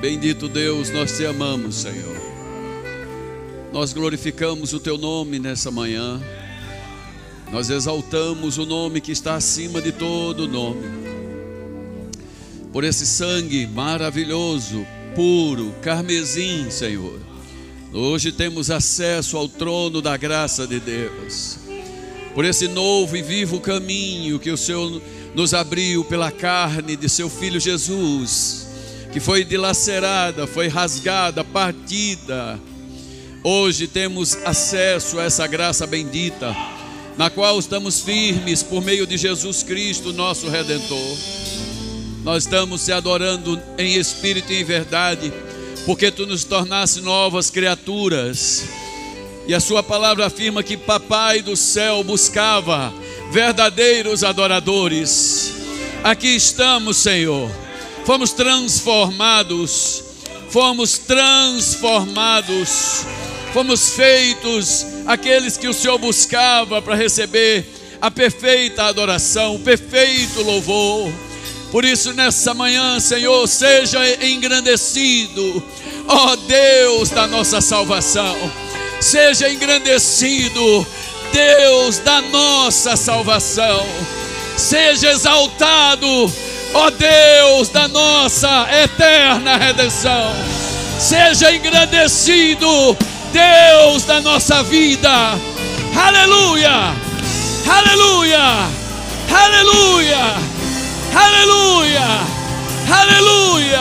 Bendito 0.00 0.48
Deus, 0.48 0.90
nós 0.90 1.16
te 1.16 1.26
amamos, 1.26 1.74
Senhor. 1.74 2.16
Nós 3.72 3.92
glorificamos 3.92 4.72
o 4.72 4.78
teu 4.78 4.96
nome 4.96 5.40
nessa 5.40 5.72
manhã. 5.72 6.22
Nós 7.50 7.68
exaltamos 7.68 8.58
o 8.58 8.64
nome 8.64 9.00
que 9.00 9.10
está 9.10 9.34
acima 9.34 9.82
de 9.82 9.90
todo 9.90 10.46
nome. 10.46 10.86
Por 12.72 12.84
esse 12.84 13.04
sangue 13.04 13.66
maravilhoso, 13.66 14.86
puro, 15.16 15.74
carmesim, 15.82 16.70
Senhor. 16.70 17.18
Hoje 17.92 18.30
temos 18.30 18.70
acesso 18.70 19.36
ao 19.36 19.48
trono 19.48 20.00
da 20.00 20.16
graça 20.16 20.64
de 20.64 20.78
Deus. 20.78 21.58
Por 22.36 22.44
esse 22.44 22.68
novo 22.68 23.16
e 23.16 23.22
vivo 23.22 23.58
caminho 23.58 24.38
que 24.38 24.52
o 24.52 24.56
Senhor 24.56 25.02
nos 25.34 25.54
abriu 25.54 26.04
pela 26.04 26.30
carne 26.30 26.94
de 26.94 27.08
seu 27.08 27.28
filho 27.28 27.58
Jesus 27.58 28.67
que 29.12 29.20
foi 29.20 29.44
dilacerada, 29.44 30.46
foi 30.46 30.68
rasgada, 30.68 31.42
partida. 31.42 32.58
Hoje 33.42 33.86
temos 33.86 34.36
acesso 34.44 35.18
a 35.18 35.24
essa 35.24 35.46
graça 35.46 35.86
bendita, 35.86 36.54
na 37.16 37.30
qual 37.30 37.58
estamos 37.58 38.00
firmes 38.00 38.62
por 38.62 38.82
meio 38.82 39.06
de 39.06 39.16
Jesus 39.16 39.62
Cristo, 39.62 40.12
nosso 40.12 40.48
redentor. 40.48 41.16
Nós 42.22 42.44
estamos 42.44 42.84
te 42.84 42.92
adorando 42.92 43.60
em 43.78 43.94
espírito 43.94 44.52
e 44.52 44.60
em 44.60 44.64
verdade, 44.64 45.32
porque 45.86 46.10
tu 46.10 46.26
nos 46.26 46.44
tornaste 46.44 47.00
novas 47.00 47.50
criaturas. 47.50 48.64
E 49.46 49.54
a 49.54 49.60
sua 49.60 49.82
palavra 49.82 50.26
afirma 50.26 50.62
que 50.62 50.76
Papai 50.76 51.40
do 51.40 51.56
céu 51.56 52.04
buscava 52.04 52.92
verdadeiros 53.32 54.22
adoradores. 54.22 55.54
Aqui 56.04 56.28
estamos, 56.28 56.98
Senhor 56.98 57.50
fomos 58.08 58.32
transformados, 58.32 60.02
fomos 60.48 60.96
transformados, 60.96 63.04
fomos 63.52 63.90
feitos 63.90 64.86
aqueles 65.04 65.58
que 65.58 65.68
o 65.68 65.74
Senhor 65.74 65.98
buscava 65.98 66.80
para 66.80 66.94
receber 66.94 67.66
a 68.00 68.10
perfeita 68.10 68.84
adoração, 68.84 69.56
o 69.56 69.58
perfeito 69.58 70.40
louvor. 70.40 71.12
Por 71.70 71.84
isso, 71.84 72.14
nessa 72.14 72.54
manhã, 72.54 72.98
Senhor, 72.98 73.46
seja 73.46 74.00
engrandecido, 74.24 75.62
ó 76.08 76.34
Deus 76.34 77.10
da 77.10 77.26
nossa 77.26 77.60
salvação, 77.60 78.34
seja 79.02 79.50
engrandecido, 79.50 80.86
Deus 81.30 81.98
da 81.98 82.22
nossa 82.22 82.96
salvação, 82.96 83.86
seja 84.56 85.10
exaltado 85.10 86.32
ó 86.74 86.90
Deus 86.90 87.68
da 87.68 87.88
nossa 87.88 88.66
eterna 88.82 89.56
redenção. 89.56 90.32
Seja 90.98 91.52
engrandecido, 91.54 92.96
Deus 93.32 94.04
da 94.04 94.20
nossa 94.20 94.62
vida. 94.62 95.10
Aleluia! 95.96 96.94
Aleluia! 97.66 98.38
Aleluia! 99.30 100.18
Aleluia! 101.14 102.38
Aleluia! 102.90 103.80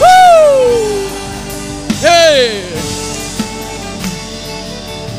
Uh! 0.00 1.10
Ei! 2.04 2.64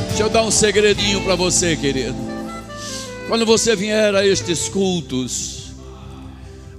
Deixa 0.08 0.24
eu 0.24 0.30
dar 0.30 0.44
um 0.44 0.52
segredinho 0.52 1.22
para 1.22 1.36
você, 1.36 1.76
querido. 1.76 2.16
Quando 3.28 3.46
você 3.46 3.76
vier 3.76 4.14
a 4.16 4.26
estes 4.26 4.68
cultos, 4.70 5.61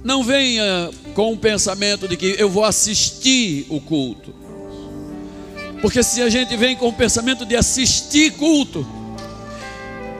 não 0.03 0.23
venha 0.23 0.89
com 1.13 1.31
o 1.31 1.37
pensamento 1.37 2.07
de 2.07 2.17
que 2.17 2.35
eu 2.37 2.49
vou 2.49 2.65
assistir 2.65 3.65
o 3.69 3.79
culto. 3.79 4.33
Porque 5.81 6.03
se 6.03 6.21
a 6.21 6.29
gente 6.29 6.55
vem 6.57 6.75
com 6.75 6.89
o 6.89 6.93
pensamento 6.93 7.45
de 7.45 7.55
assistir 7.55 8.31
culto, 8.31 8.85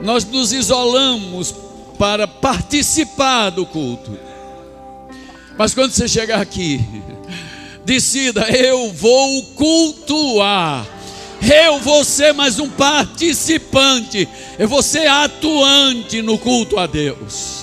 nós 0.02 0.24
nos 0.24 0.52
isolamos 0.52 1.54
para 1.98 2.26
participar 2.26 3.50
do 3.50 3.66
culto. 3.66 4.16
Mas 5.56 5.74
quando 5.74 5.92
você 5.92 6.08
chegar 6.08 6.40
aqui, 6.40 6.80
decida: 7.84 8.48
eu 8.50 8.92
vou 8.92 9.42
cultuar. 9.54 10.86
Eu 11.42 11.78
vou 11.78 12.04
ser 12.04 12.32
mais 12.32 12.58
um 12.58 12.70
participante. 12.70 14.26
Eu 14.58 14.66
vou 14.66 14.82
ser 14.82 15.06
atuante 15.06 16.22
no 16.22 16.38
culto 16.38 16.78
a 16.78 16.86
Deus. 16.86 17.53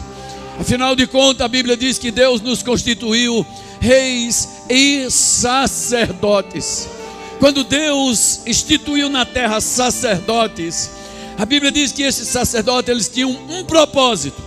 Afinal 0.62 0.96
de 0.96 1.08
contas, 1.08 1.44
a 1.44 1.48
Bíblia 1.48 1.76
diz 1.76 1.98
que 1.98 2.12
Deus 2.12 2.40
nos 2.40 2.62
constituiu 2.62 3.44
reis 3.80 4.48
e 4.70 5.10
sacerdotes. 5.10 6.88
Quando 7.40 7.64
Deus 7.64 8.42
instituiu 8.46 9.10
na 9.10 9.26
terra 9.26 9.60
sacerdotes, 9.60 10.92
a 11.36 11.48
Bíblia 11.48 11.72
diz 11.72 11.92
que 11.92 12.04
esses 12.04 12.28
sacerdotes 12.28 12.90
eles 12.92 13.10
tinham 13.10 13.32
um 13.50 13.64
propósito. 13.64 14.40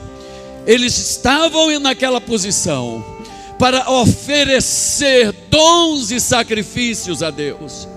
Eles 0.65 0.97
estavam 0.97 1.81
naquela 1.81 2.21
posição 2.21 3.05
para 3.59 3.91
oferecer 3.91 5.33
dons 5.51 6.13
e 6.13 6.21
sacrifícios 6.21 7.25
a 7.25 7.31
Deus. 7.33 7.89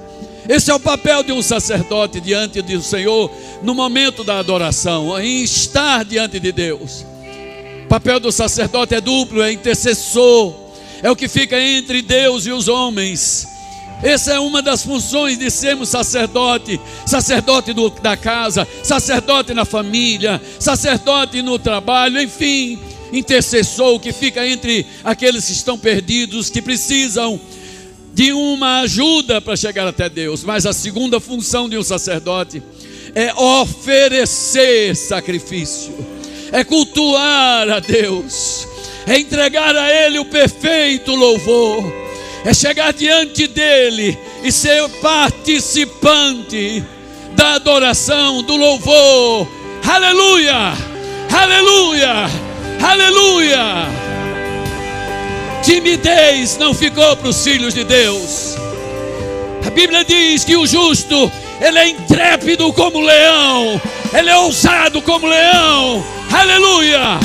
Esse 0.49 0.71
é 0.71 0.73
o 0.73 0.79
papel 0.79 1.21
de 1.21 1.31
um 1.31 1.43
sacerdote 1.43 2.19
diante 2.19 2.63
do 2.63 2.81
Senhor 2.81 3.29
no 3.61 3.75
momento 3.75 4.23
da 4.23 4.39
adoração, 4.39 5.19
em 5.19 5.43
estar 5.43 6.03
diante 6.03 6.39
de 6.39 6.51
Deus. 6.51 7.05
O 7.87 7.89
papel 7.89 8.19
do 8.19 8.33
sacerdote 8.33 8.95
é 8.95 8.99
duplo, 8.99 9.41
é 9.41 9.49
intercessor, 9.49 10.53
é 11.01 11.09
o 11.09 11.15
que 11.15 11.29
fica 11.29 11.57
entre 11.57 12.01
Deus 12.01 12.45
e 12.45 12.51
os 12.51 12.67
homens. 12.67 13.47
Essa 14.03 14.33
é 14.33 14.39
uma 14.41 14.61
das 14.61 14.83
funções 14.83 15.39
de 15.39 15.49
sermos 15.49 15.87
sacerdote, 15.87 16.81
sacerdote 17.05 17.71
do, 17.71 17.89
da 17.89 18.17
casa, 18.17 18.67
sacerdote 18.83 19.53
na 19.53 19.63
família, 19.63 20.41
sacerdote 20.59 21.41
no 21.41 21.57
trabalho, 21.57 22.21
enfim, 22.21 22.77
intercessor 23.13 24.01
que 24.01 24.11
fica 24.11 24.45
entre 24.45 24.85
aqueles 25.01 25.45
que 25.45 25.53
estão 25.53 25.79
perdidos, 25.79 26.49
que 26.49 26.61
precisam 26.61 27.39
de 28.13 28.33
uma 28.33 28.81
ajuda 28.81 29.39
para 29.39 29.55
chegar 29.55 29.87
até 29.87 30.09
Deus. 30.09 30.43
Mas 30.43 30.65
a 30.65 30.73
segunda 30.73 31.21
função 31.21 31.69
de 31.69 31.77
um 31.77 31.83
sacerdote 31.83 32.61
é 33.15 33.33
oferecer 33.33 34.93
sacrifício 34.93 36.16
é 36.51 36.63
cultuar 36.63 37.69
a 37.69 37.79
Deus, 37.79 38.67
é 39.05 39.19
entregar 39.19 39.75
a 39.75 39.91
Ele 39.91 40.19
o 40.19 40.25
perfeito 40.25 41.13
louvor, 41.15 41.93
é 42.45 42.53
chegar 42.53 42.93
diante 42.93 43.47
dEle 43.47 44.17
e 44.43 44.51
ser 44.51 44.87
participante 45.01 46.83
da 47.35 47.55
adoração, 47.55 48.41
do 48.43 48.55
louvor. 48.55 49.47
Aleluia! 49.85 50.73
Aleluia! 51.31 52.29
Aleluia! 52.81 54.07
Timidez 55.63 56.57
não 56.57 56.73
ficou 56.73 57.15
para 57.17 57.29
os 57.29 57.43
filhos 57.43 57.73
de 57.73 57.83
Deus. 57.83 58.55
A 59.65 59.69
Bíblia 59.69 60.05
diz 60.05 60.45
que 60.45 60.55
o 60.55 60.65
justo, 60.65 61.29
ele 61.59 61.77
é 61.77 61.89
intrépido 61.89 62.71
como 62.71 63.01
leão, 63.01 63.81
ele 64.17 64.29
é 64.29 64.37
ousado 64.37 65.01
como 65.01 65.27
leão, 65.27 66.05
Aleluia! 66.31 67.19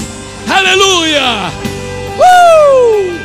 Aleluia! 0.48 1.50
Uh! 2.18 3.18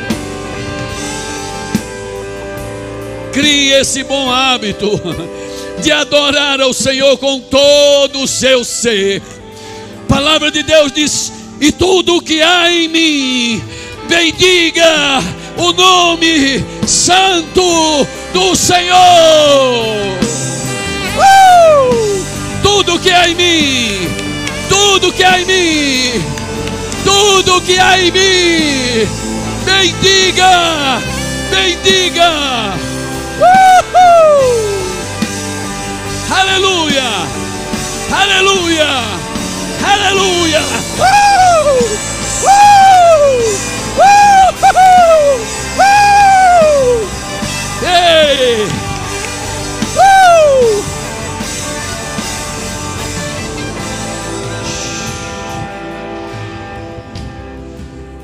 Crie 3.32 3.72
esse 3.74 4.02
bom 4.02 4.30
hábito 4.30 5.00
de 5.80 5.92
adorar 5.92 6.60
ao 6.60 6.72
Senhor 6.72 7.16
com 7.18 7.40
todo 7.40 8.22
o 8.22 8.26
seu 8.26 8.64
ser. 8.64 9.22
Palavra 10.08 10.50
de 10.50 10.64
Deus 10.64 10.90
diz: 10.90 11.32
e 11.60 11.70
tudo 11.70 12.16
o 12.16 12.22
que 12.22 12.42
há 12.42 12.72
em 12.72 12.88
mim, 12.88 13.62
bendiga 14.08 15.22
o 15.56 15.72
nome 15.72 16.64
santo 16.86 18.06
do 18.32 18.56
Senhor. 18.56 18.96
Uh! 21.16 22.24
Tudo 22.62 22.98
que 22.98 23.10
há 23.10 23.28
em 23.28 23.34
mim 23.36 24.27
tudo 24.68 25.12
que 25.12 25.24
há 25.24 25.40
em 25.40 25.44
mim, 25.44 26.24
tudo 27.04 27.60
que 27.62 27.78
há 27.78 27.98
em 28.00 28.10
mim, 28.10 29.08
bendiga, 29.64 31.00
bendiga, 31.50 32.30
Uhul! 33.38 34.68
aleluia, 36.30 37.02
aleluia, 38.12 38.88
aleluia, 39.84 40.60
Uhul! 40.98 41.98
Uhul! 42.44 43.42
Uhul! 43.98 44.68
Uhul! 47.86 48.87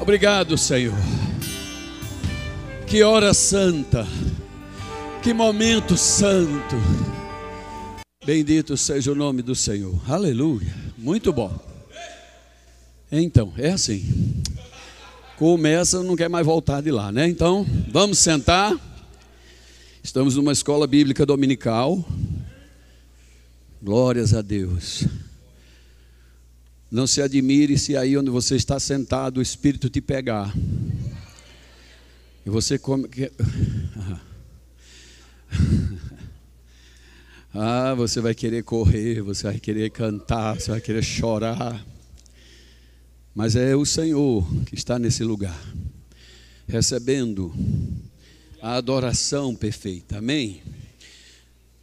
Obrigado, 0.04 0.58
Senhor. 0.58 0.92
Que 2.86 3.02
hora 3.02 3.32
santa. 3.32 4.06
Que 5.22 5.32
momento 5.32 5.96
santo. 5.96 6.76
Bendito 8.22 8.76
seja 8.76 9.12
o 9.12 9.14
nome 9.14 9.40
do 9.40 9.54
Senhor. 9.54 9.98
Aleluia. 10.06 10.74
Muito 10.98 11.32
bom. 11.32 11.58
Então, 13.10 13.54
é 13.56 13.70
assim. 13.70 14.42
Começa, 15.38 16.02
não 16.02 16.16
quer 16.16 16.28
mais 16.28 16.44
voltar 16.44 16.82
de 16.82 16.90
lá, 16.90 17.10
né? 17.10 17.26
Então, 17.26 17.66
vamos 17.90 18.18
sentar. 18.18 18.78
Estamos 20.02 20.36
numa 20.36 20.52
escola 20.52 20.86
bíblica 20.86 21.24
dominical. 21.24 22.04
Glórias 23.82 24.34
a 24.34 24.42
Deus. 24.42 25.06
Não 26.90 27.06
se 27.06 27.20
admire 27.20 27.78
se 27.78 27.96
aí 27.96 28.16
onde 28.16 28.30
você 28.30 28.56
está 28.56 28.78
sentado 28.78 29.38
o 29.38 29.42
Espírito 29.42 29.88
te 29.88 30.00
pegar. 30.00 30.54
E 32.46 32.50
você 32.50 32.78
come. 32.78 33.08
Ah, 37.56 37.94
você 37.94 38.20
vai 38.20 38.34
querer 38.34 38.64
correr, 38.64 39.22
você 39.22 39.44
vai 39.44 39.60
querer 39.60 39.88
cantar, 39.88 40.58
você 40.58 40.72
vai 40.72 40.80
querer 40.80 41.04
chorar. 41.04 41.86
Mas 43.32 43.54
é 43.54 43.76
o 43.76 43.86
Senhor 43.86 44.44
que 44.64 44.74
está 44.74 44.98
nesse 44.98 45.22
lugar, 45.22 45.56
recebendo 46.66 47.54
a 48.60 48.74
adoração 48.74 49.54
perfeita. 49.54 50.18
Amém? 50.18 50.62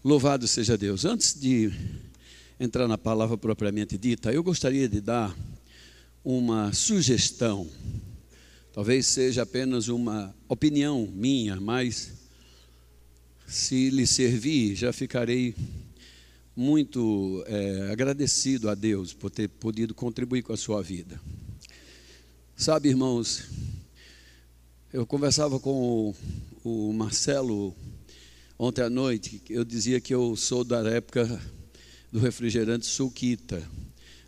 Louvado 0.03 0.45
seja 0.45 0.77
Deus. 0.77 1.05
Antes 1.05 1.39
de 1.39 1.71
entrar 2.63 2.87
na 2.87 2.95
palavra 2.95 3.35
propriamente 3.35 3.97
dita, 3.97 4.31
eu 4.31 4.43
gostaria 4.43 4.87
de 4.87 5.01
dar 5.01 5.35
uma 6.23 6.71
sugestão. 6.71 7.67
Talvez 8.71 9.07
seja 9.07 9.41
apenas 9.41 9.87
uma 9.87 10.31
opinião 10.47 11.09
minha, 11.11 11.59
mas 11.59 12.13
se 13.47 13.89
lhe 13.89 14.05
servir, 14.05 14.75
já 14.75 14.93
ficarei 14.93 15.55
muito 16.55 17.43
é, 17.47 17.89
agradecido 17.91 18.69
a 18.69 18.75
Deus 18.75 19.11
por 19.11 19.31
ter 19.31 19.49
podido 19.49 19.95
contribuir 19.95 20.43
com 20.43 20.53
a 20.53 20.57
sua 20.57 20.83
vida. 20.83 21.19
Sabe, 22.55 22.89
irmãos, 22.89 23.45
eu 24.93 25.03
conversava 25.07 25.59
com 25.59 26.13
o, 26.63 26.89
o 26.89 26.93
Marcelo 26.93 27.75
ontem 28.59 28.83
à 28.83 28.89
noite, 28.89 29.41
eu 29.49 29.65
dizia 29.65 29.99
que 29.99 30.13
eu 30.13 30.35
sou 30.35 30.63
da 30.63 30.87
época 30.87 31.41
do 32.11 32.19
refrigerante 32.19 32.85
Suquita. 32.85 33.61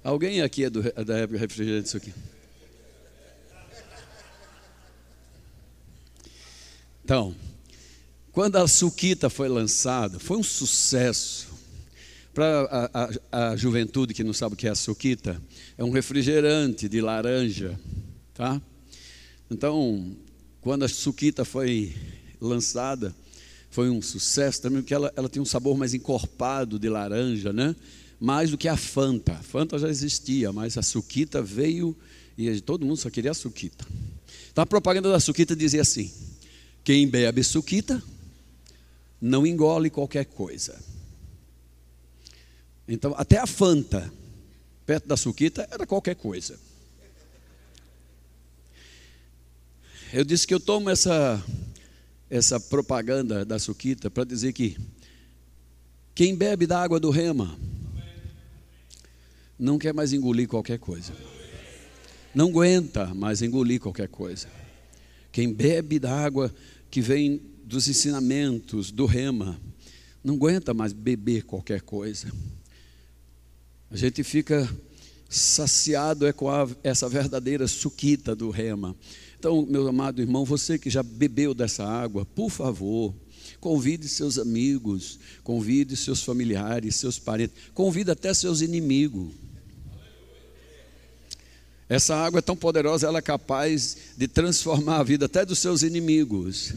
Alguém 0.04 0.42
aqui 0.42 0.64
é 0.64 0.70
do, 0.70 0.82
da 0.82 1.18
época 1.18 1.38
do 1.38 1.42
refrigerante 1.42 1.90
Suquita? 1.90 2.20
Então, 7.04 7.36
quando 8.32 8.56
a 8.56 8.68
Suquita 8.68 9.30
foi 9.30 9.50
lançada, 9.50 10.20
foi 10.20 10.38
um 10.38 10.44
sucesso. 10.44 11.52
Para 12.34 12.90
a, 12.92 13.10
a, 13.32 13.50
a, 13.50 13.56
juventude 13.56 14.12
que 14.12 14.24
não 14.24 14.34
sabe 14.34 14.56
o 14.56 14.58
que 14.58 14.68
é 14.68 14.72
a 14.72 14.76
Suquita, 14.76 15.40
é 15.78 15.84
um 15.84 15.92
refrigerante 15.92 16.90
de 16.90 17.00
laranja, 17.00 17.80
tá? 18.34 18.60
Então, 19.52 20.18
quando 20.60 20.84
a 20.84 20.88
Suquita 20.88 21.46
foi 21.46 21.96
lançada, 22.42 23.14
foi 23.74 23.90
um 23.90 24.04
sucesso 24.04 24.62
também, 24.62 24.84
porque 24.84 24.94
ela, 24.94 25.12
ela 25.16 25.28
tem 25.28 25.42
um 25.42 25.46
sabor 25.46 25.76
mais 25.76 25.96
encorpado 25.96 26.78
de 26.78 26.88
laranja, 26.88 27.52
né? 27.52 27.76
Mais 28.20 28.52
do 28.52 28.58
que 28.58 28.68
a 28.68 28.78
Fanta. 28.78 29.34
A 29.34 29.42
Fanta 29.42 29.80
já 29.80 29.90
existia, 29.90 30.54
mas 30.54 30.78
a 30.78 30.84
Suquita 30.84 31.42
veio 31.42 31.98
e 32.38 32.62
todo 32.62 32.86
mundo 32.86 32.98
só 32.98 33.10
queria 33.10 33.32
a 33.32 33.34
Suquita. 33.34 33.84
Então 34.52 34.62
a 34.62 34.68
propaganda 34.68 35.12
da 35.12 35.20
Suquita 35.20 35.56
dizia 35.56 35.82
assim: 35.82 36.14
quem 36.84 37.08
bebe 37.08 37.44
Suquita 37.44 38.02
não 39.20 39.46
engole 39.48 39.90
qualquer 39.90 40.26
coisa. 40.26 40.80
Então, 42.88 43.16
até 43.18 43.40
a 43.40 43.48
Fanta, 43.48 44.14
perto 44.86 45.08
da 45.08 45.18
Suquita, 45.18 45.68
era 45.72 45.88
qualquer 45.88 46.16
coisa. 46.16 46.60
Eu 50.14 50.24
disse 50.24 50.46
que 50.46 50.54
eu 50.54 50.60
tomo 50.60 50.92
essa, 50.92 51.44
essa 52.34 52.60
propaganda 52.60 53.46
da 53.46 53.60
Suquita 53.60 54.10
para 54.10 54.24
dizer 54.24 54.54
que 54.54 54.76
quem 56.16 56.36
bebe 56.36 56.66
da 56.66 56.82
água 56.82 57.00
do 57.00 57.12
rema 57.12 57.56
não 59.58 59.78
quer 59.78 59.94
mais 59.94 60.14
engolir 60.14 60.48
qualquer 60.48 60.80
coisa. 60.80 61.14
Não 62.34 62.50
aguenta 62.50 63.14
mais 63.14 63.44
engolir 63.44 63.80
qualquer 63.80 64.08
coisa. 64.08 64.48
Quem 65.32 65.54
bebe 65.54 66.00
da 66.00 66.12
água 66.12 66.52
que 66.90 67.02
vem 67.02 67.40
dos 67.64 67.88
ensinamentos 67.88 68.90
do 68.90 69.06
rema, 69.06 69.62
não 70.24 70.34
aguenta 70.34 70.74
mais 70.74 70.92
beber 70.92 71.44
qualquer 71.44 71.82
coisa. 71.82 72.32
A 73.92 73.96
gente 73.96 74.24
fica 74.24 74.68
saciado 75.30 76.26
é 76.26 76.34
com 76.34 76.50
a, 76.50 76.68
essa 76.84 77.08
verdadeira 77.08 77.68
suquita 77.68 78.36
do 78.36 78.50
rema. 78.50 78.96
Então, 79.44 79.66
meu 79.66 79.86
amado 79.90 80.22
irmão, 80.22 80.46
você 80.46 80.80
que 80.80 80.90
já 80.90 81.04
bebeu 81.04 81.54
dessa 81.54 81.84
água, 81.84 82.26
por 82.26 82.50
favor, 82.50 83.14
convide 83.60 84.08
seus 84.08 84.40
amigos, 84.40 85.20
convide 85.44 85.98
seus 85.98 86.24
familiares, 86.24 86.96
seus 86.96 87.20
parentes, 87.20 87.54
convide 87.74 88.10
até 88.10 88.34
seus 88.34 88.62
inimigos. 88.62 89.34
Essa 91.90 92.16
água 92.16 92.40
é 92.40 92.42
tão 92.42 92.56
poderosa, 92.56 93.06
ela 93.06 93.20
é 93.20 93.22
capaz 93.22 93.98
de 94.16 94.30
transformar 94.30 95.00
a 95.00 95.04
vida 95.04 95.26
até 95.26 95.46
dos 95.46 95.60
seus 95.60 95.84
inimigos. 95.84 96.74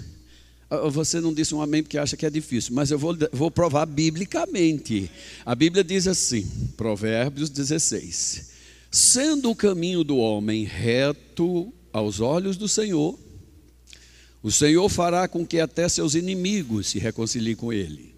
Ah, 0.69 0.89
você 0.89 1.21
não 1.21 1.33
disse 1.33 1.55
um 1.55 1.63
amém 1.63 1.85
porque 1.85 1.97
acha 1.97 2.17
que 2.17 2.27
é 2.27 2.31
difícil, 2.31 2.75
mas 2.75 2.91
eu 2.91 2.99
vou, 2.99 3.17
vou 3.33 3.49
provar 3.49 3.87
biblicamente. 3.87 5.09
A 5.45 5.55
Bíblia 5.55 5.85
diz 5.85 6.09
assim, 6.09 6.45
Provérbios 6.77 7.49
16: 7.49 8.51
Sendo 8.91 9.53
o 9.53 9.55
caminho 9.55 10.03
do 10.03 10.17
homem 10.17 10.65
reto 10.65 11.73
aos 11.97 12.21
olhos 12.21 12.59
do 12.59 12.69
Senhor, 12.69 13.19
o 14.43 14.53
Senhor 14.53 14.87
fará 14.91 15.27
com 15.27 15.47
que 15.47 15.59
até 15.59 15.89
seus 15.89 16.15
inimigos 16.15 16.89
se 16.89 16.99
reconciliem 16.99 17.57
com 17.57 17.73
ele. 17.73 18.15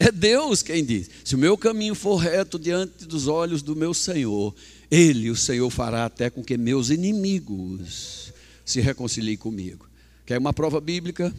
é 0.00 0.10
Deus 0.10 0.62
quem 0.62 0.82
diz: 0.82 1.10
se 1.22 1.34
o 1.34 1.38
meu 1.38 1.58
caminho 1.58 1.94
for 1.94 2.16
reto 2.16 2.58
diante 2.58 3.04
dos 3.04 3.28
olhos 3.28 3.60
do 3.60 3.76
meu 3.76 3.92
Senhor, 3.92 4.54
ele, 4.90 5.28
o 5.28 5.36
Senhor, 5.36 5.68
fará 5.68 6.06
até 6.06 6.30
com 6.30 6.42
que 6.42 6.56
meus 6.56 6.88
inimigos 6.88 8.32
se 8.64 8.80
reconcilie 8.80 9.36
comigo. 9.36 9.86
Quer 10.24 10.38
uma 10.38 10.54
prova 10.54 10.80
bíblica? 10.80 11.34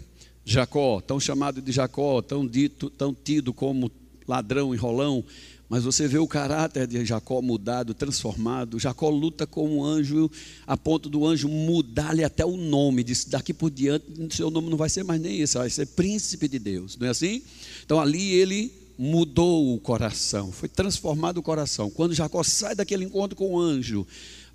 Jacó, 0.46 1.02
tão 1.02 1.20
chamado 1.20 1.64
de 1.64 1.72
Jacó, 1.72 2.22
tão 2.22 2.46
dito, 2.46 2.92
tão 2.92 3.12
tido 3.12 3.52
como 3.52 3.92
ladrão, 4.28 4.76
enrolão, 4.76 5.26
mas 5.68 5.84
você 5.84 6.08
vê 6.08 6.18
o 6.18 6.28
caráter 6.28 6.86
de 6.86 7.04
Jacó 7.04 7.42
mudado, 7.42 7.94
transformado. 7.94 8.80
Jacó 8.80 9.10
luta 9.10 9.48
com 9.48 9.78
um 9.78 9.84
anjo, 9.84 10.30
a 10.68 10.78
ponto 10.78 11.10
do 11.10 11.26
anjo 11.26 11.48
mudar-lhe 11.50 12.24
até 12.24 12.46
o 12.46 12.56
nome. 12.56 13.04
Diz: 13.04 13.26
daqui 13.26 13.54
por 13.54 13.72
diante, 13.72 14.06
seu 14.36 14.52
nome 14.52 14.70
não 14.70 14.78
vai 14.78 14.90
ser 14.90 15.04
mais 15.04 15.20
nem 15.20 15.40
esse, 15.40 15.58
vai 15.58 15.70
ser 15.70 15.88
príncipe 15.88 16.48
de 16.48 16.60
Deus. 16.60 16.96
Não 16.98 17.08
é 17.08 17.10
assim? 17.10 17.42
Então 17.84 18.00
ali 18.00 18.34
ele 18.34 18.72
mudou 18.98 19.74
o 19.74 19.80
coração, 19.80 20.52
foi 20.52 20.70
transformado 20.70 21.40
o 21.40 21.44
coração. 21.44 21.90
Quando 21.90 22.14
Jacó 22.14 22.44
sai 22.44 22.76
daquele 22.76 23.04
encontro 23.04 23.36
com 23.36 23.54
o 23.54 23.60
anjo, 23.60 24.06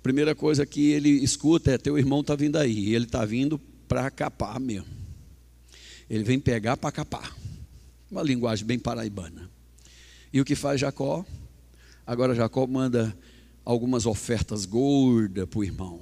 primeira 0.01 0.33
coisa 0.33 0.65
que 0.65 0.91
ele 0.91 1.09
escuta 1.09 1.71
é: 1.71 1.77
teu 1.77 1.97
irmão 1.97 2.21
está 2.21 2.35
vindo 2.35 2.55
aí. 2.55 2.95
Ele 2.95 3.05
está 3.05 3.25
vindo 3.25 3.59
para 3.85 4.09
capar 4.09 4.61
mesmo. 4.61 4.87
Ele 6.09 6.23
vem 6.23 6.39
pegar 6.39 6.77
para 6.77 6.91
capar. 6.91 7.35
Uma 8.09 8.23
linguagem 8.23 8.65
bem 8.65 8.79
paraibana. 8.79 9.50
E 10.33 10.39
o 10.39 10.45
que 10.45 10.55
faz 10.55 10.79
Jacó? 10.79 11.25
Agora 12.05 12.33
Jacó 12.35 12.65
manda 12.65 13.15
algumas 13.65 14.05
ofertas 14.05 14.65
gordas 14.65 15.45
para 15.45 15.59
o 15.59 15.63
irmão, 15.63 16.01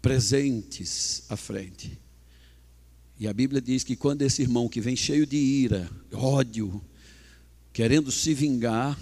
presentes 0.00 1.24
à 1.28 1.36
frente. 1.36 1.98
E 3.18 3.28
a 3.28 3.32
Bíblia 3.32 3.60
diz 3.60 3.84
que 3.84 3.94
quando 3.94 4.22
esse 4.22 4.42
irmão 4.42 4.68
que 4.68 4.80
vem 4.80 4.96
cheio 4.96 5.24
de 5.24 5.36
ira, 5.36 5.88
ódio, 6.12 6.82
querendo 7.72 8.10
se 8.10 8.34
vingar, 8.34 8.98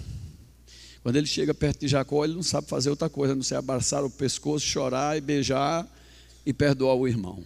quando 1.01 1.15
ele 1.15 1.25
chega 1.25 1.53
perto 1.53 1.79
de 1.79 1.87
Jacó, 1.87 2.23
ele 2.23 2.35
não 2.35 2.43
sabe 2.43 2.67
fazer 2.67 2.91
outra 2.91 3.09
coisa, 3.09 3.33
não 3.33 3.41
sei 3.41 3.57
abraçar 3.57 4.03
o 4.03 4.09
pescoço, 4.09 4.65
chorar 4.65 5.17
e 5.17 5.21
beijar 5.21 5.89
e 6.45 6.53
perdoar 6.53 6.95
o 6.95 7.07
irmão. 7.07 7.43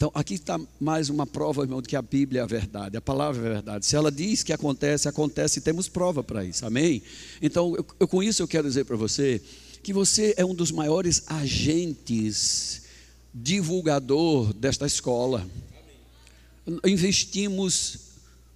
Então, 0.00 0.10
aqui 0.14 0.32
está 0.32 0.58
mais 0.80 1.10
uma 1.10 1.26
prova, 1.26 1.60
irmão, 1.60 1.82
de 1.82 1.86
que 1.86 1.94
a 1.94 2.00
Bíblia 2.00 2.40
é 2.40 2.42
a 2.42 2.46
verdade, 2.46 2.96
a 2.96 3.02
palavra 3.02 3.42
é 3.42 3.50
a 3.50 3.52
verdade. 3.52 3.84
Se 3.84 3.94
ela 3.94 4.10
diz 4.10 4.42
que 4.42 4.50
acontece, 4.50 5.06
acontece 5.06 5.58
e 5.58 5.62
temos 5.62 5.88
prova 5.88 6.24
para 6.24 6.42
isso, 6.42 6.64
amém? 6.64 7.02
Então, 7.42 7.76
eu, 7.76 7.84
eu, 8.00 8.08
com 8.08 8.22
isso 8.22 8.42
eu 8.42 8.48
quero 8.48 8.66
dizer 8.66 8.86
para 8.86 8.96
você 8.96 9.42
que 9.82 9.92
você 9.92 10.32
é 10.38 10.42
um 10.42 10.54
dos 10.54 10.70
maiores 10.70 11.24
agentes 11.26 12.84
divulgador 13.34 14.54
desta 14.54 14.86
escola. 14.86 15.46
Investimos 16.82 17.98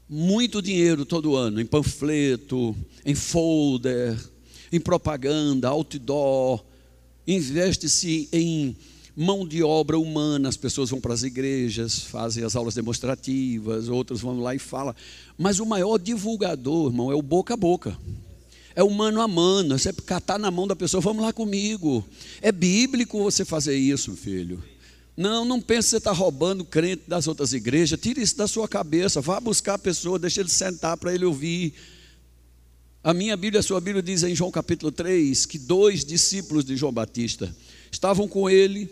muito 0.09 0.63
dinheiro 0.63 1.05
todo 1.05 1.37
ano 1.37 1.61
em 1.61 1.67
panfleto, 1.67 2.75
em 3.05 3.15
folder, 3.15 4.19
em 4.73 4.81
propaganda, 4.81 5.69
outdoor. 5.69 6.65
Investe-se 7.27 8.31
em 8.33 8.75
mão 9.17 9.47
de 9.47 9.63
obra 9.63 9.99
humana, 9.99 10.49
as 10.49 10.57
pessoas 10.57 10.91
vão 10.91 11.01
para 11.01 11.15
as 11.15 11.23
igrejas, 11.23 12.01
fazem 12.01 12.45
as 12.45 12.57
aulas 12.57 12.75
demonstrativas, 12.75 13.89
outros 13.89 14.21
vão 14.21 14.41
lá 14.41 14.55
e 14.55 14.59
falam. 14.59 14.95
Mas 15.39 15.61
o 15.61 15.67
maior 15.67 15.99
divulgador, 15.99 16.91
irmão, 16.91 17.13
é 17.13 17.15
o 17.15 17.23
boca 17.23 17.55
a 17.55 17.57
boca. 17.57 17.97
É 18.77 18.83
o 18.83 18.91
mano 18.91 19.21
a 19.21 19.29
mano, 19.29 19.75
é 19.75 19.79
você 19.79 19.93
catar 19.93 20.37
na 20.37 20.51
mão 20.51 20.67
da 20.67 20.75
pessoa, 20.75 21.01
vamos 21.01 21.23
lá 21.23 21.33
comigo. 21.33 22.05
É 22.43 22.51
bíblico 22.51 23.23
você 23.23 23.45
fazer 23.45 23.77
isso, 23.77 24.17
filho. 24.17 24.63
Não, 25.17 25.45
não 25.45 25.61
pense 25.61 25.87
que 25.87 25.91
você 25.91 25.97
está 25.99 26.11
roubando 26.11 26.65
crente 26.65 27.05
das 27.07 27.29
outras 27.29 27.53
igrejas. 27.53 28.01
Tire 28.01 28.21
isso 28.21 28.37
da 28.37 28.49
sua 28.49 28.67
cabeça. 28.67 29.21
Vá 29.21 29.39
buscar 29.39 29.75
a 29.75 29.79
pessoa, 29.79 30.19
deixa 30.19 30.41
ele 30.41 30.49
sentar 30.49 30.97
para 30.97 31.15
ele 31.15 31.25
ouvir. 31.25 31.73
A 33.01 33.15
minha 33.15 33.37
Bíblia, 33.37 33.61
a 33.61 33.63
sua 33.63 33.81
Bíblia 33.81 34.03
diz 34.03 34.25
em 34.25 34.35
João 34.35 34.51
capítulo 34.51 34.91
3 34.91 35.47
que 35.47 35.59
dois 35.59 36.05
discípulos 36.05 36.65
de 36.65 36.75
João 36.75 36.93
Batista 36.93 37.55
estavam 37.93 38.27
com 38.27 38.51
ele 38.51 38.91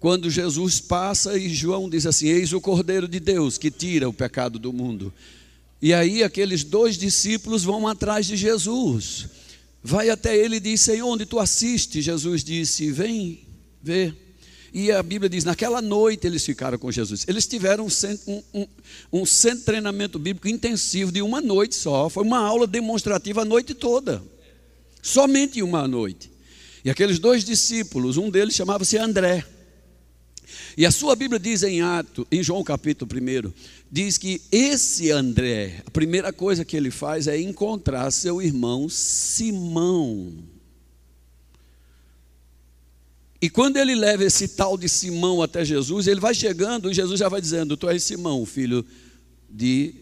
quando 0.00 0.30
Jesus 0.30 0.80
passa 0.80 1.36
e 1.36 1.48
João 1.48 1.88
diz 1.88 2.06
assim: 2.06 2.28
Eis 2.28 2.52
o 2.52 2.60
Cordeiro 2.60 3.08
de 3.08 3.18
Deus 3.18 3.58
que 3.58 3.70
tira 3.70 4.08
o 4.08 4.12
pecado 4.12 4.58
do 4.58 4.72
mundo. 4.72 5.12
E 5.80 5.92
aí 5.92 6.22
aqueles 6.22 6.64
dois 6.64 6.96
discípulos 6.96 7.64
vão 7.64 7.86
atrás 7.86 8.26
de 8.26 8.36
Jesus. 8.36 9.26
Vai 9.82 10.10
até 10.10 10.36
ele 10.36 10.56
e 10.56 10.60
diz: 10.60 10.80
Senhor, 10.80 11.08
onde 11.08 11.26
tu 11.26 11.38
assiste? 11.38 12.00
Jesus 12.00 12.44
disse: 12.44 12.90
Vem 12.90 13.40
ver. 13.82 14.14
E 14.72 14.92
a 14.92 15.02
Bíblia 15.02 15.28
diz: 15.28 15.44
naquela 15.44 15.80
noite 15.80 16.26
eles 16.26 16.44
ficaram 16.44 16.78
com 16.78 16.90
Jesus. 16.92 17.24
Eles 17.26 17.46
tiveram 17.46 17.86
um, 17.86 18.32
um, 18.32 18.42
um, 18.54 18.66
um 19.12 19.26
centro 19.26 19.58
de 19.58 19.64
treinamento 19.64 20.18
bíblico 20.18 20.48
intensivo 20.48 21.10
de 21.10 21.22
uma 21.22 21.40
noite 21.40 21.74
só. 21.74 22.08
Foi 22.08 22.22
uma 22.22 22.38
aula 22.38 22.66
demonstrativa 22.66 23.42
a 23.42 23.44
noite 23.44 23.74
toda. 23.74 24.22
Somente 25.02 25.62
uma 25.62 25.88
noite. 25.88 26.30
E 26.84 26.90
aqueles 26.90 27.18
dois 27.18 27.44
discípulos, 27.44 28.16
um 28.16 28.30
deles 28.30 28.54
chamava-se 28.54 28.96
André. 28.96 29.44
E 30.78 30.86
a 30.86 30.92
sua 30.92 31.16
Bíblia 31.16 31.40
diz 31.40 31.64
em 31.64 31.82
Ato, 31.82 32.24
em 32.30 32.40
João 32.40 32.62
capítulo 32.62 33.10
1, 33.12 33.52
diz 33.90 34.16
que 34.16 34.40
esse 34.52 35.10
André, 35.10 35.82
a 35.84 35.90
primeira 35.90 36.32
coisa 36.32 36.64
que 36.64 36.76
ele 36.76 36.92
faz 36.92 37.26
é 37.26 37.36
encontrar 37.36 38.08
seu 38.12 38.40
irmão 38.40 38.88
Simão. 38.88 40.34
E 43.42 43.50
quando 43.50 43.76
ele 43.76 43.96
leva 43.96 44.22
esse 44.22 44.46
tal 44.46 44.78
de 44.78 44.88
Simão 44.88 45.42
até 45.42 45.64
Jesus, 45.64 46.06
ele 46.06 46.20
vai 46.20 46.32
chegando 46.32 46.88
e 46.88 46.94
Jesus 46.94 47.18
já 47.18 47.28
vai 47.28 47.40
dizendo: 47.40 47.76
Tu 47.76 47.88
és 47.88 48.04
Simão, 48.04 48.46
filho 48.46 48.86
de 49.50 49.92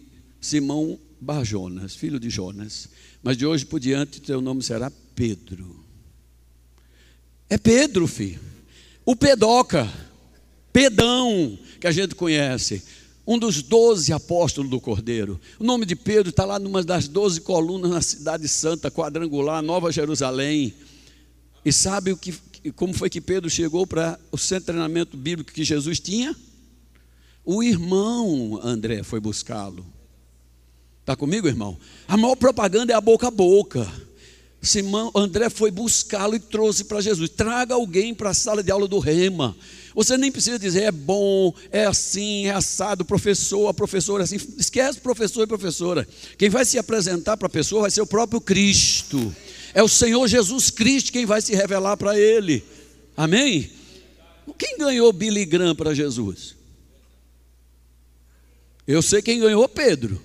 Simão 0.42 0.98
Barjonas, 1.18 1.94
filho 1.94 2.20
de 2.20 2.28
Jonas. 2.28 2.90
Mas 3.22 3.38
de 3.38 3.46
hoje 3.46 3.64
por 3.64 3.80
diante 3.80 4.20
teu 4.20 4.42
nome 4.42 4.62
será 4.62 4.92
Pedro. 5.14 5.82
É 7.48 7.56
Pedro, 7.56 8.06
filho. 8.06 8.40
O 9.06 9.16
Pedoca. 9.16 9.90
Pedão, 10.76 11.58
que 11.80 11.86
a 11.86 11.90
gente 11.90 12.14
conhece, 12.14 12.82
um 13.26 13.38
dos 13.38 13.62
doze 13.62 14.12
apóstolos 14.12 14.70
do 14.70 14.78
Cordeiro. 14.78 15.40
O 15.58 15.64
nome 15.64 15.86
de 15.86 15.96
Pedro 15.96 16.28
está 16.28 16.44
lá 16.44 16.58
numa 16.58 16.82
das 16.82 17.08
doze 17.08 17.40
colunas 17.40 17.90
na 17.90 18.02
cidade 18.02 18.46
santa, 18.46 18.90
quadrangular, 18.90 19.62
Nova 19.62 19.90
Jerusalém. 19.90 20.74
E 21.64 21.72
sabe 21.72 22.12
o 22.12 22.16
que, 22.18 22.34
como 22.74 22.92
foi 22.92 23.08
que 23.08 23.22
Pedro 23.22 23.48
chegou 23.48 23.86
para 23.86 24.20
o 24.30 24.36
centro 24.36 24.64
de 24.64 24.66
treinamento 24.66 25.16
bíblico 25.16 25.50
que 25.50 25.64
Jesus 25.64 25.98
tinha? 25.98 26.36
O 27.42 27.62
irmão 27.62 28.60
André 28.62 29.02
foi 29.02 29.18
buscá-lo. 29.18 29.82
Está 31.00 31.16
comigo, 31.16 31.48
irmão? 31.48 31.78
A 32.06 32.18
maior 32.18 32.36
propaganda 32.36 32.92
é 32.92 32.96
a 32.96 33.00
boca 33.00 33.28
a 33.28 33.30
boca. 33.30 33.90
Simão, 34.60 35.10
André 35.14 35.48
foi 35.48 35.70
buscá-lo 35.70 36.34
e 36.34 36.40
trouxe 36.40 36.84
para 36.84 37.00
Jesus. 37.00 37.30
Traga 37.30 37.74
alguém 37.74 38.14
para 38.14 38.30
a 38.30 38.34
sala 38.34 38.62
de 38.62 38.70
aula 38.70 38.88
do 38.88 38.98
Rema. 38.98 39.56
Você 39.96 40.18
nem 40.18 40.30
precisa 40.30 40.58
dizer 40.58 40.82
é 40.82 40.92
bom, 40.92 41.54
é 41.72 41.86
assim, 41.86 42.48
é 42.48 42.50
assado, 42.50 43.02
professor, 43.02 43.66
a 43.66 43.72
professora 43.72 44.24
assim. 44.24 44.36
Esquece 44.58 45.00
professor 45.00 45.44
e 45.44 45.46
professora. 45.46 46.06
Quem 46.36 46.50
vai 46.50 46.66
se 46.66 46.78
apresentar 46.78 47.38
para 47.38 47.46
a 47.46 47.50
pessoa 47.50 47.80
vai 47.80 47.90
ser 47.90 48.02
o 48.02 48.06
próprio 48.06 48.38
Cristo. 48.38 49.34
É 49.72 49.82
o 49.82 49.88
Senhor 49.88 50.28
Jesus 50.28 50.68
Cristo 50.68 51.10
quem 51.10 51.24
vai 51.24 51.40
se 51.40 51.54
revelar 51.54 51.96
para 51.96 52.18
ele. 52.20 52.62
Amém? 53.16 53.70
Quem 54.58 54.76
ganhou 54.76 55.10
Billy 55.14 55.46
Graham 55.46 55.74
para 55.74 55.94
Jesus? 55.94 56.54
Eu 58.86 59.00
sei 59.00 59.22
quem 59.22 59.40
ganhou 59.40 59.66
Pedro. 59.66 60.22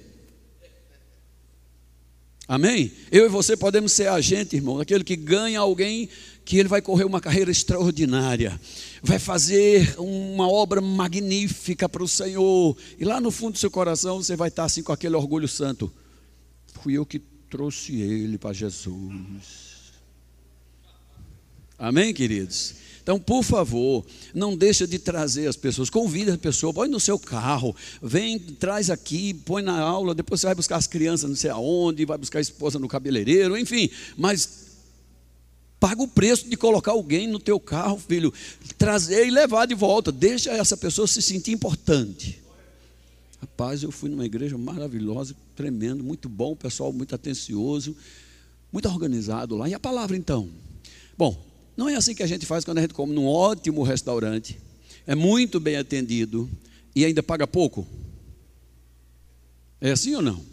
Amém? 2.45 2.91
Eu 3.09 3.25
e 3.25 3.29
você 3.29 3.55
podemos 3.55 3.93
ser 3.93 4.09
agente, 4.09 4.57
irmão, 4.57 4.81
aquele 4.81 5.05
que 5.05 5.15
ganha 5.15 5.61
alguém 5.61 6.09
que 6.51 6.57
ele 6.57 6.67
vai 6.67 6.81
correr 6.81 7.05
uma 7.05 7.21
carreira 7.21 7.49
extraordinária, 7.49 8.59
vai 9.01 9.17
fazer 9.17 9.95
uma 9.97 10.49
obra 10.49 10.81
magnífica 10.81 11.87
para 11.87 12.03
o 12.03 12.07
Senhor, 12.09 12.75
e 12.99 13.05
lá 13.05 13.21
no 13.21 13.31
fundo 13.31 13.53
do 13.53 13.57
seu 13.57 13.71
coração 13.71 14.21
você 14.21 14.35
vai 14.35 14.49
estar 14.49 14.65
assim 14.65 14.83
com 14.83 14.91
aquele 14.91 15.15
orgulho 15.15 15.47
santo. 15.47 15.89
Fui 16.81 16.97
eu 16.97 17.05
que 17.05 17.19
trouxe 17.49 18.01
ele 18.01 18.37
para 18.37 18.51
Jesus. 18.51 18.91
Amém, 21.79 22.13
queridos? 22.13 22.75
Então, 23.01 23.17
por 23.17 23.43
favor, 23.43 24.05
não 24.33 24.57
deixa 24.57 24.85
de 24.85 24.99
trazer 24.99 25.47
as 25.47 25.55
pessoas, 25.55 25.89
convida 25.89 26.33
a 26.33 26.37
pessoa, 26.37 26.73
põe 26.73 26.89
no 26.89 26.99
seu 26.99 27.17
carro, 27.17 27.73
vem, 28.03 28.37
traz 28.37 28.89
aqui, 28.89 29.33
põe 29.33 29.63
na 29.63 29.79
aula, 29.79 30.13
depois 30.13 30.41
você 30.41 30.47
vai 30.47 30.55
buscar 30.55 30.75
as 30.75 30.85
crianças 30.85 31.29
não 31.29 31.37
sei 31.37 31.49
aonde, 31.49 32.03
vai 32.03 32.17
buscar 32.17 32.39
a 32.39 32.41
esposa 32.41 32.77
no 32.77 32.89
cabeleireiro, 32.89 33.57
enfim, 33.57 33.89
mas 34.17 34.70
paga 35.81 36.03
o 36.03 36.07
preço 36.07 36.47
de 36.47 36.55
colocar 36.55 36.91
alguém 36.91 37.25
no 37.25 37.39
teu 37.39 37.59
carro, 37.59 37.97
filho, 37.97 38.31
trazer 38.77 39.25
e 39.25 39.31
levar 39.31 39.65
de 39.65 39.73
volta, 39.73 40.11
deixa 40.11 40.51
essa 40.51 40.77
pessoa 40.77 41.07
se 41.07 41.23
sentir 41.23 41.53
importante. 41.53 42.39
Rapaz, 43.41 43.81
eu 43.81 43.91
fui 43.91 44.07
numa 44.07 44.23
igreja 44.23 44.55
maravilhosa, 44.59 45.35
tremendo, 45.55 46.03
muito 46.03 46.29
bom, 46.29 46.55
pessoal 46.55 46.93
muito 46.93 47.15
atencioso, 47.15 47.97
muito 48.71 48.87
organizado 48.87 49.57
lá. 49.57 49.67
E 49.67 49.73
a 49.73 49.79
palavra 49.79 50.15
então? 50.15 50.47
Bom, 51.17 51.35
não 51.75 51.89
é 51.89 51.95
assim 51.95 52.13
que 52.13 52.21
a 52.21 52.27
gente 52.27 52.45
faz 52.45 52.63
quando 52.63 52.77
a 52.77 52.81
gente 52.81 52.93
come 52.93 53.11
num 53.11 53.25
ótimo 53.25 53.81
restaurante, 53.81 54.59
é 55.07 55.15
muito 55.15 55.59
bem 55.59 55.77
atendido 55.77 56.47
e 56.95 57.03
ainda 57.03 57.23
paga 57.23 57.47
pouco. 57.47 57.87
É 59.81 59.89
assim 59.89 60.13
ou 60.13 60.21
não? 60.21 60.45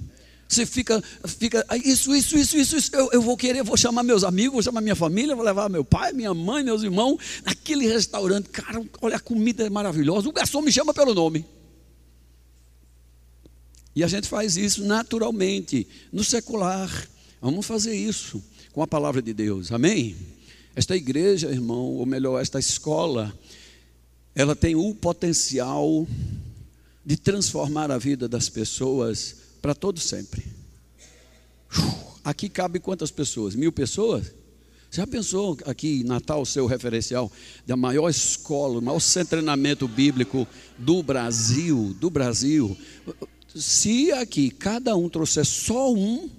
Você 0.49 0.65
fica, 0.65 1.03
fica, 1.27 1.67
isso, 1.85 2.15
isso, 2.17 2.39
isso, 2.39 2.57
isso, 2.57 2.77
isso. 2.77 2.97
Eu, 2.97 3.11
eu 3.13 3.21
vou 3.21 3.37
querer, 3.37 3.63
vou 3.63 3.77
chamar 3.77 4.03
meus 4.03 4.25
amigos, 4.25 4.55
vou 4.55 4.63
chamar 4.63 4.81
minha 4.81 4.97
família, 4.97 5.37
vou 5.37 5.45
levar 5.45 5.69
meu 5.69 5.85
pai, 5.85 6.15
minha 6.15 6.33
mãe, 6.33 6.65
meus 6.65 6.83
irmãos, 6.83 7.19
naquele 7.45 7.87
restaurante. 7.87 8.49
Cara, 8.49 8.83
olha, 9.03 9.17
a 9.17 9.21
comida 9.21 9.67
é 9.67 9.69
maravilhosa. 9.69 10.27
O 10.27 10.33
garçom 10.33 10.63
me 10.63 10.73
chama 10.73 10.95
pelo 10.95 11.13
nome. 11.13 11.45
E 13.95 14.03
a 14.03 14.09
gente 14.09 14.27
faz 14.27 14.57
isso 14.57 14.83
naturalmente, 14.85 15.87
no 16.11 16.25
secular. 16.25 16.91
Vamos 17.43 17.67
fazer 17.67 17.95
isso 17.95 18.43
com 18.73 18.83
a 18.83 18.87
palavra 18.87 19.21
de 19.21 19.35
Deus. 19.35 19.71
Amém? 19.71 20.17
Esta 20.75 20.97
igreja, 20.97 21.51
irmão, 21.51 21.95
ou 21.95 22.07
melhor, 22.07 22.41
esta 22.41 22.59
escola, 22.59 23.37
ela 24.35 24.57
tem 24.57 24.75
o 24.75 24.95
potencial 24.95 26.07
de 27.05 27.17
transformar 27.19 27.91
a 27.91 27.99
vida 27.99 28.27
das 28.27 28.49
pessoas 28.49 29.48
para 29.61 29.75
todo 29.75 30.01
sempre. 30.01 30.45
Aqui 32.25 32.49
cabe 32.49 32.79
quantas 32.79 33.11
pessoas? 33.11 33.55
Mil 33.55 33.73
pessoas? 33.73 34.35
Já 34.91 35.07
pensou 35.07 35.57
aqui 35.67 36.01
em 36.01 36.05
Natal, 36.05 36.45
seu 36.47 36.67
referencial, 36.67 37.31
da 37.67 37.77
maior 37.77 38.09
escola, 38.09 38.79
o 38.79 38.83
maior 38.83 39.01
treinamento 39.29 39.87
bíblico 39.87 40.47
do 40.79 41.03
Brasil, 41.03 41.95
do 42.01 42.09
Brasil. 42.09 42.77
Se 43.55 44.13
aqui 44.13 44.51
cada 44.51 44.97
um 44.97 45.09
trouxer 45.09 45.45
só 45.45 45.93
um, 45.93 46.31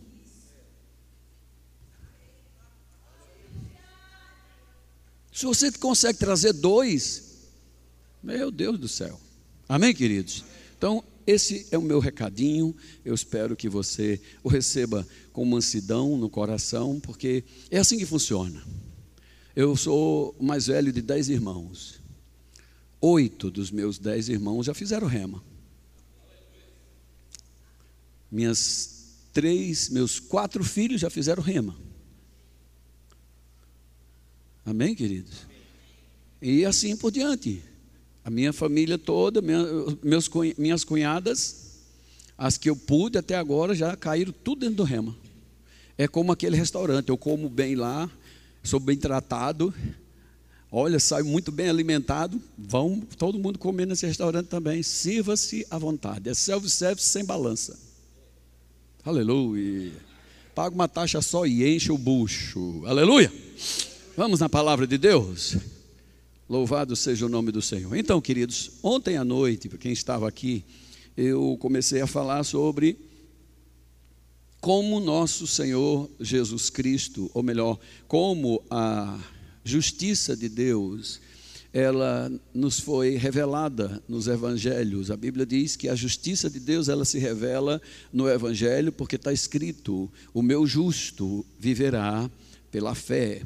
Se 5.39 5.45
você 5.45 5.71
consegue 5.71 6.19
trazer 6.19 6.51
dois, 6.51 7.23
meu 8.21 8.51
Deus 8.51 8.77
do 8.77 8.89
céu. 8.89 9.17
Amém, 9.69 9.95
queridos? 9.95 10.43
Então, 10.77 11.01
esse 11.29 11.67
é 11.69 11.77
o 11.77 11.81
meu 11.81 11.99
recadinho. 11.99 12.75
Eu 13.05 13.13
espero 13.13 13.55
que 13.55 13.69
você 13.69 14.19
o 14.43 14.49
receba 14.49 15.07
com 15.31 15.45
mansidão 15.45 16.17
no 16.17 16.29
coração, 16.29 16.99
porque 16.99 17.43
é 17.69 17.77
assim 17.77 17.97
que 17.97 18.05
funciona. 18.05 18.63
Eu 19.55 19.75
sou 19.75 20.35
o 20.39 20.43
mais 20.43 20.67
velho 20.67 20.91
de 20.91 21.01
dez 21.01 21.29
irmãos. 21.29 22.01
Oito 22.99 23.51
dos 23.51 23.69
meus 23.69 23.99
dez 23.99 24.27
irmãos 24.27 24.65
já 24.65 24.73
fizeram 24.73 25.07
rema. 25.07 25.43
Minhas 28.31 29.19
três, 29.31 29.89
meus 29.89 30.19
quatro 30.19 30.63
filhos 30.63 31.01
já 31.01 31.11
fizeram 31.11 31.43
rema. 31.43 31.77
Amém, 34.65 34.95
queridos? 34.95 35.47
E 36.41 36.65
assim 36.65 36.97
por 36.97 37.11
diante. 37.11 37.68
A 38.23 38.29
minha 38.29 38.53
família 38.53 38.97
toda, 38.97 39.41
minha, 39.41 39.63
meus, 40.03 40.29
minhas 40.57 40.83
cunhadas, 40.83 41.79
as 42.37 42.57
que 42.57 42.69
eu 42.69 42.75
pude 42.75 43.17
até 43.17 43.35
agora, 43.35 43.73
já 43.73 43.95
caíram 43.95 44.33
tudo 44.43 44.61
dentro 44.61 44.75
do 44.75 44.83
rema. 44.83 45.15
É 45.97 46.07
como 46.07 46.31
aquele 46.31 46.55
restaurante, 46.55 47.09
eu 47.09 47.17
como 47.17 47.49
bem 47.49 47.75
lá, 47.75 48.09
sou 48.63 48.79
bem 48.79 48.97
tratado, 48.97 49.73
Olha, 50.71 50.99
sai 50.99 51.23
muito 51.23 51.51
bem 51.51 51.67
alimentado. 51.67 52.39
Vão 52.57 53.01
todo 53.17 53.39
mundo 53.39 53.57
comer 53.57 53.87
nesse 53.87 54.05
restaurante 54.05 54.47
também. 54.47 54.83
Sirva-se 54.83 55.65
à 55.69 55.77
vontade. 55.77 56.29
É 56.29 56.33
self-service 56.33 57.07
sem 57.07 57.25
balança. 57.25 57.77
Aleluia. 59.03 59.91
Paga 60.53 60.75
uma 60.75 60.87
taxa 60.87 61.21
só 61.21 61.45
e 61.45 61.75
enche 61.75 61.91
o 61.91 61.97
bucho. 61.97 62.83
Aleluia. 62.85 63.31
Vamos 64.15 64.39
na 64.39 64.49
palavra 64.49 64.85
de 64.85 64.97
Deus. 64.97 65.57
Louvado 66.49 66.95
seja 66.95 67.27
o 67.27 67.29
nome 67.29 67.51
do 67.51 67.61
Senhor. 67.61 67.95
Então, 67.95 68.19
queridos, 68.19 68.71
ontem 68.81 69.17
à 69.17 69.23
noite, 69.23 69.69
para 69.69 69.77
quem 69.77 69.91
estava 69.91 70.27
aqui, 70.27 70.65
eu 71.15 71.55
comecei 71.61 72.01
a 72.01 72.07
falar 72.07 72.43
sobre 72.43 72.97
como 74.59 74.99
nosso 74.99 75.45
Senhor 75.45 76.09
Jesus 76.19 76.71
Cristo, 76.71 77.29
ou 77.35 77.43
melhor, 77.43 77.79
como 78.07 78.63
a 78.67 79.19
justiça 79.63 80.35
de 80.35 80.49
Deus, 80.49 81.21
ela 81.71 82.31
nos 82.51 82.79
foi 82.79 83.15
revelada 83.15 84.01
nos 84.07 84.27
evangelhos. 84.27 85.11
A 85.11 85.15
Bíblia 85.15 85.45
diz 85.45 85.75
que 85.75 85.87
a 85.87 85.93
justiça 85.93 86.49
de 86.49 86.59
Deus 86.59 86.89
ela 86.89 87.05
se 87.05 87.19
revela 87.19 87.79
no 88.11 88.27
evangelho 88.27 88.91
porque 88.91 89.17
está 89.17 89.31
escrito: 89.31 90.11
"O 90.33 90.41
meu 90.41 90.65
justo 90.65 91.45
viverá 91.59 92.27
pela 92.71 92.95
fé". 92.95 93.43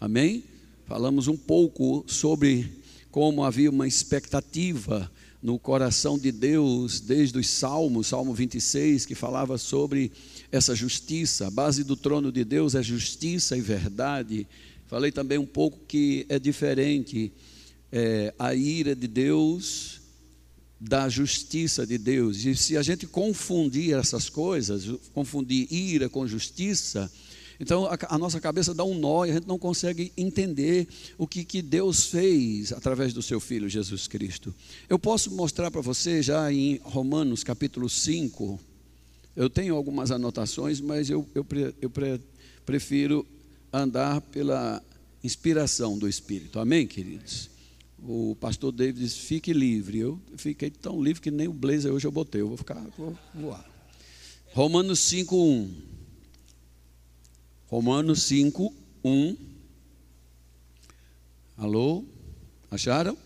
Amém? 0.00 0.53
Falamos 0.86 1.28
um 1.28 1.36
pouco 1.36 2.04
sobre 2.06 2.70
como 3.10 3.42
havia 3.42 3.70
uma 3.70 3.88
expectativa 3.88 5.10
no 5.42 5.58
coração 5.58 6.18
de 6.18 6.30
Deus 6.30 7.00
desde 7.00 7.38
os 7.38 7.48
Salmos, 7.48 8.08
Salmo 8.08 8.34
26, 8.34 9.06
que 9.06 9.14
falava 9.14 9.56
sobre 9.56 10.12
essa 10.52 10.74
justiça. 10.74 11.46
A 11.46 11.50
base 11.50 11.84
do 11.84 11.96
trono 11.96 12.30
de 12.30 12.44
Deus 12.44 12.74
é 12.74 12.82
justiça 12.82 13.56
e 13.56 13.62
verdade. 13.62 14.46
Falei 14.86 15.10
também 15.10 15.38
um 15.38 15.46
pouco 15.46 15.80
que 15.88 16.26
é 16.28 16.38
diferente 16.38 17.32
é, 17.90 18.34
a 18.38 18.54
ira 18.54 18.94
de 18.94 19.08
Deus 19.08 20.02
da 20.78 21.08
justiça 21.08 21.86
de 21.86 21.96
Deus. 21.96 22.44
E 22.44 22.54
se 22.54 22.76
a 22.76 22.82
gente 22.82 23.06
confundir 23.06 23.94
essas 23.94 24.28
coisas, 24.28 24.84
confundir 25.14 25.66
ira 25.72 26.10
com 26.10 26.26
justiça, 26.26 27.10
então 27.60 27.86
a, 27.86 27.96
a, 28.08 28.18
nossa 28.18 28.40
cabeça 28.40 28.74
dá 28.74 28.84
um 28.84 28.98
nó 28.98 29.24
e 29.24 29.30
a 29.30 29.34
gente 29.34 29.46
não 29.46 29.58
consegue 29.58 30.12
entender 30.16 30.88
o 31.16 31.26
que, 31.26 31.44
que 31.44 31.62
Deus 31.62 32.06
fez 32.06 32.72
através 32.72 33.12
do 33.12 33.22
seu 33.22 33.40
Filho 33.40 33.68
Jesus 33.68 34.08
Cristo. 34.08 34.54
Eu 34.88 34.98
posso 34.98 35.30
mostrar 35.30 35.70
para 35.70 35.80
você 35.80 36.22
já 36.22 36.52
em 36.52 36.80
Romanos 36.82 37.44
capítulo 37.44 37.88
5, 37.88 38.60
eu 39.36 39.50
tenho 39.50 39.74
algumas 39.74 40.10
anotações, 40.10 40.80
mas 40.80 41.10
eu, 41.10 41.26
eu, 41.34 41.46
eu 41.80 41.90
prefiro 42.64 43.26
andar 43.72 44.20
pela 44.20 44.82
inspiração 45.22 45.98
do 45.98 46.08
Espírito. 46.08 46.60
Amém, 46.60 46.86
queridos? 46.86 47.50
O 48.06 48.36
pastor 48.38 48.70
David 48.70 49.00
diz: 49.00 49.16
fique 49.16 49.52
livre. 49.52 49.98
Eu 49.98 50.20
fiquei 50.36 50.70
tão 50.70 51.02
livre 51.02 51.22
que 51.22 51.30
nem 51.30 51.48
o 51.48 51.52
blazer 51.52 51.92
hoje 51.92 52.06
eu 52.06 52.12
botei. 52.12 52.42
Eu 52.42 52.48
vou 52.48 52.56
ficar, 52.56 52.80
vou 52.96 53.16
voar. 53.34 53.64
Romanos 54.52 55.00
5, 55.00 55.36
1. 55.36 55.93
Romanos 57.74 58.22
5, 58.22 58.72
1. 59.02 59.36
Alô? 61.56 62.04
Acharam? 62.70 63.18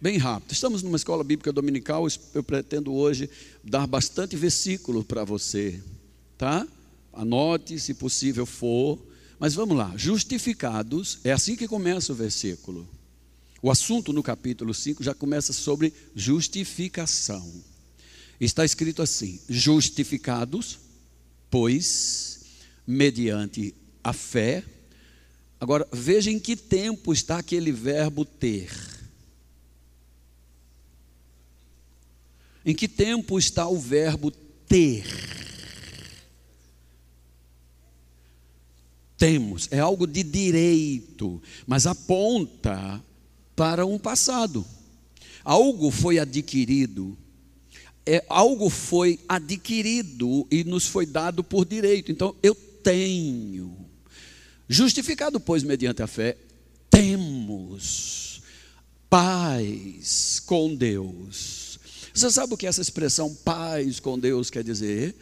Bem 0.00 0.18
rápido. 0.18 0.52
Estamos 0.52 0.84
numa 0.84 0.96
escola 0.96 1.24
bíblica 1.24 1.52
dominical. 1.52 2.06
Eu 2.32 2.44
pretendo 2.44 2.94
hoje 2.94 3.28
dar 3.64 3.84
bastante 3.88 4.36
versículo 4.36 5.02
para 5.02 5.24
você, 5.24 5.82
tá? 6.38 6.64
Anote, 7.12 7.76
se 7.80 7.92
possível 7.94 8.46
for. 8.46 9.04
Mas 9.36 9.54
vamos 9.54 9.76
lá, 9.76 9.92
justificados, 9.96 11.18
é 11.24 11.32
assim 11.32 11.56
que 11.56 11.66
começa 11.66 12.12
o 12.12 12.14
versículo. 12.14 12.88
O 13.60 13.68
assunto 13.68 14.12
no 14.12 14.22
capítulo 14.22 14.72
5 14.72 15.02
já 15.02 15.12
começa 15.12 15.52
sobre 15.52 15.92
justificação. 16.14 17.52
Está 18.40 18.64
escrito 18.64 19.02
assim: 19.02 19.40
justificados, 19.48 20.78
pois, 21.50 22.35
mediante 22.86 23.74
a 24.02 24.12
fé. 24.12 24.62
Agora, 25.58 25.86
veja 25.92 26.30
em 26.30 26.38
que 26.38 26.56
tempo 26.56 27.12
está 27.12 27.38
aquele 27.38 27.72
verbo 27.72 28.24
ter. 28.24 28.70
Em 32.64 32.74
que 32.74 32.88
tempo 32.88 33.38
está 33.38 33.66
o 33.68 33.78
verbo 33.78 34.30
ter? 34.30 35.04
temos, 39.16 39.68
é 39.70 39.78
algo 39.78 40.06
de 40.06 40.22
direito, 40.22 41.42
mas 41.66 41.86
aponta 41.86 43.02
para 43.54 43.86
um 43.86 43.98
passado. 43.98 44.64
Algo 45.44 45.90
foi 45.90 46.18
adquirido, 46.18 47.16
é, 48.04 48.24
algo 48.28 48.68
foi 48.68 49.18
adquirido 49.28 50.46
e 50.50 50.64
nos 50.64 50.86
foi 50.86 51.06
dado 51.06 51.42
por 51.42 51.64
direito. 51.64 52.12
Então, 52.12 52.34
eu 52.42 52.54
tenho. 52.86 53.76
Justificado, 54.68 55.40
pois, 55.40 55.64
mediante 55.64 56.02
a 56.02 56.06
fé, 56.06 56.36
temos 56.88 58.40
paz 59.10 60.40
com 60.46 60.74
Deus. 60.74 61.80
Você 62.14 62.30
sabe 62.30 62.54
o 62.54 62.56
que 62.56 62.66
essa 62.66 62.80
expressão 62.80 63.34
paz 63.34 63.98
com 63.98 64.16
Deus 64.16 64.50
quer 64.50 64.62
dizer? 64.62 65.16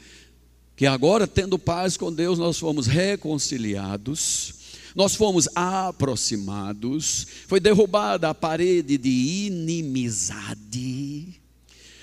que 0.76 0.86
agora, 0.86 1.26
tendo 1.26 1.58
paz 1.58 1.96
com 1.96 2.12
Deus, 2.12 2.38
nós 2.38 2.58
fomos 2.58 2.86
reconciliados, 2.86 4.54
nós 4.94 5.14
fomos 5.14 5.48
aproximados, 5.54 7.26
foi 7.46 7.60
derrubada 7.60 8.28
a 8.28 8.34
parede 8.34 8.98
de 8.98 9.08
inimizade, 9.46 11.40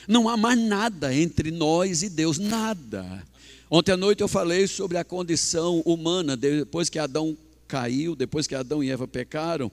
não 0.07 0.29
há 0.29 0.37
mais 0.37 0.57
nada 0.57 1.13
entre 1.13 1.51
nós 1.51 2.01
e 2.01 2.09
Deus, 2.09 2.37
nada. 2.37 3.23
Ontem 3.73 3.93
à 3.93 3.97
noite 3.97 4.19
eu 4.19 4.27
falei 4.27 4.67
sobre 4.67 4.97
a 4.97 5.03
condição 5.05 5.79
humana, 5.85 6.35
depois 6.35 6.89
que 6.89 6.99
Adão 6.99 7.37
caiu, 7.69 8.17
depois 8.17 8.45
que 8.45 8.53
Adão 8.53 8.83
e 8.83 8.91
Eva 8.91 9.07
pecaram, 9.07 9.71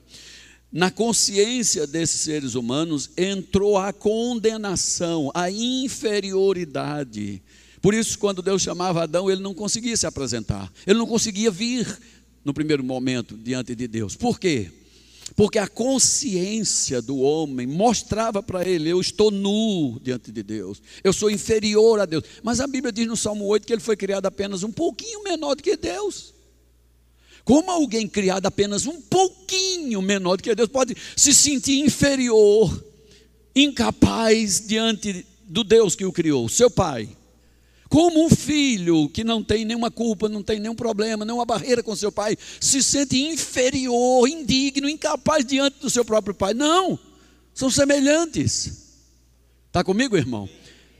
na 0.71 0.89
consciência 0.89 1.85
desses 1.85 2.21
seres 2.21 2.55
humanos 2.55 3.09
entrou 3.17 3.77
a 3.77 3.91
condenação, 3.91 5.29
a 5.35 5.51
inferioridade. 5.51 7.41
Por 7.81 7.93
isso, 7.93 8.17
quando 8.17 8.41
Deus 8.41 8.61
chamava 8.61 9.03
Adão, 9.03 9.29
ele 9.29 9.41
não 9.41 9.53
conseguia 9.53 9.97
se 9.97 10.07
apresentar, 10.07 10.71
ele 10.87 10.97
não 10.97 11.05
conseguia 11.05 11.51
vir 11.51 11.85
no 12.45 12.53
primeiro 12.53 12.81
momento 12.81 13.35
diante 13.35 13.75
de 13.75 13.85
Deus. 13.85 14.15
Por 14.15 14.39
quê? 14.39 14.71
Porque 15.35 15.57
a 15.57 15.67
consciência 15.67 17.01
do 17.01 17.17
homem 17.19 17.67
mostrava 17.67 18.41
para 18.41 18.67
ele: 18.67 18.89
eu 18.89 18.99
estou 18.99 19.31
nu 19.31 19.99
diante 20.01 20.31
de 20.31 20.43
Deus, 20.43 20.81
eu 21.03 21.13
sou 21.13 21.29
inferior 21.29 21.99
a 21.99 22.05
Deus. 22.05 22.23
Mas 22.43 22.59
a 22.59 22.67
Bíblia 22.67 22.91
diz 22.91 23.07
no 23.07 23.17
Salmo 23.17 23.45
8 23.45 23.65
que 23.65 23.73
ele 23.73 23.81
foi 23.81 23.95
criado 23.95 24.25
apenas 24.25 24.63
um 24.63 24.71
pouquinho 24.71 25.23
menor 25.23 25.55
do 25.55 25.63
que 25.63 25.75
Deus. 25.75 26.33
Como 27.43 27.71
alguém 27.71 28.07
criado 28.07 28.45
apenas 28.45 28.85
um 28.85 29.01
pouquinho 29.01 30.01
menor 30.01 30.37
do 30.37 30.43
que 30.43 30.53
Deus 30.53 30.69
pode 30.69 30.95
se 31.15 31.33
sentir 31.33 31.79
inferior, 31.79 32.85
incapaz 33.55 34.65
diante 34.67 35.25
do 35.45 35.63
Deus 35.63 35.95
que 35.95 36.05
o 36.05 36.11
criou, 36.11 36.47
seu 36.47 36.69
pai? 36.69 37.09
Como 37.89 38.23
um 38.23 38.29
filho 38.29 39.09
que 39.09 39.23
não 39.23 39.43
tem 39.43 39.65
nenhuma 39.65 39.89
culpa, 39.89 40.29
não 40.29 40.43
tem 40.43 40.59
nenhum 40.59 40.75
problema, 40.75 41.25
nenhuma 41.25 41.43
barreira 41.43 41.81
com 41.81 41.95
seu 41.95 42.11
pai, 42.11 42.37
se 42.61 42.83
sente 42.83 43.19
inferior, 43.19 44.29
indigno, 44.29 44.87
incapaz 44.87 45.43
diante 45.43 45.79
do 45.81 45.89
seu 45.89 46.05
próprio 46.05 46.35
pai. 46.35 46.53
Não, 46.53 46.99
são 47.51 47.69
semelhantes. 47.71 48.89
Está 49.67 49.83
comigo, 49.83 50.15
irmão? 50.15 50.47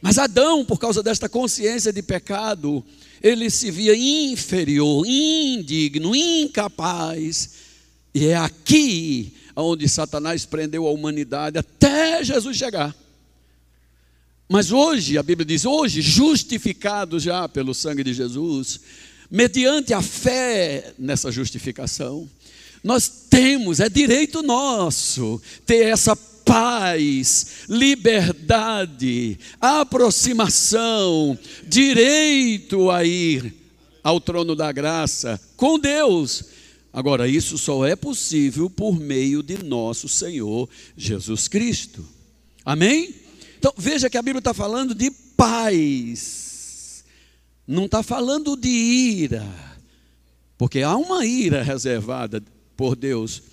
Mas 0.01 0.17
Adão, 0.17 0.65
por 0.65 0.79
causa 0.79 1.03
desta 1.03 1.29
consciência 1.29 1.93
de 1.93 2.01
pecado, 2.01 2.83
ele 3.21 3.51
se 3.51 3.69
via 3.69 3.95
inferior, 3.95 5.05
indigno, 5.05 6.15
incapaz. 6.15 7.51
E 8.15 8.27
é 8.27 8.35
aqui 8.35 9.33
onde 9.55 9.87
Satanás 9.87 10.45
prendeu 10.45 10.87
a 10.87 10.91
humanidade 10.91 11.59
até 11.59 12.23
Jesus 12.23 12.57
chegar. 12.57 12.95
Mas 14.51 14.71
hoje, 14.71 15.15
a 15.15 15.21
Bíblia 15.21 15.45
diz, 15.45 15.63
hoje, 15.63 16.01
justificados 16.01 17.21
já 17.21 17.47
pelo 17.47 17.71
sangue 17.71 18.03
de 18.03 18.15
Jesus, 18.15 18.79
mediante 19.29 19.93
a 19.93 20.01
fé 20.01 20.91
nessa 20.97 21.31
justificação, 21.31 22.27
nós 22.83 23.07
temos, 23.29 23.79
é 23.79 23.87
direito 23.87 24.41
nosso, 24.41 25.39
ter 25.67 25.85
essa 25.85 26.15
paz, 26.15 27.65
liberdade, 27.69 29.37
aproximação, 29.61 31.37
direito 31.67 32.89
a 32.89 33.05
ir 33.05 33.53
ao 34.03 34.19
trono 34.19 34.55
da 34.55 34.71
graça 34.71 35.39
com 35.55 35.77
Deus. 35.77 36.45
Agora, 36.91 37.27
isso 37.27 37.55
só 37.55 37.85
é 37.85 37.95
possível 37.95 38.67
por 38.67 38.99
meio 38.99 39.43
de 39.43 39.63
nosso 39.63 40.09
Senhor 40.09 40.67
Jesus 40.97 41.47
Cristo. 41.47 42.03
Amém? 42.65 43.28
Então 43.59 43.73
veja 43.77 44.09
que 44.09 44.17
a 44.17 44.21
Bíblia 44.21 44.39
está 44.39 44.53
falando 44.53 44.95
de 44.95 45.11
paz, 45.11 47.03
não 47.67 47.85
está 47.85 48.01
falando 48.01 48.55
de 48.55 48.69
ira, 48.69 49.45
porque 50.57 50.81
há 50.81 50.95
uma 50.95 51.25
ira 51.25 51.61
reservada 51.61 52.41
por 52.77 52.95
Deus 52.95 53.43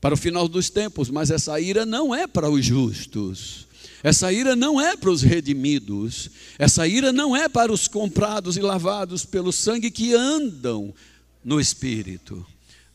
para 0.00 0.14
o 0.14 0.16
final 0.16 0.48
dos 0.48 0.70
tempos, 0.70 1.10
mas 1.10 1.30
essa 1.30 1.60
ira 1.60 1.84
não 1.84 2.14
é 2.14 2.26
para 2.26 2.48
os 2.48 2.64
justos. 2.64 3.68
Essa 4.02 4.32
ira 4.32 4.56
não 4.56 4.80
é 4.80 4.96
para 4.96 5.10
os 5.10 5.20
redimidos. 5.20 6.30
Essa 6.58 6.86
ira 6.88 7.12
não 7.12 7.36
é 7.36 7.46
para 7.46 7.72
os 7.72 7.86
comprados 7.86 8.56
e 8.56 8.60
lavados 8.60 9.26
pelo 9.26 9.52
sangue 9.52 9.90
que 9.90 10.14
andam 10.14 10.94
no 11.42 11.60
Espírito. 11.60 12.46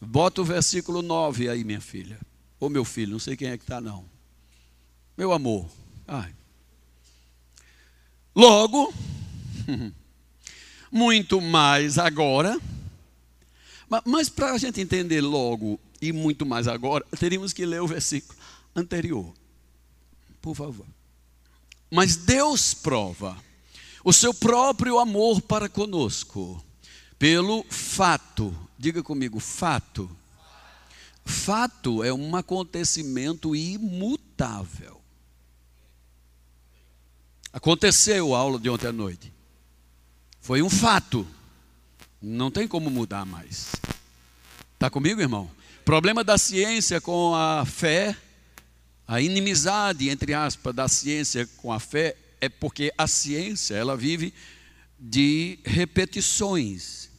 Bota 0.01 0.41
o 0.41 0.45
versículo 0.45 1.01
9 1.01 1.49
aí, 1.49 1.63
minha 1.63 1.81
filha. 1.81 2.19
Ou 2.59 2.69
meu 2.69 2.85
filho, 2.85 3.13
não 3.13 3.19
sei 3.19 3.35
quem 3.35 3.49
é 3.49 3.57
que 3.57 3.63
está, 3.63 3.79
não. 3.79 4.05
Meu 5.17 5.31
amor. 5.31 5.67
Ai. 6.07 6.38
Logo, 8.39 8.93
muito 10.89 11.41
mais 11.41 11.97
agora. 11.97 12.58
Mas 14.06 14.30
para 14.30 14.54
a 14.54 14.58
gente 14.58 14.80
entender 14.80 15.19
logo 15.19 15.78
e 16.02 16.13
muito 16.13 16.45
mais 16.45 16.65
agora, 16.65 17.06
teríamos 17.19 17.52
que 17.52 17.65
ler 17.65 17.82
o 17.82 17.88
versículo 17.88 18.39
anterior. 18.73 19.34
Por 20.41 20.56
favor. 20.56 20.86
Mas 21.91 22.15
Deus 22.15 22.73
prova 22.73 23.36
o 24.06 24.13
seu 24.13 24.34
próprio 24.34 24.99
amor 24.99 25.41
para 25.41 25.67
conosco 25.67 26.63
pelo 27.17 27.65
fato. 27.69 28.56
Diga 28.78 29.04
comigo, 29.04 29.38
fato. 29.41 30.10
Fato 31.25 32.06
é 32.06 32.13
um 32.13 32.38
acontecimento 32.38 33.54
imutável. 33.54 34.98
Aconteceu 37.51 38.35
a 38.35 38.39
aula 38.39 38.59
de 38.59 38.69
ontem 38.69 38.88
à 38.88 38.91
noite. 38.91 39.33
Foi 40.39 40.62
um 40.62 40.69
fato. 40.69 41.27
Não 42.21 42.51
tem 42.51 42.67
como 42.67 42.89
mudar 42.89 43.25
mais. 43.25 43.71
Está 44.73 44.89
comigo, 44.89 45.19
irmão? 45.19 45.49
Problema 45.83 46.23
da 46.23 46.38
ciência 46.38 47.01
com 47.01 47.33
a 47.33 47.65
fé, 47.65 48.15
a 49.07 49.19
inimizade, 49.19 50.09
entre 50.09 50.33
aspas, 50.33 50.75
da 50.75 50.88
ciência 50.88 51.47
com 51.57 51.73
a 51.73 51.79
fé, 51.79 52.15
é 52.39 52.47
porque 52.47 52.93
a 52.97 53.07
ciência, 53.07 53.75
ela 53.75 53.97
vive 53.97 54.33
de 54.99 55.59
repetições. 55.65 57.09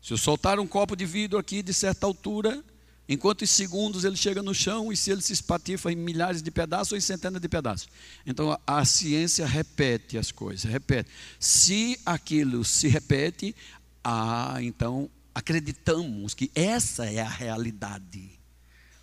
Se 0.00 0.12
eu 0.12 0.16
soltar 0.16 0.58
um 0.58 0.66
copo 0.66 0.96
de 0.96 1.04
vidro 1.04 1.38
aqui 1.38 1.62
de 1.62 1.74
certa 1.74 2.06
altura, 2.06 2.64
em 3.08 3.16
quantos 3.18 3.50
segundos 3.50 4.04
ele 4.04 4.16
chega 4.16 4.42
no 4.42 4.54
chão 4.54 4.92
e 4.92 4.96
se 4.96 5.10
ele 5.10 5.20
se 5.20 5.32
espatifa 5.32 5.92
em 5.92 5.96
milhares 5.96 6.42
de 6.42 6.50
pedaços 6.50 6.92
ou 6.92 6.98
em 6.98 7.00
centenas 7.00 7.40
de 7.40 7.48
pedaços. 7.48 7.88
Então 8.26 8.50
a, 8.52 8.60
a 8.66 8.84
ciência 8.84 9.46
repete 9.46 10.16
as 10.16 10.32
coisas, 10.32 10.70
repete. 10.70 11.10
Se 11.38 12.00
aquilo 12.04 12.64
se 12.64 12.88
repete, 12.88 13.54
ah, 14.02 14.56
então 14.60 15.10
acreditamos 15.34 16.32
que 16.32 16.50
essa 16.54 17.06
é 17.06 17.20
a 17.20 17.28
realidade, 17.28 18.30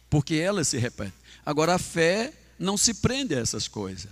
porque 0.09 0.35
ela 0.35 0.63
se 0.63 0.77
repete. 0.77 1.13
Agora 1.45 1.75
a 1.75 1.79
fé 1.79 2.33
não 2.57 2.77
se 2.77 2.95
prende 2.95 3.35
a 3.35 3.39
essas 3.39 3.67
coisas. 3.67 4.09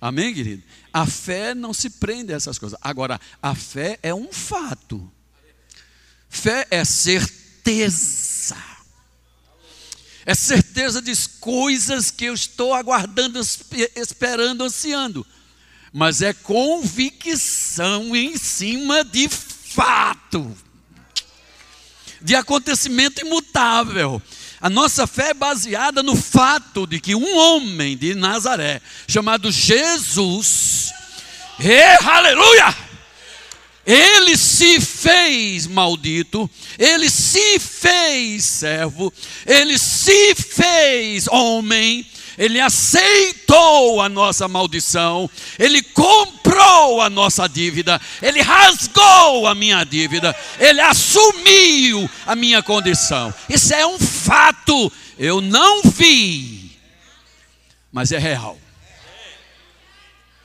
Amém, 0.00 0.32
querido? 0.32 0.62
A 0.92 1.06
fé 1.06 1.54
não 1.54 1.74
se 1.74 1.90
prende 1.90 2.32
a 2.32 2.36
essas 2.36 2.58
coisas. 2.58 2.78
Agora, 2.80 3.20
a 3.42 3.54
fé 3.54 3.98
é 4.02 4.14
um 4.14 4.32
fato. 4.32 5.12
Fé 6.26 6.66
é 6.70 6.82
certeza. 6.86 7.39
É 10.26 10.34
certeza 10.34 11.00
de 11.00 11.12
coisas 11.40 12.10
que 12.10 12.26
eu 12.26 12.34
estou 12.34 12.74
aguardando, 12.74 13.40
esperando, 13.96 14.64
ansiando 14.64 15.26
mas 15.92 16.22
é 16.22 16.32
convicção 16.32 18.14
em 18.14 18.36
cima 18.36 19.04
de 19.04 19.28
fato, 19.28 20.56
de 22.20 22.34
acontecimento 22.34 23.20
imutável. 23.20 24.22
A 24.60 24.68
nossa 24.68 25.06
fé 25.06 25.30
é 25.30 25.34
baseada 25.34 26.02
no 26.02 26.14
fato 26.14 26.86
de 26.86 27.00
que 27.00 27.14
um 27.14 27.36
homem 27.36 27.96
de 27.96 28.14
Nazaré, 28.14 28.80
chamado 29.08 29.50
Jesus, 29.50 30.92
e, 31.58 31.82
aleluia! 32.06 32.89
Ele 33.86 34.36
se 34.36 34.80
fez 34.80 35.66
maldito, 35.66 36.48
ele 36.78 37.08
se 37.08 37.58
fez 37.58 38.44
servo, 38.44 39.12
ele 39.46 39.78
se 39.78 40.34
fez 40.34 41.26
homem, 41.28 42.06
ele 42.40 42.58
aceitou 42.58 44.00
a 44.00 44.08
nossa 44.08 44.48
maldição, 44.48 45.28
Ele 45.58 45.82
comprou 45.82 47.02
a 47.02 47.10
nossa 47.10 47.46
dívida, 47.46 48.00
Ele 48.22 48.40
rasgou 48.40 49.46
a 49.46 49.54
minha 49.54 49.84
dívida, 49.84 50.34
Ele 50.58 50.80
assumiu 50.80 52.08
a 52.26 52.34
minha 52.34 52.62
condição. 52.62 53.34
Isso 53.46 53.74
é 53.74 53.86
um 53.86 53.98
fato, 53.98 54.90
eu 55.18 55.42
não 55.42 55.82
vi, 55.82 56.78
mas 57.92 58.10
é 58.10 58.18
real. 58.18 58.58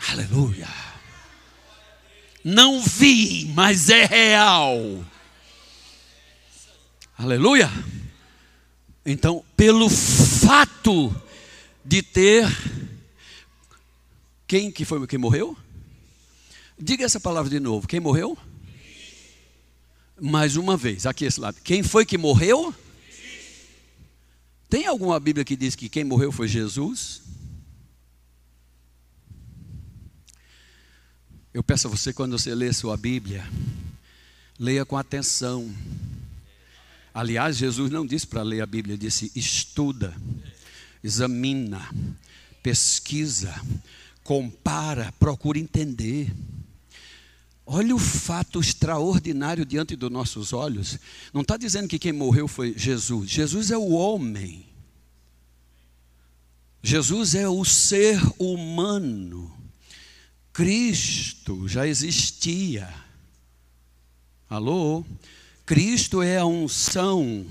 Aleluia. 0.09 0.84
Não 2.47 2.79
vi, 2.79 3.51
mas 3.55 3.89
é 3.89 4.05
real. 4.05 5.03
Aleluia. 7.17 7.71
Então, 9.03 9.43
pelo 9.58 9.89
fato 9.89 11.12
de 11.84 12.03
ter 12.03 12.45
quem 14.45 14.71
que 14.71 14.86
foi 14.86 15.08
que 15.08 15.17
morreu? 15.17 15.58
Diga 16.77 17.03
essa 17.03 17.19
palavra 17.19 17.49
de 17.49 17.60
novo. 17.60 17.88
Quem 17.88 17.99
morreu? 17.99 18.38
Mais 20.21 20.55
uma 20.55 20.77
vez, 20.77 21.08
aqui 21.08 21.25
esse 21.25 21.39
lado. 21.39 21.58
Quem 21.63 21.81
foi 21.81 22.05
que 22.05 22.15
morreu? 22.15 22.71
Tem 24.69 24.86
alguma 24.86 25.19
Bíblia 25.19 25.43
que 25.43 25.55
diz 25.55 25.75
que 25.75 25.89
quem 25.89 26.03
morreu 26.03 26.31
foi 26.31 26.47
Jesus? 26.47 27.23
Eu 31.55 31.63
peço 31.63 31.87
a 31.87 31.89
você, 31.89 32.11
quando 32.11 32.37
você 32.37 32.53
lê 32.53 32.73
sua 32.73 32.97
Bíblia, 32.97 33.49
leia 34.59 34.85
com 34.85 34.97
atenção. 34.97 35.73
Aliás, 37.13 37.55
Jesus 37.55 37.89
não 37.89 38.05
disse 38.05 38.27
para 38.27 38.43
ler 38.43 38.59
a 38.59 38.65
Bíblia, 38.65 38.97
disse 38.97 39.31
estuda 39.33 40.13
examina, 41.01 41.89
pesquisa, 42.61 43.55
compara, 44.21 45.13
procura 45.17 45.57
entender. 45.57 46.29
Olha 47.65 47.95
o 47.95 47.99
fato 47.99 48.59
extraordinário 48.59 49.65
diante 49.65 49.95
dos 49.95 50.11
nossos 50.11 50.51
olhos. 50.51 50.99
Não 51.33 51.39
está 51.39 51.55
dizendo 51.55 51.87
que 51.87 51.97
quem 51.97 52.11
morreu 52.11 52.49
foi 52.49 52.77
Jesus. 52.77 53.29
Jesus 53.29 53.71
é 53.71 53.77
o 53.77 53.91
homem. 53.91 54.65
Jesus 56.83 57.33
é 57.33 57.47
o 57.47 57.63
ser 57.63 58.19
humano. 58.37 59.54
Cristo 60.55 61.67
já 61.67 61.85
existia. 61.85 62.87
Alô? 64.49 65.03
Cristo 65.65 66.23
é 66.23 66.37
a 66.37 66.45
unção 66.45 67.45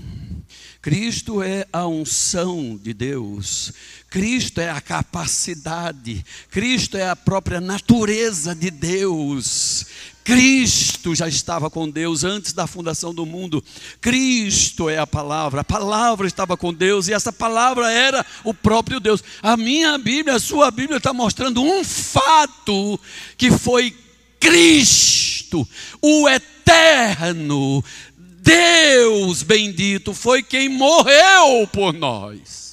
Cristo 0.84 1.42
é 1.42 1.66
a 1.72 1.86
unção 1.86 2.76
de 2.76 2.92
Deus, 2.92 3.72
Cristo 4.10 4.60
é 4.60 4.68
a 4.68 4.82
capacidade, 4.82 6.22
Cristo 6.50 6.98
é 6.98 7.08
a 7.08 7.16
própria 7.16 7.58
natureza 7.58 8.54
de 8.54 8.70
Deus. 8.70 9.86
Cristo 10.24 11.14
já 11.14 11.28
estava 11.28 11.68
com 11.68 11.88
Deus 11.88 12.24
antes 12.24 12.54
da 12.54 12.66
fundação 12.66 13.14
do 13.14 13.26
mundo. 13.26 13.62
Cristo 14.00 14.88
é 14.88 14.98
a 14.98 15.06
palavra, 15.06 15.60
a 15.60 15.64
palavra 15.64 16.26
estava 16.26 16.56
com 16.56 16.72
Deus 16.72 17.08
e 17.08 17.12
essa 17.12 17.30
palavra 17.30 17.92
era 17.92 18.24
o 18.42 18.54
próprio 18.54 18.98
Deus. 18.98 19.22
A 19.42 19.54
minha 19.54 19.98
Bíblia, 19.98 20.36
a 20.36 20.40
sua 20.40 20.70
Bíblia 20.70 20.96
está 20.96 21.12
mostrando 21.12 21.62
um 21.62 21.84
fato 21.84 22.98
que 23.36 23.50
foi 23.50 23.94
Cristo, 24.40 25.66
o 26.02 26.28
eterno, 26.28 27.84
Deus 28.16 29.42
bendito 29.42 30.12
foi 30.12 30.42
quem 30.42 30.68
morreu 30.68 31.66
por 31.72 31.92
nós. 31.92 32.63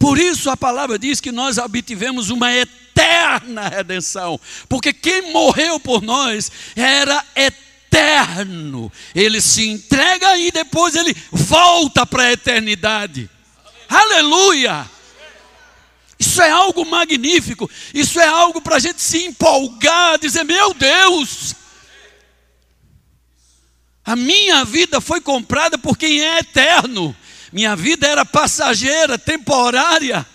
Por 0.00 0.18
isso 0.18 0.48
a 0.48 0.56
palavra 0.56 0.98
diz 0.98 1.20
que 1.20 1.30
nós 1.30 1.58
obtivemos 1.58 2.30
uma 2.30 2.50
eterna 2.50 3.68
redenção, 3.68 4.40
porque 4.66 4.94
quem 4.94 5.30
morreu 5.30 5.78
por 5.78 6.00
nós 6.00 6.50
era 6.74 7.22
eterno. 7.36 8.90
Ele 9.14 9.42
se 9.42 9.68
entrega 9.68 10.38
e 10.38 10.50
depois 10.50 10.96
ele 10.96 11.14
volta 11.30 12.06
para 12.06 12.22
a 12.22 12.32
eternidade. 12.32 13.28
Aleluia! 13.86 14.88
Isso 16.18 16.40
é 16.40 16.50
algo 16.50 16.86
magnífico, 16.86 17.70
isso 17.92 18.18
é 18.18 18.26
algo 18.26 18.62
para 18.62 18.76
a 18.76 18.80
gente 18.80 19.02
se 19.02 19.26
empolgar, 19.26 20.18
dizer: 20.18 20.44
meu 20.44 20.72
Deus, 20.72 21.54
a 24.02 24.16
minha 24.16 24.64
vida 24.64 24.98
foi 24.98 25.20
comprada 25.20 25.76
por 25.76 25.98
quem 25.98 26.22
é 26.22 26.38
eterno. 26.38 27.14
Minha 27.52 27.74
vida 27.74 28.06
era 28.06 28.24
passageira, 28.24 29.18
temporária. 29.18 30.26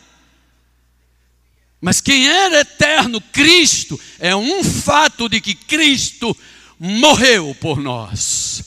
Mas 1.79 2.01
quem 2.01 2.27
era 2.27 2.61
eterno, 2.61 3.21
Cristo, 3.21 3.99
é 4.19 4.35
um 4.35 4.63
fato 4.63 5.29
de 5.29 5.39
que 5.39 5.53
Cristo 5.53 6.35
morreu 6.79 7.55
por 7.61 7.79
nós. 7.79 8.63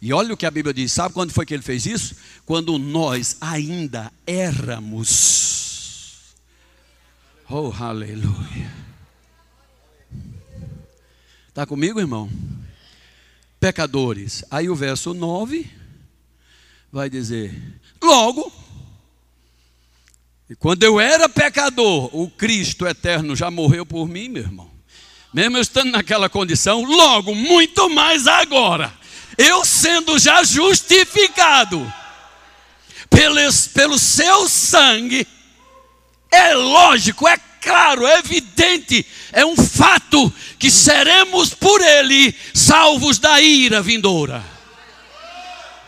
E 0.00 0.12
olha 0.12 0.34
o 0.34 0.36
que 0.36 0.46
a 0.46 0.50
Bíblia 0.50 0.74
diz: 0.74 0.92
sabe 0.92 1.14
quando 1.14 1.32
foi 1.32 1.46
que 1.46 1.54
ele 1.54 1.62
fez 1.62 1.86
isso? 1.86 2.16
Quando 2.44 2.78
nós 2.78 3.36
ainda 3.40 4.12
éramos. 4.26 5.54
Oh, 7.48 7.72
aleluia. 7.78 8.74
Está 11.48 11.64
comigo, 11.64 12.00
irmão? 12.00 12.30
Pecadores. 13.58 14.44
Aí 14.50 14.68
o 14.68 14.74
verso 14.74 15.14
9 15.14 15.70
vai 16.92 17.08
dizer: 17.08 17.54
Logo, 18.02 18.52
e 20.48 20.54
quando 20.54 20.84
eu 20.84 21.00
era 21.00 21.28
pecador, 21.28 22.08
o 22.12 22.30
Cristo 22.30 22.86
eterno 22.86 23.34
já 23.34 23.50
morreu 23.50 23.84
por 23.84 24.08
mim, 24.08 24.28
meu 24.28 24.42
irmão. 24.42 24.70
Mesmo 25.34 25.56
eu 25.56 25.62
estando 25.62 25.90
naquela 25.90 26.28
condição, 26.28 26.84
logo, 26.84 27.34
muito 27.34 27.90
mais 27.90 28.28
agora, 28.28 28.92
eu 29.36 29.64
sendo 29.64 30.18
já 30.18 30.44
justificado 30.44 31.92
pelo, 33.10 33.98
seu 33.98 34.48
sangue, 34.48 35.26
é 36.30 36.54
lógico, 36.54 37.26
é 37.26 37.36
claro, 37.60 38.06
é 38.06 38.18
evidente, 38.18 39.04
é 39.32 39.44
um 39.44 39.56
fato 39.56 40.32
que 40.58 40.70
seremos 40.70 41.52
por 41.52 41.80
ele 41.80 42.32
salvos 42.54 43.18
da 43.18 43.40
ira 43.40 43.82
vindoura. 43.82 44.44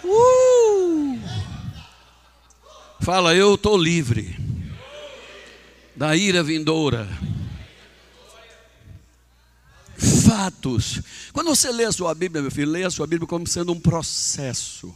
Uh! 0.03 0.78
Fala, 3.09 3.35
eu 3.35 3.55
estou 3.55 3.75
livre 3.75 4.37
da 5.97 6.15
ira 6.15 6.43
vindoura. 6.43 7.09
Fatos. 9.97 11.01
Quando 11.33 11.49
você 11.49 11.73
lê 11.73 11.87
a 11.87 11.91
sua 11.93 12.15
Bíblia, 12.15 12.43
meu 12.43 12.51
filho, 12.51 12.71
lê 12.71 12.85
a 12.85 12.91
sua 12.91 13.07
Bíblia 13.07 13.27
como 13.27 13.47
sendo 13.47 13.73
um 13.73 13.81
processo. 13.81 14.95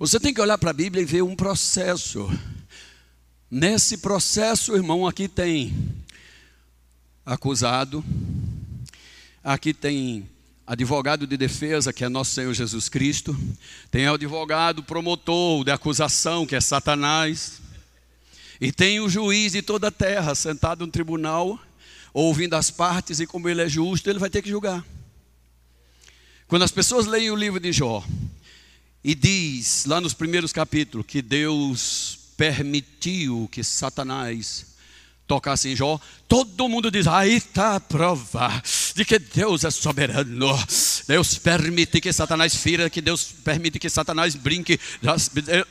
Você 0.00 0.18
tem 0.18 0.34
que 0.34 0.40
olhar 0.40 0.58
para 0.58 0.70
a 0.70 0.72
Bíblia 0.72 1.00
e 1.00 1.06
ver 1.06 1.22
um 1.22 1.36
processo. 1.36 2.28
Nesse 3.48 3.98
processo, 3.98 4.74
irmão, 4.74 5.06
aqui 5.06 5.28
tem 5.28 5.72
acusado, 7.24 8.04
aqui 9.44 9.72
tem 9.72 10.28
advogado 10.70 11.26
de 11.26 11.36
defesa, 11.36 11.92
que 11.92 12.04
é 12.04 12.08
nosso 12.08 12.30
Senhor 12.30 12.54
Jesus 12.54 12.88
Cristo, 12.88 13.36
tem 13.90 14.06
advogado 14.06 14.84
promotor 14.84 15.64
de 15.64 15.72
acusação, 15.72 16.46
que 16.46 16.54
é 16.54 16.60
Satanás, 16.60 17.60
e 18.60 18.70
tem 18.70 19.00
o 19.00 19.08
juiz 19.08 19.50
de 19.50 19.62
toda 19.62 19.88
a 19.88 19.90
terra 19.90 20.32
sentado 20.32 20.86
no 20.86 20.92
tribunal, 20.92 21.58
ouvindo 22.14 22.54
as 22.54 22.70
partes, 22.70 23.18
e 23.18 23.26
como 23.26 23.48
ele 23.48 23.62
é 23.62 23.68
justo, 23.68 24.08
ele 24.08 24.20
vai 24.20 24.30
ter 24.30 24.42
que 24.42 24.48
julgar. 24.48 24.86
Quando 26.46 26.62
as 26.62 26.70
pessoas 26.70 27.04
leem 27.04 27.32
o 27.32 27.36
livro 27.36 27.58
de 27.58 27.72
Jó, 27.72 28.04
e 29.02 29.12
diz 29.12 29.86
lá 29.86 30.00
nos 30.00 30.14
primeiros 30.14 30.52
capítulos 30.52 31.04
que 31.04 31.20
Deus 31.20 32.16
permitiu 32.36 33.48
que 33.50 33.64
Satanás 33.64 34.69
tocasse 35.30 35.68
em 35.68 35.76
Jó, 35.76 36.00
todo 36.26 36.68
mundo 36.68 36.90
diz: 36.90 37.06
aí 37.06 37.36
está 37.36 37.76
a 37.76 37.80
prova 37.80 38.60
de 38.96 39.04
que 39.04 39.16
Deus 39.16 39.62
é 39.62 39.70
soberano. 39.70 40.58
Deus 41.06 41.38
permite 41.38 42.00
que 42.00 42.12
Satanás 42.12 42.56
fira, 42.56 42.90
que 42.90 43.00
Deus 43.00 43.26
permite 43.44 43.78
que 43.78 43.88
Satanás 43.88 44.34
brinque, 44.34 44.80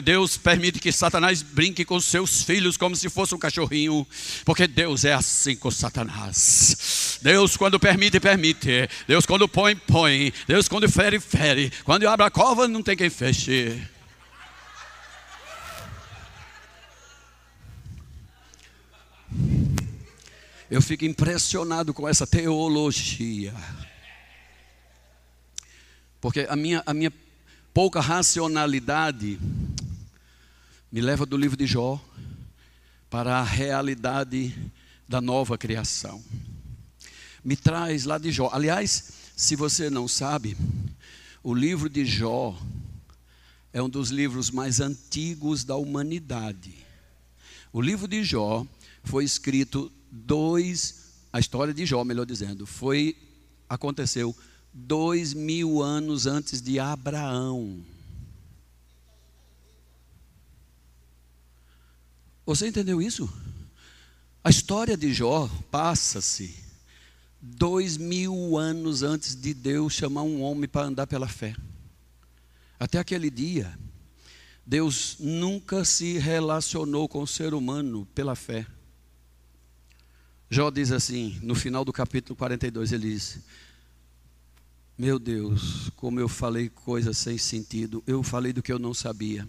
Deus 0.01 0.37
permite 0.37 0.79
que 0.79 0.93
Satanás 0.93 1.41
brinque 1.41 1.83
com 1.83 1.99
seus 1.99 2.41
filhos 2.41 2.77
como 2.77 2.95
se 2.95 3.09
fosse 3.09 3.35
um 3.35 3.37
cachorrinho, 3.37 4.07
porque 4.45 4.65
Deus 4.65 5.03
é 5.03 5.13
assim 5.13 5.57
com 5.57 5.69
Satanás. 5.69 7.19
Deus, 7.21 7.57
quando 7.57 7.77
permite, 7.77 8.17
permite. 8.17 8.89
Deus, 9.05 9.25
quando 9.25 9.45
põe, 9.45 9.75
põe. 9.75 10.31
Deus, 10.47 10.69
quando 10.69 10.89
fere, 10.89 11.19
fere. 11.19 11.69
Quando 11.83 12.07
abre 12.07 12.25
a 12.25 12.31
cova, 12.31 12.65
não 12.65 12.81
tem 12.81 12.95
quem 12.95 13.09
feche. 13.09 13.77
Eu 20.69 20.81
fico 20.81 21.05
impressionado 21.05 21.93
com 21.93 22.07
essa 22.07 22.27
teologia. 22.27 23.53
Porque 26.21 26.45
a 26.49 26.55
minha, 26.55 26.83
a 26.85 26.93
minha 26.93 27.11
pouca 27.73 27.99
racionalidade 27.99 29.39
me 30.91 31.01
leva 31.01 31.25
do 31.25 31.37
livro 31.37 31.57
de 31.57 31.65
Jó 31.65 31.99
para 33.09 33.39
a 33.39 33.43
realidade 33.43 34.55
da 35.07 35.19
nova 35.19 35.57
criação. 35.57 36.23
Me 37.43 37.55
traz 37.55 38.05
lá 38.05 38.17
de 38.17 38.31
Jó. 38.31 38.49
Aliás, 38.51 39.11
se 39.35 39.55
você 39.55 39.89
não 39.89 40.07
sabe, 40.07 40.57
o 41.41 41.53
livro 41.53 41.89
de 41.89 42.05
Jó 42.05 42.55
é 43.71 43.81
um 43.81 43.89
dos 43.89 44.09
livros 44.09 44.51
mais 44.51 44.79
antigos 44.79 45.63
da 45.63 45.75
humanidade. 45.75 46.73
O 47.71 47.81
livro 47.81 48.07
de 48.07 48.23
Jó 48.23 48.65
foi 49.09 49.23
escrito 49.23 49.91
dois, 50.11 51.15
a 51.33 51.39
história 51.39 51.73
de 51.73 51.83
Jó, 51.83 52.03
melhor 52.03 52.27
dizendo, 52.27 52.67
foi, 52.67 53.17
aconteceu 53.67 54.37
dois 54.71 55.33
mil 55.33 55.81
anos 55.81 56.27
antes 56.27 56.61
de 56.61 56.79
Abraão. 56.79 57.83
Você 62.45 62.67
entendeu 62.67 63.01
isso? 63.01 63.27
A 64.43 64.51
história 64.51 64.95
de 64.95 65.11
Jó 65.11 65.49
passa-se 65.71 66.55
dois 67.41 67.97
mil 67.97 68.57
anos 68.57 69.01
antes 69.01 69.35
de 69.35 69.55
Deus 69.55 69.93
chamar 69.93 70.21
um 70.21 70.43
homem 70.43 70.69
para 70.69 70.85
andar 70.85 71.07
pela 71.07 71.27
fé. 71.27 71.55
Até 72.79 72.99
aquele 72.99 73.31
dia, 73.31 73.75
Deus 74.63 75.15
nunca 75.19 75.83
se 75.83 76.19
relacionou 76.19 77.09
com 77.09 77.23
o 77.23 77.27
ser 77.27 77.55
humano 77.55 78.07
pela 78.13 78.35
fé. 78.35 78.67
Jó 80.51 80.71
diz 80.71 80.91
assim, 80.91 81.37
no 81.43 81.53
final 81.53 81.85
do 81.85 81.93
capítulo 81.93 82.35
42, 82.35 82.91
ele 82.91 83.11
diz: 83.11 83.39
Meu 84.97 85.19
Deus, 85.19 85.91
como 85.95 86.19
eu 86.19 86.27
falei 86.27 86.69
coisas 86.69 87.19
sem 87.19 87.37
sentido, 87.37 88.03
eu 88.07 88.23
falei 88.23 88.51
do 88.51 88.63
que 88.63 88.73
eu 88.73 88.79
não 88.79 88.91
sabia. 88.91 89.47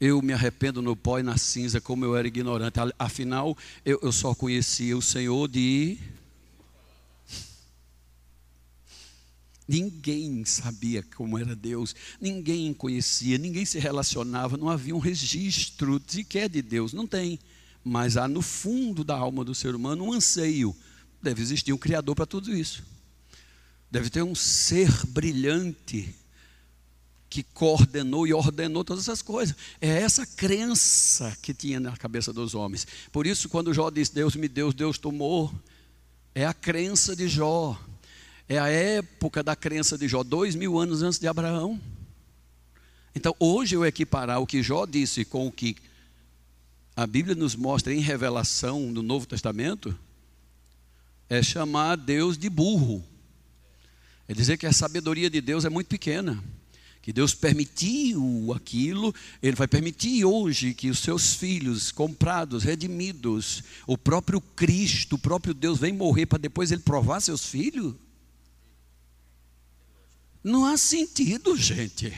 Eu 0.00 0.20
me 0.20 0.32
arrependo 0.32 0.82
no 0.82 0.96
pó 0.96 1.20
e 1.20 1.22
na 1.22 1.38
cinza, 1.38 1.80
como 1.80 2.04
eu 2.04 2.16
era 2.16 2.26
ignorante. 2.26 2.76
Afinal, 2.98 3.56
eu, 3.84 4.00
eu 4.02 4.10
só 4.10 4.34
conhecia 4.34 4.98
o 4.98 5.02
Senhor 5.02 5.46
de. 5.46 5.96
Ninguém 9.68 10.44
sabia 10.44 11.04
como 11.14 11.38
era 11.38 11.54
Deus, 11.54 11.94
ninguém 12.20 12.74
conhecia, 12.74 13.38
ninguém 13.38 13.64
se 13.64 13.78
relacionava, 13.78 14.56
não 14.56 14.68
havia 14.68 14.94
um 14.94 14.98
registro 14.98 16.00
de 16.00 16.24
que 16.24 16.40
é 16.40 16.48
de 16.48 16.60
Deus, 16.60 16.92
não 16.92 17.06
tem 17.06 17.38
mas 17.84 18.16
há 18.16 18.28
no 18.28 18.42
fundo 18.42 19.02
da 19.02 19.16
alma 19.16 19.44
do 19.44 19.54
ser 19.54 19.74
humano 19.74 20.04
um 20.04 20.12
anseio. 20.12 20.74
Deve 21.22 21.42
existir 21.42 21.72
um 21.72 21.78
Criador 21.78 22.14
para 22.14 22.26
tudo 22.26 22.54
isso. 22.54 22.82
Deve 23.90 24.08
ter 24.08 24.22
um 24.22 24.34
ser 24.34 24.90
brilhante 25.06 26.14
que 27.28 27.42
coordenou 27.42 28.26
e 28.26 28.34
ordenou 28.34 28.84
todas 28.84 29.04
essas 29.04 29.22
coisas. 29.22 29.56
É 29.80 29.88
essa 29.88 30.26
crença 30.26 31.36
que 31.40 31.54
tinha 31.54 31.80
na 31.80 31.96
cabeça 31.96 32.32
dos 32.32 32.54
homens. 32.54 32.86
Por 33.10 33.26
isso, 33.26 33.48
quando 33.48 33.72
Jó 33.72 33.90
diz: 33.90 34.10
Deus 34.10 34.36
me 34.36 34.48
deu, 34.48 34.72
Deus 34.72 34.98
tomou, 34.98 35.52
é 36.34 36.44
a 36.46 36.54
crença 36.54 37.16
de 37.16 37.28
Jó. 37.28 37.80
É 38.48 38.58
a 38.58 38.68
época 38.68 39.42
da 39.42 39.56
crença 39.56 39.96
de 39.96 40.06
Jó, 40.08 40.22
dois 40.22 40.54
mil 40.54 40.78
anos 40.78 41.02
antes 41.02 41.18
de 41.18 41.26
Abraão. 41.26 41.80
Então, 43.14 43.34
hoje 43.38 43.76
eu 43.76 43.84
equiparar 43.84 44.40
o 44.40 44.46
que 44.46 44.62
Jó 44.62 44.84
disse 44.84 45.24
com 45.24 45.46
o 45.46 45.52
que 45.52 45.76
a 46.94 47.06
Bíblia 47.06 47.34
nos 47.34 47.56
mostra 47.56 47.94
em 47.94 48.00
revelação 48.00 48.80
no 48.90 49.02
Novo 49.02 49.26
Testamento 49.26 49.98
é 51.28 51.42
chamar 51.42 51.96
Deus 51.96 52.36
de 52.36 52.50
burro. 52.50 53.02
É 54.28 54.34
dizer 54.34 54.58
que 54.58 54.66
a 54.66 54.72
sabedoria 54.72 55.30
de 55.30 55.40
Deus 55.40 55.64
é 55.64 55.70
muito 55.70 55.88
pequena. 55.88 56.42
Que 57.00 57.12
Deus 57.12 57.34
permitiu 57.34 58.52
aquilo, 58.54 59.12
Ele 59.42 59.56
vai 59.56 59.66
permitir 59.66 60.24
hoje 60.24 60.72
que 60.72 60.88
os 60.88 61.00
seus 61.00 61.34
filhos, 61.34 61.90
comprados, 61.90 62.62
redimidos, 62.62 63.64
o 63.86 63.98
próprio 63.98 64.40
Cristo, 64.40 65.16
o 65.16 65.18
próprio 65.18 65.52
Deus, 65.52 65.78
vem 65.78 65.92
morrer 65.92 66.26
para 66.26 66.38
depois 66.38 66.70
Ele 66.70 66.82
provar 66.82 67.20
seus 67.20 67.46
filhos? 67.46 67.94
Não 70.44 70.64
há 70.64 70.76
sentido, 70.76 71.56
gente. 71.58 72.12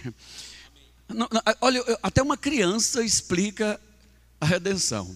Não, 1.09 1.29
não, 1.31 1.41
olha, 1.61 1.83
até 2.03 2.21
uma 2.23 2.37
criança 2.37 3.03
explica 3.03 3.81
a 4.41 4.47
redenção. 4.47 5.15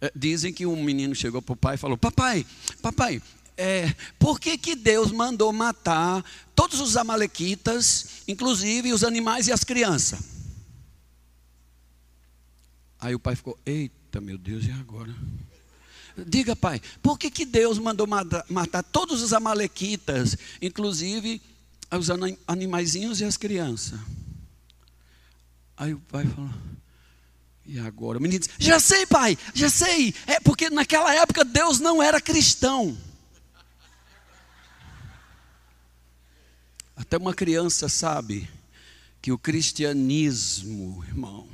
É, 0.00 0.12
dizem 0.14 0.52
que 0.52 0.66
um 0.66 0.82
menino 0.82 1.14
chegou 1.14 1.40
para 1.40 1.52
o 1.52 1.56
pai 1.56 1.74
e 1.74 1.78
falou: 1.78 1.96
Papai, 1.96 2.46
papai, 2.82 3.22
é, 3.56 3.94
por 4.18 4.40
que, 4.40 4.58
que 4.58 4.74
Deus 4.74 5.10
mandou 5.10 5.52
matar 5.52 6.24
todos 6.54 6.80
os 6.80 6.96
amalequitas, 6.96 8.22
inclusive 8.26 8.92
os 8.92 9.04
animais 9.04 9.48
e 9.48 9.52
as 9.52 9.64
crianças? 9.64 10.20
Aí 13.00 13.14
o 13.14 13.18
pai 13.18 13.36
ficou: 13.36 13.58
Eita, 13.64 14.20
meu 14.20 14.38
Deus, 14.38 14.64
e 14.64 14.70
agora? 14.70 15.14
Diga, 16.16 16.54
pai, 16.54 16.80
por 17.02 17.18
que, 17.18 17.30
que 17.30 17.44
Deus 17.44 17.78
mandou 17.78 18.06
matar, 18.06 18.44
matar 18.48 18.82
todos 18.84 19.20
os 19.20 19.32
amalequitas, 19.32 20.36
inclusive 20.62 21.42
os 21.98 22.08
animaizinhos 22.46 23.20
e 23.20 23.24
as 23.24 23.36
crianças. 23.36 23.98
Aí 25.76 25.92
o 25.92 26.00
pai 26.00 26.24
falou, 26.26 26.50
e 27.66 27.78
agora? 27.78 28.18
O 28.18 28.20
menino 28.20 28.40
disse, 28.40 28.52
já 28.58 28.78
sei, 28.78 29.06
pai, 29.06 29.38
já 29.54 29.70
sei. 29.70 30.14
É 30.26 30.38
porque 30.40 30.68
naquela 30.68 31.14
época 31.14 31.44
Deus 31.44 31.80
não 31.80 32.02
era 32.02 32.20
cristão. 32.20 32.96
Até 36.96 37.16
uma 37.16 37.34
criança 37.34 37.88
sabe 37.88 38.48
que 39.20 39.32
o 39.32 39.38
cristianismo, 39.38 41.02
irmão, 41.08 41.48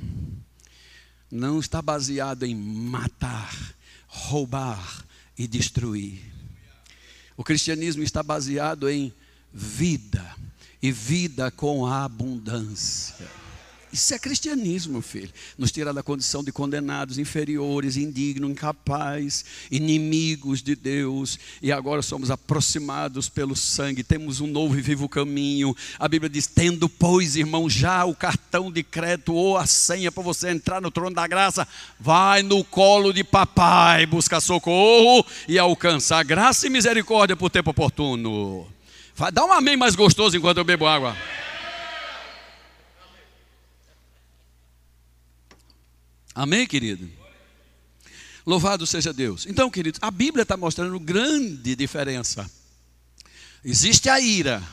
não 1.31 1.59
está 1.59 1.81
baseado 1.81 2.43
em 2.43 2.53
matar, 2.53 3.55
roubar 4.07 5.05
e 5.37 5.47
destruir. 5.47 6.21
O 7.37 7.43
cristianismo 7.43 8.03
está 8.03 8.21
baseado 8.21 8.89
em 8.89 9.13
vida 9.53 10.35
e 10.81 10.91
vida 10.91 11.49
com 11.49 11.85
abundância. 11.87 13.40
Isso 13.93 14.13
é 14.13 14.19
cristianismo, 14.19 15.01
filho. 15.01 15.29
Nos 15.57 15.71
tira 15.71 15.93
da 15.93 16.01
condição 16.01 16.41
de 16.41 16.51
condenados, 16.51 17.17
inferiores, 17.17 17.97
indignos, 17.97 18.49
incapazes, 18.49 19.43
inimigos 19.69 20.61
de 20.61 20.75
Deus. 20.75 21.37
E 21.61 21.73
agora 21.73 22.01
somos 22.01 22.31
aproximados 22.31 23.27
pelo 23.27 23.53
sangue. 23.53 24.01
Temos 24.01 24.39
um 24.39 24.47
novo 24.47 24.77
e 24.79 24.81
vivo 24.81 25.09
caminho. 25.09 25.75
A 25.99 26.07
Bíblia 26.07 26.29
diz: 26.29 26.47
tendo, 26.47 26.87
pois, 26.87 27.35
irmão, 27.35 27.69
já 27.69 28.05
o 28.05 28.15
cartão 28.15 28.71
de 28.71 28.81
crédito 28.81 29.33
ou 29.33 29.57
a 29.57 29.65
senha 29.65 30.11
para 30.11 30.23
você 30.23 30.49
entrar 30.49 30.81
no 30.81 30.89
trono 30.89 31.15
da 31.15 31.27
graça, 31.27 31.67
vai 31.99 32.43
no 32.43 32.63
colo 32.63 33.11
de 33.11 33.25
papai, 33.25 34.05
busca 34.05 34.39
socorro 34.39 35.25
e 35.47 35.59
alcança 35.59 36.23
graça 36.23 36.65
e 36.65 36.69
misericórdia 36.69 37.35
por 37.35 37.49
tempo 37.49 37.71
oportuno. 37.71 38.67
Dá 39.33 39.45
um 39.45 39.51
amém 39.51 39.75
mais 39.75 39.95
gostoso 39.95 40.37
enquanto 40.37 40.59
eu 40.59 40.63
bebo 40.63 40.87
água. 40.87 41.15
Amém, 46.33 46.65
querido? 46.65 47.09
Louvado 48.45 48.87
seja 48.87 49.13
Deus. 49.13 49.45
Então, 49.45 49.69
queridos, 49.69 49.99
a 50.01 50.09
Bíblia 50.09 50.43
está 50.43 50.57
mostrando 50.57 50.99
grande 50.99 51.75
diferença. 51.75 52.49
Existe 53.63 54.09
a 54.09 54.19
ira, 54.19 54.63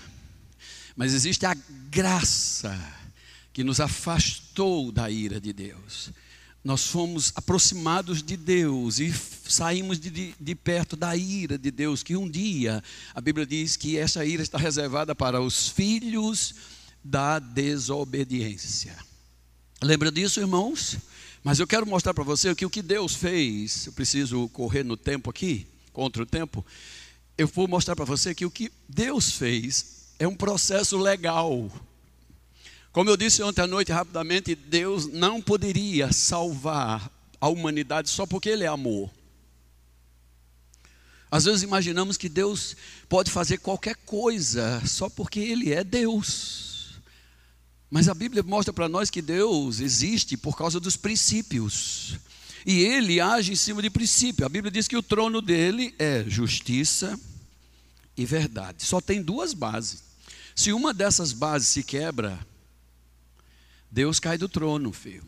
mas 0.96 1.12
existe 1.12 1.44
a 1.44 1.54
graça 1.90 2.76
que 3.52 3.62
nos 3.62 3.80
afastou 3.80 4.90
da 4.90 5.10
ira 5.10 5.40
de 5.40 5.52
Deus. 5.52 6.10
Nós 6.64 6.86
fomos 6.86 7.32
aproximados 7.34 8.22
de 8.22 8.36
Deus 8.36 8.98
e 8.98 9.12
saímos 9.12 9.98
de, 9.98 10.10
de, 10.10 10.34
de, 10.38 10.54
perto 10.54 10.96
da 10.96 11.16
ira 11.16 11.58
de 11.58 11.70
Deus, 11.70 12.02
que 12.02 12.16
um 12.16 12.28
dia 12.28 12.82
a 13.14 13.20
Bíblia 13.20 13.46
diz 13.46 13.76
que 13.76 13.96
essa 13.98 14.24
ira 14.24 14.42
está 14.42 14.58
reservada 14.58 15.14
para 15.14 15.40
os 15.40 15.68
filhos 15.68 16.54
da 17.02 17.38
desobediência. 17.38 19.07
Lembra 19.80 20.10
disso, 20.10 20.40
irmãos? 20.40 20.98
Mas 21.44 21.60
eu 21.60 21.66
quero 21.66 21.86
mostrar 21.86 22.12
para 22.12 22.24
você 22.24 22.52
que 22.52 22.66
o 22.66 22.70
que 22.70 22.82
Deus 22.82 23.14
fez, 23.14 23.86
eu 23.86 23.92
preciso 23.92 24.48
correr 24.48 24.82
no 24.82 24.96
tempo 24.96 25.30
aqui, 25.30 25.68
contra 25.92 26.22
o 26.22 26.26
tempo. 26.26 26.66
Eu 27.36 27.46
vou 27.46 27.68
mostrar 27.68 27.94
para 27.94 28.04
você 28.04 28.34
que 28.34 28.44
o 28.44 28.50
que 28.50 28.72
Deus 28.88 29.30
fez 29.30 30.08
é 30.18 30.26
um 30.26 30.34
processo 30.34 30.98
legal. 30.98 31.70
Como 32.90 33.08
eu 33.08 33.16
disse 33.16 33.40
ontem 33.40 33.62
à 33.62 33.68
noite 33.68 33.92
rapidamente, 33.92 34.56
Deus 34.56 35.06
não 35.06 35.40
poderia 35.40 36.12
salvar 36.12 37.08
a 37.40 37.48
humanidade 37.48 38.10
só 38.10 38.26
porque 38.26 38.48
Ele 38.48 38.64
é 38.64 38.68
amor. 38.68 39.08
Às 41.30 41.44
vezes 41.44 41.62
imaginamos 41.62 42.16
que 42.16 42.28
Deus 42.28 42.74
pode 43.08 43.30
fazer 43.30 43.58
qualquer 43.58 43.94
coisa 43.94 44.82
só 44.84 45.08
porque 45.08 45.38
Ele 45.38 45.72
é 45.72 45.84
Deus. 45.84 46.67
Mas 47.90 48.08
a 48.08 48.14
Bíblia 48.14 48.42
mostra 48.42 48.72
para 48.72 48.88
nós 48.88 49.10
que 49.10 49.22
Deus 49.22 49.80
existe 49.80 50.36
por 50.36 50.56
causa 50.56 50.78
dos 50.78 50.96
princípios. 50.96 52.18
E 52.66 52.80
ele 52.80 53.20
age 53.20 53.52
em 53.52 53.56
cima 53.56 53.80
de 53.80 53.88
princípio. 53.88 54.44
A 54.44 54.48
Bíblia 54.48 54.70
diz 54.70 54.86
que 54.86 54.96
o 54.96 55.02
trono 55.02 55.40
dele 55.40 55.94
é 55.98 56.24
justiça 56.28 57.18
e 58.16 58.26
verdade. 58.26 58.84
Só 58.84 59.00
tem 59.00 59.22
duas 59.22 59.54
bases. 59.54 60.02
Se 60.54 60.72
uma 60.72 60.92
dessas 60.92 61.32
bases 61.32 61.68
se 61.68 61.82
quebra, 61.82 62.38
Deus 63.90 64.20
cai 64.20 64.36
do 64.36 64.48
trono, 64.48 64.92
filho. 64.92 65.24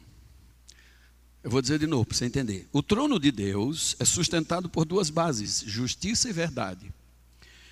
Eu 1.42 1.50
vou 1.50 1.62
dizer 1.62 1.78
de 1.78 1.86
novo 1.86 2.04
para 2.04 2.16
você 2.16 2.26
entender. 2.26 2.68
O 2.72 2.82
trono 2.82 3.18
de 3.18 3.30
Deus 3.30 3.96
é 3.98 4.04
sustentado 4.04 4.68
por 4.68 4.84
duas 4.84 5.08
bases: 5.08 5.64
justiça 5.66 6.28
e 6.28 6.32
verdade. 6.32 6.92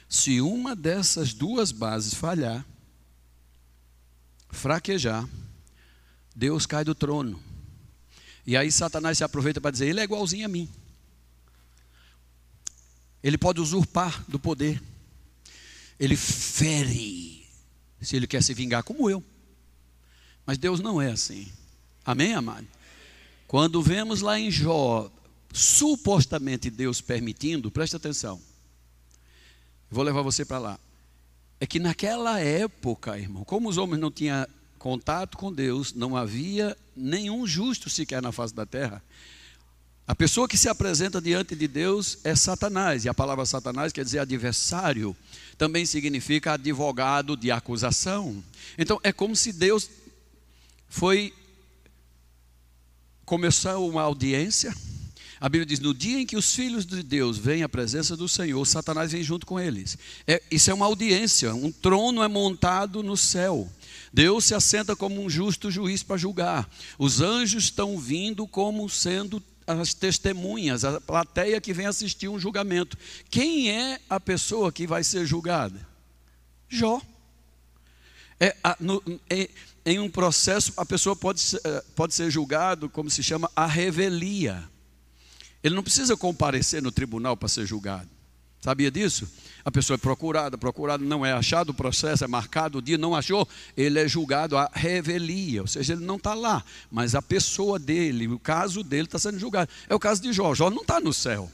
Se 0.08 0.40
uma 0.40 0.74
dessas 0.74 1.34
duas 1.34 1.70
bases 1.70 2.14
falhar, 2.14 2.64
fraquejar, 4.50 5.28
Deus 6.34 6.66
cai 6.66 6.84
do 6.84 6.94
trono. 6.94 7.40
E 8.46 8.56
aí 8.56 8.70
Satanás 8.72 9.18
se 9.18 9.24
aproveita 9.24 9.60
para 9.60 9.70
dizer: 9.70 9.86
Ele 9.86 10.00
é 10.00 10.04
igualzinho 10.04 10.46
a 10.46 10.48
mim. 10.48 10.68
Ele 13.22 13.36
pode 13.36 13.60
usurpar 13.60 14.24
do 14.28 14.38
poder. 14.38 14.82
Ele 15.98 16.16
fere, 16.16 17.46
se 18.00 18.14
ele 18.14 18.26
quer 18.26 18.42
se 18.42 18.54
vingar, 18.54 18.84
como 18.84 19.10
eu. 19.10 19.22
Mas 20.46 20.56
Deus 20.56 20.80
não 20.80 21.02
é 21.02 21.10
assim. 21.10 21.50
Amém, 22.04 22.34
amado? 22.34 22.66
Quando 23.48 23.82
vemos 23.82 24.20
lá 24.20 24.38
em 24.38 24.50
Jó, 24.50 25.10
supostamente 25.52 26.70
Deus 26.70 27.00
permitindo, 27.00 27.70
preste 27.70 27.96
atenção. 27.96 28.40
Vou 29.90 30.04
levar 30.04 30.22
você 30.22 30.44
para 30.44 30.58
lá 30.58 30.80
é 31.60 31.66
que 31.66 31.78
naquela 31.78 32.38
época, 32.40 33.18
irmão, 33.18 33.44
como 33.44 33.68
os 33.68 33.76
homens 33.76 34.00
não 34.00 34.10
tinham 34.10 34.46
contato 34.78 35.36
com 35.36 35.52
Deus, 35.52 35.92
não 35.92 36.16
havia 36.16 36.76
nenhum 36.96 37.46
justo 37.46 37.90
sequer 37.90 38.22
na 38.22 38.30
face 38.30 38.54
da 38.54 38.64
terra. 38.64 39.02
A 40.06 40.14
pessoa 40.14 40.48
que 40.48 40.56
se 40.56 40.68
apresenta 40.68 41.20
diante 41.20 41.54
de 41.54 41.68
Deus 41.68 42.18
é 42.24 42.34
Satanás, 42.34 43.04
e 43.04 43.08
a 43.08 43.14
palavra 43.14 43.44
Satanás 43.44 43.92
quer 43.92 44.04
dizer 44.04 44.20
adversário, 44.20 45.14
também 45.58 45.84
significa 45.84 46.52
advogado 46.52 47.36
de 47.36 47.50
acusação. 47.50 48.42
Então 48.78 48.98
é 49.02 49.12
como 49.12 49.36
se 49.36 49.52
Deus 49.52 49.90
foi 50.88 51.34
começar 53.26 53.76
uma 53.78 54.00
audiência 54.02 54.74
a 55.40 55.48
Bíblia 55.48 55.66
diz: 55.66 55.80
no 55.80 55.94
dia 55.94 56.20
em 56.20 56.26
que 56.26 56.36
os 56.36 56.54
filhos 56.54 56.84
de 56.84 57.02
Deus 57.02 57.38
vêm 57.38 57.62
à 57.62 57.68
presença 57.68 58.16
do 58.16 58.28
Senhor, 58.28 58.64
Satanás 58.66 59.12
vem 59.12 59.22
junto 59.22 59.46
com 59.46 59.58
eles. 59.58 59.96
É, 60.26 60.42
isso 60.50 60.70
é 60.70 60.74
uma 60.74 60.86
audiência, 60.86 61.54
um 61.54 61.70
trono 61.70 62.22
é 62.22 62.28
montado 62.28 63.02
no 63.02 63.16
céu. 63.16 63.70
Deus 64.12 64.46
se 64.46 64.54
assenta 64.54 64.96
como 64.96 65.22
um 65.22 65.28
justo 65.28 65.70
juiz 65.70 66.02
para 66.02 66.16
julgar. 66.16 66.68
Os 66.98 67.20
anjos 67.20 67.64
estão 67.64 67.98
vindo 67.98 68.46
como 68.46 68.88
sendo 68.88 69.42
as 69.66 69.92
testemunhas, 69.92 70.82
a 70.84 70.98
plateia 71.00 71.60
que 71.60 71.74
vem 71.74 71.86
assistir 71.86 72.28
um 72.28 72.40
julgamento. 72.40 72.96
Quem 73.28 73.70
é 73.70 74.00
a 74.08 74.18
pessoa 74.18 74.72
que 74.72 74.86
vai 74.86 75.04
ser 75.04 75.26
julgada? 75.26 75.86
Jó. 76.68 77.00
É, 78.40 78.56
a, 78.64 78.76
no, 78.80 79.02
é, 79.28 79.50
em 79.84 79.98
um 79.98 80.08
processo, 80.08 80.72
a 80.76 80.86
pessoa 80.86 81.16
pode, 81.16 81.42
eh, 81.64 81.84
pode 81.96 82.14
ser 82.14 82.30
julgado, 82.30 82.88
como 82.88 83.10
se 83.10 83.22
chama, 83.22 83.50
a 83.56 83.66
revelia. 83.66 84.68
Ele 85.62 85.74
não 85.74 85.82
precisa 85.82 86.16
comparecer 86.16 86.82
no 86.82 86.92
tribunal 86.92 87.36
para 87.36 87.48
ser 87.48 87.66
julgado. 87.66 88.08
Sabia 88.60 88.90
disso? 88.90 89.28
A 89.64 89.70
pessoa 89.70 89.94
é 89.94 89.98
procurada, 89.98 90.58
procurado 90.58 91.04
não 91.04 91.24
é 91.24 91.32
achado, 91.32 91.70
o 91.70 91.74
processo 91.74 92.24
é 92.24 92.26
marcado, 92.26 92.78
o 92.78 92.82
dia 92.82 92.98
não 92.98 93.14
achou, 93.14 93.46
ele 93.76 94.00
é 94.00 94.08
julgado 94.08 94.56
a 94.56 94.70
revelia, 94.72 95.60
ou 95.60 95.66
seja, 95.66 95.92
ele 95.92 96.04
não 96.04 96.16
está 96.16 96.34
lá, 96.34 96.64
mas 96.90 97.14
a 97.14 97.22
pessoa 97.22 97.78
dele, 97.78 98.26
o 98.26 98.38
caso 98.38 98.82
dele 98.82 99.04
está 99.04 99.18
sendo 99.18 99.38
julgado. 99.38 99.70
É 99.88 99.94
o 99.94 99.98
caso 99.98 100.22
de 100.22 100.32
Jó, 100.32 100.54
Jó 100.54 100.70
não 100.70 100.82
está 100.82 101.00
no 101.00 101.12
céu, 101.12 101.50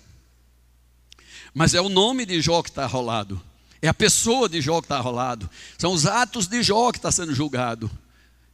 mas 1.52 1.74
é 1.74 1.81
o 1.81 1.88
nome 1.88 2.24
de 2.24 2.40
Jó 2.40 2.62
que 2.62 2.70
está 2.70 2.87
rolado, 2.87 3.40
é 3.83 3.88
a 3.88 3.94
pessoa 3.94 4.48
de 4.48 4.60
Jó 4.60 4.81
que 4.81 4.87
está 4.87 5.00
rolado, 5.00 5.50
são 5.76 5.92
os 5.92 6.06
atos 6.06 6.46
de 6.46 6.62
Jó 6.62 6.90
que 6.90 6.98
está 6.98 7.10
sendo 7.10 7.35
julgado. 7.35 7.90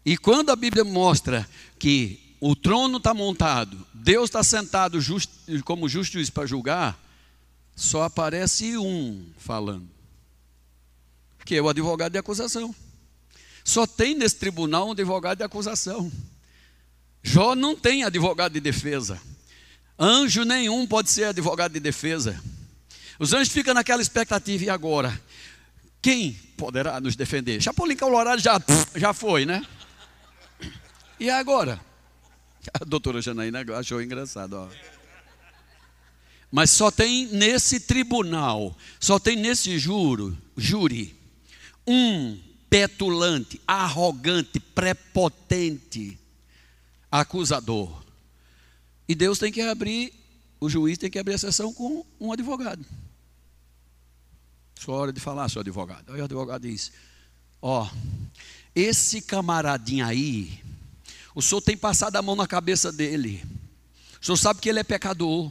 E 0.04 0.16
quando 0.16 0.50
a 0.50 0.56
Bíblia 0.56 0.82
mostra 0.82 1.46
que 1.78 2.34
o 2.40 2.56
trono 2.56 2.96
está 2.96 3.12
montado, 3.12 3.86
Deus 4.02 4.30
está 4.30 4.42
sentado 4.42 4.98
just, 4.98 5.30
como 5.64 5.88
justo 5.88 6.18
para 6.32 6.46
julgar, 6.46 6.98
só 7.76 8.04
aparece 8.04 8.78
um 8.78 9.30
falando, 9.38 9.86
que 11.44 11.54
é 11.54 11.60
o 11.60 11.68
advogado 11.68 12.12
de 12.12 12.18
acusação. 12.18 12.74
Só 13.62 13.86
tem 13.86 14.14
nesse 14.14 14.36
tribunal 14.36 14.88
um 14.88 14.92
advogado 14.92 15.38
de 15.38 15.44
acusação. 15.44 16.10
Jó 17.22 17.54
não 17.54 17.76
tem 17.76 18.02
advogado 18.02 18.54
de 18.54 18.60
defesa. 18.60 19.20
Anjo 19.98 20.44
nenhum 20.44 20.86
pode 20.86 21.10
ser 21.10 21.24
advogado 21.24 21.72
de 21.72 21.80
defesa. 21.80 22.42
Os 23.18 23.34
anjos 23.34 23.52
ficam 23.52 23.74
naquela 23.74 24.00
expectativa, 24.00 24.64
e 24.64 24.70
agora? 24.70 25.20
Quem 26.00 26.32
poderá 26.56 26.98
nos 27.00 27.16
defender? 27.16 27.60
Chapolin 27.60 27.96
Colorado 27.96 28.40
já, 28.40 28.58
já 28.96 29.12
foi, 29.12 29.44
né? 29.44 29.62
E 31.18 31.28
agora? 31.28 31.89
A 32.80 32.84
doutora 32.84 33.22
Janaína 33.22 33.64
achou 33.78 34.02
engraçado. 34.02 34.54
Ó. 34.54 34.68
Mas 36.50 36.70
só 36.70 36.90
tem 36.90 37.26
nesse 37.26 37.80
tribunal, 37.80 38.76
só 38.98 39.18
tem 39.18 39.36
nesse 39.36 39.78
juro, 39.78 40.36
júri, 40.56 41.16
um 41.86 42.38
petulante, 42.68 43.60
arrogante, 43.66 44.58
prepotente, 44.58 46.18
acusador. 47.10 48.02
E 49.08 49.14
Deus 49.14 49.38
tem 49.38 49.52
que 49.52 49.60
abrir, 49.60 50.12
o 50.60 50.68
juiz 50.68 50.98
tem 50.98 51.10
que 51.10 51.18
abrir 51.18 51.34
a 51.34 51.38
sessão 51.38 51.72
com 51.72 52.04
um 52.20 52.32
advogado. 52.32 52.84
Sua 54.74 54.96
hora 54.96 55.12
de 55.12 55.20
falar, 55.20 55.48
seu 55.48 55.60
advogado. 55.60 56.12
Aí 56.12 56.20
o 56.20 56.24
advogado 56.24 56.62
diz: 56.62 56.90
Ó, 57.62 57.88
esse 58.74 59.20
camaradinho 59.20 60.06
aí, 60.06 60.60
o 61.34 61.42
senhor 61.42 61.60
tem 61.60 61.76
passado 61.76 62.16
a 62.16 62.22
mão 62.22 62.34
na 62.34 62.46
cabeça 62.46 62.90
dele. 62.90 63.44
O 64.20 64.24
senhor 64.24 64.36
sabe 64.36 64.60
que 64.60 64.68
ele 64.68 64.80
é 64.80 64.84
pecador. 64.84 65.50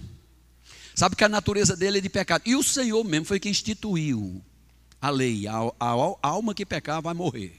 Sabe 0.99 1.15
que 1.15 1.23
a 1.23 1.29
natureza 1.29 1.77
dele 1.77 1.99
é 1.99 2.01
de 2.01 2.09
pecado. 2.09 2.43
E 2.45 2.57
o 2.57 2.61
Senhor 2.61 3.05
mesmo 3.05 3.25
foi 3.25 3.39
quem 3.39 3.51
instituiu 3.51 4.43
a 5.01 5.09
lei. 5.09 5.47
A, 5.47 5.55
a, 5.79 5.93
a 6.21 6.27
alma 6.27 6.53
que 6.53 6.65
pecar 6.65 7.01
vai 7.01 7.13
morrer. 7.13 7.57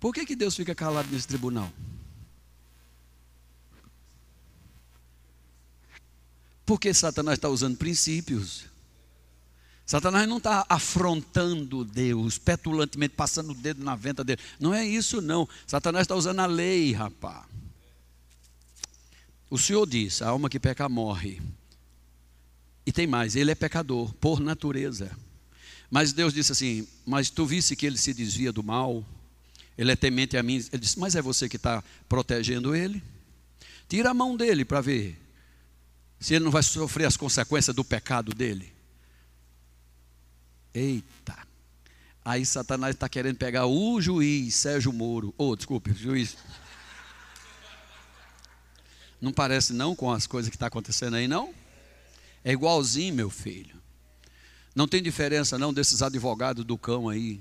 Por 0.00 0.14
que, 0.14 0.24
que 0.24 0.34
Deus 0.34 0.56
fica 0.56 0.74
calado 0.74 1.08
nesse 1.10 1.28
tribunal? 1.28 1.70
Porque 6.64 6.94
Satanás 6.94 7.36
está 7.36 7.50
usando 7.50 7.76
princípios. 7.76 8.64
Satanás 9.88 10.28
não 10.28 10.36
está 10.36 10.66
afrontando 10.68 11.82
Deus, 11.82 12.36
petulantemente 12.36 13.14
passando 13.14 13.52
o 13.52 13.54
dedo 13.54 13.82
na 13.82 13.96
venta 13.96 14.22
dele. 14.22 14.38
Não 14.60 14.74
é 14.74 14.86
isso, 14.86 15.22
não. 15.22 15.48
Satanás 15.66 16.02
está 16.02 16.14
usando 16.14 16.40
a 16.40 16.46
lei, 16.46 16.92
rapaz. 16.92 17.46
O 19.48 19.56
Senhor 19.56 19.86
diz: 19.86 20.20
a 20.20 20.28
alma 20.28 20.50
que 20.50 20.60
peca 20.60 20.90
morre. 20.90 21.40
E 22.84 22.92
tem 22.92 23.06
mais, 23.06 23.34
ele 23.34 23.50
é 23.50 23.54
pecador, 23.54 24.12
por 24.16 24.40
natureza. 24.40 25.10
Mas 25.90 26.12
Deus 26.12 26.34
disse 26.34 26.52
assim: 26.52 26.86
Mas 27.06 27.30
tu 27.30 27.46
visse 27.46 27.74
que 27.74 27.86
ele 27.86 27.96
se 27.96 28.12
desvia 28.12 28.52
do 28.52 28.62
mal, 28.62 29.02
ele 29.78 29.90
é 29.90 29.96
temente 29.96 30.36
a 30.36 30.42
mim. 30.42 30.56
Ele 30.70 30.82
disse: 30.82 30.98
Mas 30.98 31.16
é 31.16 31.22
você 31.22 31.48
que 31.48 31.56
está 31.56 31.82
protegendo 32.06 32.76
ele? 32.76 33.02
Tira 33.88 34.10
a 34.10 34.14
mão 34.14 34.36
dele 34.36 34.66
para 34.66 34.82
ver 34.82 35.18
se 36.20 36.34
ele 36.34 36.44
não 36.44 36.52
vai 36.52 36.62
sofrer 36.62 37.06
as 37.06 37.16
consequências 37.16 37.74
do 37.74 37.82
pecado 37.82 38.34
dele. 38.34 38.76
Eita! 40.74 41.36
Aí 42.24 42.44
Satanás 42.44 42.94
está 42.94 43.08
querendo 43.08 43.36
pegar 43.36 43.66
o 43.66 44.00
juiz 44.00 44.54
Sérgio 44.54 44.92
Moro, 44.92 45.34
ou 45.38 45.52
oh, 45.52 45.56
desculpe, 45.56 45.94
juiz 45.94 46.36
não 49.20 49.32
parece 49.32 49.72
não 49.72 49.96
com 49.96 50.10
as 50.12 50.26
coisas 50.26 50.48
que 50.48 50.56
está 50.56 50.66
acontecendo 50.66 51.16
aí, 51.16 51.26
não? 51.26 51.52
É 52.44 52.52
igualzinho, 52.52 53.14
meu 53.14 53.30
filho. 53.30 53.76
Não 54.74 54.86
tem 54.86 55.02
diferença 55.02 55.58
não 55.58 55.72
desses 55.72 56.02
advogados 56.02 56.64
do 56.64 56.78
cão 56.78 57.08
aí. 57.08 57.40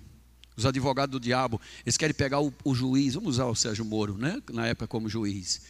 Os 0.55 0.65
advogados 0.65 1.11
do 1.11 1.19
diabo, 1.19 1.61
eles 1.86 1.97
querem 1.97 2.15
pegar 2.15 2.41
o, 2.41 2.51
o 2.63 2.73
juiz, 2.73 3.13
vamos 3.13 3.36
usar 3.36 3.45
o 3.45 3.55
Sérgio 3.55 3.86
Moro, 3.86 4.17
né? 4.17 4.41
Na 4.51 4.65
época 4.65 4.88
como 4.88 5.07
juiz. 5.07 5.61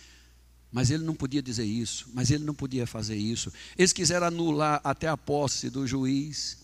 Mas 0.71 0.89
ele 0.91 1.03
não 1.03 1.13
podia 1.13 1.41
dizer 1.41 1.65
isso, 1.65 2.09
mas 2.13 2.31
ele 2.31 2.45
não 2.45 2.53
podia 2.53 2.87
fazer 2.87 3.17
isso. 3.17 3.51
Eles 3.77 3.91
quiseram 3.91 4.27
anular 4.27 4.79
até 4.83 5.09
a 5.09 5.17
posse 5.17 5.69
do 5.69 5.85
juiz 5.85 6.57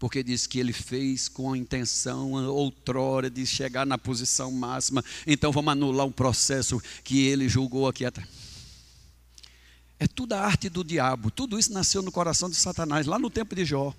porque 0.00 0.22
diz 0.22 0.46
que 0.46 0.58
ele 0.58 0.72
fez 0.72 1.28
com 1.28 1.52
a 1.52 1.58
intenção 1.58 2.32
outrora 2.46 3.28
de 3.28 3.46
chegar 3.46 3.84
na 3.84 3.98
posição 3.98 4.50
máxima. 4.50 5.04
Então 5.26 5.52
vamos 5.52 5.72
anular 5.72 6.06
um 6.06 6.10
processo 6.10 6.80
que 7.04 7.26
ele 7.26 7.50
julgou 7.50 7.86
aqui 7.86 8.06
atrás. 8.06 8.26
É 9.98 10.06
tudo 10.08 10.32
a 10.32 10.40
arte 10.40 10.70
do 10.70 10.82
diabo. 10.82 11.30
Tudo 11.30 11.58
isso 11.58 11.70
nasceu 11.70 12.00
no 12.00 12.10
coração 12.10 12.48
de 12.48 12.56
Satanás, 12.56 13.06
lá 13.06 13.18
no 13.18 13.28
tempo 13.28 13.54
de 13.54 13.62
Jó. 13.66 13.94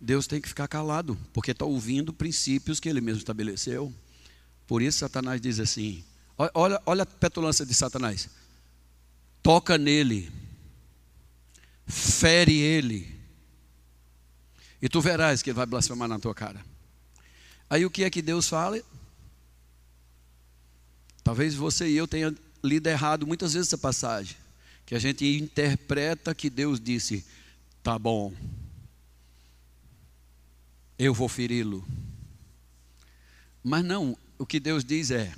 Deus 0.00 0.26
tem 0.26 0.40
que 0.40 0.48
ficar 0.48 0.66
calado, 0.66 1.16
porque 1.32 1.52
está 1.52 1.64
ouvindo 1.64 2.12
princípios 2.12 2.80
que 2.80 2.88
ele 2.88 3.00
mesmo 3.00 3.18
estabeleceu. 3.18 3.94
Por 4.66 4.82
isso 4.82 4.98
Satanás 4.98 5.40
diz 5.40 5.60
assim: 5.60 6.02
olha, 6.36 6.82
olha 6.84 7.04
a 7.04 7.06
petulância 7.06 7.64
de 7.64 7.72
Satanás. 7.72 8.28
Toca 9.40 9.78
nele, 9.78 10.28
fere 11.92 12.58
ele, 12.58 13.06
e 14.80 14.88
tu 14.88 15.00
verás 15.00 15.42
que 15.42 15.50
ele 15.50 15.56
vai 15.56 15.66
blasfemar 15.66 16.08
na 16.08 16.18
tua 16.18 16.34
cara. 16.34 16.64
Aí 17.68 17.84
o 17.84 17.90
que 17.90 18.02
é 18.02 18.10
que 18.10 18.22
Deus 18.22 18.48
fala? 18.48 18.82
Talvez 21.22 21.54
você 21.54 21.88
e 21.88 21.96
eu 21.96 22.08
tenha 22.08 22.34
lido 22.64 22.86
errado 22.86 23.26
muitas 23.26 23.52
vezes 23.52 23.68
essa 23.68 23.78
passagem, 23.78 24.36
que 24.86 24.94
a 24.94 24.98
gente 24.98 25.24
interpreta 25.24 26.34
que 26.34 26.48
Deus 26.48 26.80
disse: 26.80 27.24
"Tá 27.82 27.98
bom. 27.98 28.32
Eu 30.98 31.12
vou 31.12 31.28
feri-lo". 31.28 31.86
Mas 33.62 33.84
não, 33.84 34.16
o 34.38 34.46
que 34.46 34.58
Deus 34.58 34.82
diz 34.82 35.10
é: 35.10 35.32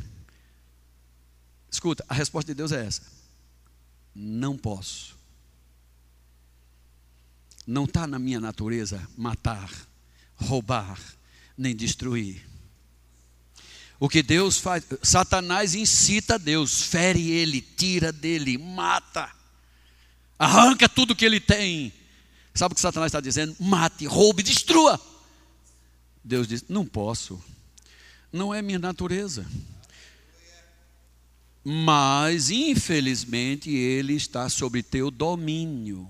Escuta, 1.70 2.04
a 2.08 2.14
resposta 2.14 2.52
de 2.52 2.56
Deus 2.56 2.70
é 2.70 2.86
essa: 2.86 3.02
Não 4.14 4.56
posso. 4.56 5.23
Não 7.66 7.84
está 7.84 8.06
na 8.06 8.18
minha 8.18 8.40
natureza 8.40 9.06
matar, 9.16 9.70
roubar, 10.36 10.98
nem 11.56 11.74
destruir. 11.74 12.44
O 13.98 14.08
que 14.08 14.22
Deus 14.22 14.58
faz, 14.58 14.84
Satanás 15.02 15.74
incita 15.74 16.38
Deus, 16.38 16.82
fere 16.82 17.30
ele, 17.30 17.60
tira 17.60 18.12
dele, 18.12 18.58
mata, 18.58 19.30
arranca 20.38 20.88
tudo 20.88 21.16
que 21.16 21.24
ele 21.24 21.40
tem. 21.40 21.92
Sabe 22.52 22.72
o 22.72 22.74
que 22.74 22.80
Satanás 22.80 23.08
está 23.08 23.20
dizendo? 23.20 23.56
Mate, 23.58 24.06
roube, 24.06 24.42
destrua. 24.42 25.00
Deus 26.22 26.46
diz: 26.46 26.64
Não 26.68 26.86
posso, 26.86 27.42
não 28.32 28.54
é 28.54 28.62
minha 28.62 28.78
natureza. 28.78 29.46
Mas, 31.64 32.50
infelizmente, 32.50 33.70
ele 33.70 34.14
está 34.14 34.48
sob 34.50 34.82
teu 34.82 35.10
domínio. 35.10 36.08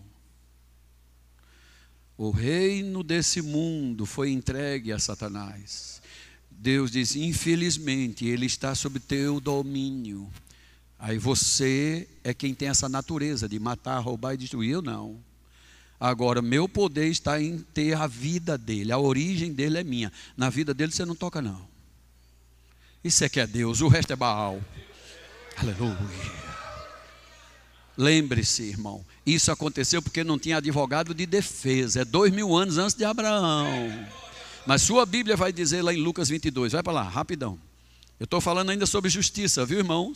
O 2.17 2.31
reino 2.31 3.03
desse 3.03 3.43
mundo 3.43 4.07
foi 4.07 4.31
entregue 4.31 4.93
a 4.93 4.99
Satanás. 4.99 6.01
Deus 6.51 6.91
diz: 6.91 7.17
infelizmente, 7.17 8.27
ele 8.27 8.47
está 8.47 8.75
sob 8.75 9.01
teu 9.01 9.41
domínio. 9.41 10.31
Aí 10.99 11.19
você 11.19 12.09
é 12.23 12.33
quem 12.33 12.55
tem 12.55 12.69
essa 12.69 12.89
natureza 12.89 13.49
de 13.49 13.59
matar, 13.59 13.99
roubar 13.99 14.35
e 14.35 14.39
destruir. 14.39 14.71
Eu 14.71 14.83
não. 14.83 15.19
Agora, 15.99 16.41
meu 16.41 16.69
poder 16.69 17.09
está 17.09 17.41
em 17.41 17.59
ter 17.59 17.97
a 17.97 18.07
vida 18.07 18.59
dele, 18.59 18.93
a 18.93 18.99
origem 18.99 19.53
dele 19.53 19.79
é 19.79 19.85
minha. 19.85 20.13
Na 20.37 20.51
vida 20.51 20.73
dele 20.73 20.93
você 20.93 21.05
não 21.05 21.15
toca, 21.15 21.43
não. 21.43 21.67
Isso 23.03 23.25
é 23.25 23.29
que 23.29 23.41
é 23.41 23.47
Deus, 23.47 23.81
o 23.81 23.89
resto 23.89 24.13
é 24.13 24.17
Baal. 24.17 24.63
Aleluia. 25.57 25.97
Lembre-se, 27.97 28.65
irmão, 28.65 29.05
isso 29.27 29.51
aconteceu 29.51 30.03
porque 30.03 30.23
não 30.23 30.39
tinha 30.39 30.59
advogado 30.59 31.15
de 31.15 31.25
defesa. 31.25 32.03
É 32.03 32.05
dois 32.05 32.33
mil 32.33 32.55
anos 32.55 32.77
antes 32.79 32.95
de 32.95 33.05
Abraão. 33.05 33.67
Mas 34.67 34.83
sua 34.83 35.07
Bíblia 35.07 35.37
vai 35.37 35.53
dizer 35.53 35.83
lá 35.83 35.93
em 35.93 35.97
Lucas 35.97 36.29
22. 36.29 36.73
Vai 36.73 36.83
para 36.83 36.93
lá, 36.93 37.03
rapidão. 37.03 37.59
Eu 38.21 38.25
estou 38.25 38.41
falando 38.41 38.71
ainda 38.71 38.87
sobre 38.87 39.11
justiça, 39.11 39.65
viu, 39.65 39.79
irmão? 39.79 40.15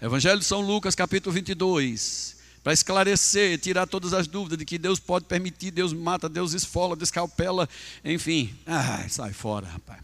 Evangelho 0.00 0.38
de 0.38 0.44
São 0.44 0.60
Lucas, 0.60 0.94
capítulo 0.94 1.32
22. 1.32 2.36
Para 2.62 2.72
esclarecer, 2.72 3.58
tirar 3.58 3.86
todas 3.86 4.14
as 4.14 4.26
dúvidas 4.26 4.58
de 4.58 4.64
que 4.64 4.78
Deus 4.78 4.98
pode 4.98 5.26
permitir, 5.26 5.70
Deus 5.70 5.92
mata, 5.92 6.28
Deus 6.28 6.54
esfola, 6.54 6.96
descalpela, 6.96 7.68
enfim. 8.04 8.54
Ai, 8.66 9.08
sai 9.08 9.32
fora, 9.32 9.66
rapaz. 9.66 10.00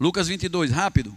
Lucas 0.00 0.28
22, 0.28 0.70
rápido. 0.70 1.14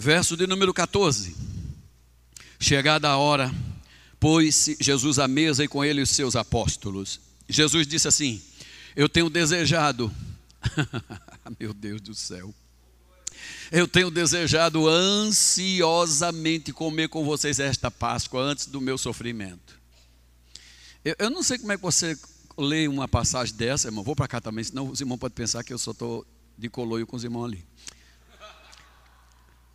Verso 0.00 0.36
de 0.36 0.46
número 0.46 0.72
14. 0.72 1.34
Chegada 2.60 3.08
a 3.08 3.16
hora, 3.16 3.52
pôs 4.20 4.76
Jesus 4.78 5.18
à 5.18 5.26
mesa 5.26 5.64
e 5.64 5.68
com 5.68 5.84
ele 5.84 6.00
os 6.00 6.10
seus 6.10 6.36
apóstolos. 6.36 7.20
Jesus 7.48 7.84
disse 7.84 8.06
assim: 8.06 8.40
Eu 8.94 9.08
tenho 9.08 9.28
desejado, 9.28 10.14
meu 11.58 11.74
Deus 11.74 12.00
do 12.00 12.14
céu, 12.14 12.54
eu 13.72 13.88
tenho 13.88 14.08
desejado 14.08 14.86
ansiosamente 14.86 16.72
comer 16.72 17.08
com 17.08 17.24
vocês 17.24 17.58
esta 17.58 17.90
Páscoa 17.90 18.40
antes 18.40 18.66
do 18.66 18.80
meu 18.80 18.98
sofrimento. 18.98 19.80
Eu, 21.04 21.16
eu 21.18 21.28
não 21.28 21.42
sei 21.42 21.58
como 21.58 21.72
é 21.72 21.76
que 21.76 21.82
você 21.82 22.16
lê 22.56 22.86
uma 22.86 23.08
passagem 23.08 23.52
dessa, 23.56 23.88
irmão. 23.88 24.04
Vou 24.04 24.14
para 24.14 24.28
cá 24.28 24.40
também, 24.40 24.62
senão 24.62 24.90
os 24.90 25.00
irmãos 25.00 25.18
podem 25.18 25.34
pensar 25.34 25.64
que 25.64 25.72
eu 25.72 25.78
só 25.78 25.90
estou 25.90 26.24
de 26.56 26.68
coloio 26.68 27.04
com 27.04 27.16
os 27.16 27.24
irmãos 27.24 27.46
ali. 27.46 27.66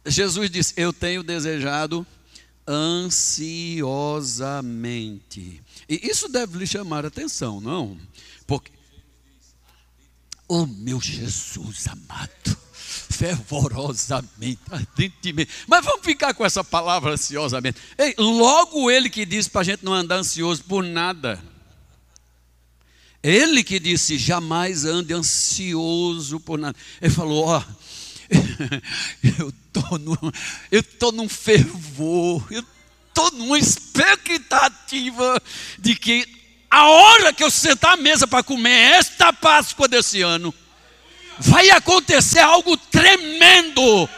Jesus 0.06 0.50
disse: 0.50 0.74
Eu 0.78 0.92
tenho 0.92 1.24
desejado 1.24 2.06
ansiosamente. 2.68 5.62
E 5.88 6.08
isso 6.08 6.28
deve 6.30 6.58
lhe 6.58 6.68
chamar 6.68 7.06
a 7.06 7.10
atenção, 7.10 7.62
não? 7.62 7.98
Porque, 8.48 8.72
oh 10.48 10.66
meu 10.66 11.00
Jesus 11.00 11.88
amado, 11.88 12.58
fervorosamente, 13.10 14.60
ardentemente. 14.70 15.52
Mas 15.68 15.86
vamos 15.86 16.06
ficar 16.06 16.34
com 16.34 16.46
essa 16.46 16.64
palavra 16.64 17.14
ansiosamente. 17.14 17.80
Ei, 17.98 18.16
logo 18.18 18.90
ele 18.90 19.10
que 19.10 19.26
disse 19.26 19.50
para 19.50 19.62
a 19.62 19.66
gente 19.66 19.84
não 19.84 19.94
andar 19.94 20.18
ansioso 20.18 20.64
por 20.64 20.84
nada. 20.84 21.44
Ele 23.22 23.64
que 23.64 23.80
disse: 23.80 24.18
jamais 24.18 24.84
ande 24.84 25.14
ansioso 25.14 26.42
por 26.42 26.60
nada. 26.60 26.78
Ele 27.02 27.14
falou: 27.14 27.46
Ó, 27.46 27.64
eu 29.40 29.50
estou 29.50 30.00
eu 30.72 30.84
tô 30.84 31.12
num 31.12 31.30
fervor, 31.30 32.46
eu 32.52 32.64
estou 33.08 33.32
numa 33.32 33.60
expectativa 33.60 35.42
de 35.80 35.96
que 35.96 36.28
a 36.70 36.88
hora 36.88 37.32
que 37.32 37.44
eu 37.44 37.52
sentar 37.52 37.94
à 37.94 37.98
mesa 37.98 38.26
para 38.26 38.44
comer 38.44 38.94
esta 38.94 39.32
Páscoa 39.32 39.88
desse 39.88 40.22
ano, 40.22 40.54
vai 41.38 41.70
acontecer 41.70 42.40
algo 42.40 42.76
tremendo 42.76 44.10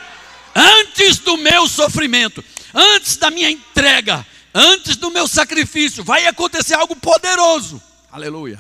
antes 0.56 1.18
do 1.20 1.36
meu 1.36 1.68
sofrimento, 1.68 2.44
antes 2.74 3.18
da 3.18 3.30
minha 3.30 3.50
entrega, 3.50 4.26
antes 4.54 4.96
do 4.96 5.12
meu 5.12 5.28
sacrifício, 5.28 6.04
vai 6.04 6.26
acontecer 6.28 6.76
algo 6.76 6.96
poderoso. 6.96 7.82
Aleluia. 8.10 8.60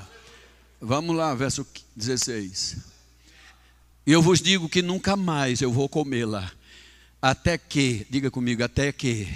Vamos 0.81 1.15
lá, 1.15 1.33
verso 1.33 1.65
16. 1.95 2.94
E 4.07 4.11
eu 4.11 4.21
vos 4.21 4.39
digo 4.39 4.69
que 4.69 4.83
nunca 4.83 5.15
mais 5.15 5.61
eu 5.61 5.71
vou 5.71 5.89
comê-la, 5.89 6.51
até 7.19 7.57
que, 7.57 8.05
diga 8.07 8.29
comigo, 8.29 8.63
até 8.63 8.91
que. 8.91 9.27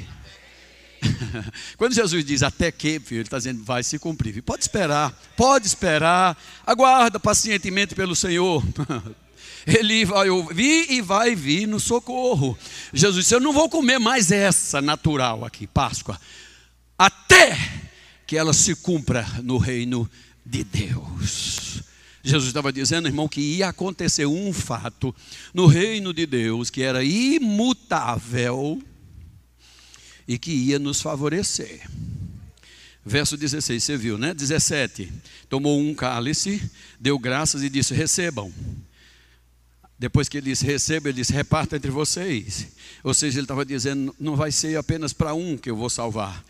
Quando 1.75 1.95
Jesus 1.95 2.23
diz 2.23 2.43
até 2.43 2.71
que, 2.71 2.99
filho, 2.99 3.21
ele 3.21 3.27
está 3.27 3.37
dizendo 3.37 3.63
vai 3.63 3.81
se 3.83 3.97
cumprir. 3.97 4.43
Pode 4.43 4.61
esperar, 4.61 5.11
pode 5.35 5.65
esperar, 5.65 6.37
aguarda 6.67 7.19
pacientemente 7.19 7.95
pelo 7.95 8.15
Senhor. 8.15 8.63
Ele 9.67 10.05
vai 10.05 10.29
ouvir 10.29 10.89
e 10.89 11.01
vai 11.01 11.35
vir 11.35 11.67
no 11.67 11.79
socorro. 11.79 12.57
Jesus 12.93 13.25
disse: 13.25 13.35
Eu 13.35 13.41
não 13.41 13.51
vou 13.51 13.69
comer 13.69 13.99
mais 13.99 14.31
essa 14.31 14.81
natural 14.81 15.43
aqui, 15.43 15.67
Páscoa, 15.67 16.19
até 16.97 17.57
que 18.25 18.37
ela 18.37 18.53
se 18.53 18.73
cumpra 18.75 19.27
no 19.43 19.57
reino 19.57 20.09
de 20.45 20.63
Deus. 20.63 21.83
Jesus 22.23 22.47
estava 22.47 22.71
dizendo, 22.71 23.07
irmão, 23.07 23.27
que 23.27 23.39
ia 23.39 23.69
acontecer 23.69 24.25
um 24.25 24.51
fato 24.51 25.15
no 25.53 25.65
reino 25.65 26.13
de 26.13 26.25
Deus 26.25 26.69
que 26.69 26.81
era 26.81 27.03
imutável 27.03 28.81
e 30.27 30.37
que 30.37 30.51
ia 30.51 30.77
nos 30.77 31.01
favorecer. 31.01 31.81
Verso 33.05 33.37
16, 33.37 33.83
você 33.83 33.97
viu, 33.97 34.17
né? 34.17 34.33
17. 34.33 35.11
Tomou 35.47 35.79
um 35.79 35.95
cálice, 35.95 36.61
deu 36.99 37.17
graças 37.17 37.63
e 37.63 37.69
disse: 37.69 37.93
Recebam. 37.93 38.53
Depois 39.99 40.29
que 40.29 40.37
ele 40.37 40.51
disse 40.51 40.65
receba, 40.65 41.09
ele 41.09 41.17
disse 41.17 41.33
reparta 41.33 41.75
entre 41.75 41.91
vocês. 41.91 42.67
Ou 43.03 43.13
seja, 43.13 43.37
ele 43.37 43.43
estava 43.43 43.65
dizendo: 43.65 44.15
não 44.17 44.37
vai 44.37 44.49
ser 44.49 44.77
apenas 44.77 45.11
para 45.11 45.33
um 45.33 45.57
que 45.57 45.69
eu 45.69 45.75
vou 45.75 45.89
salvar, 45.89 46.41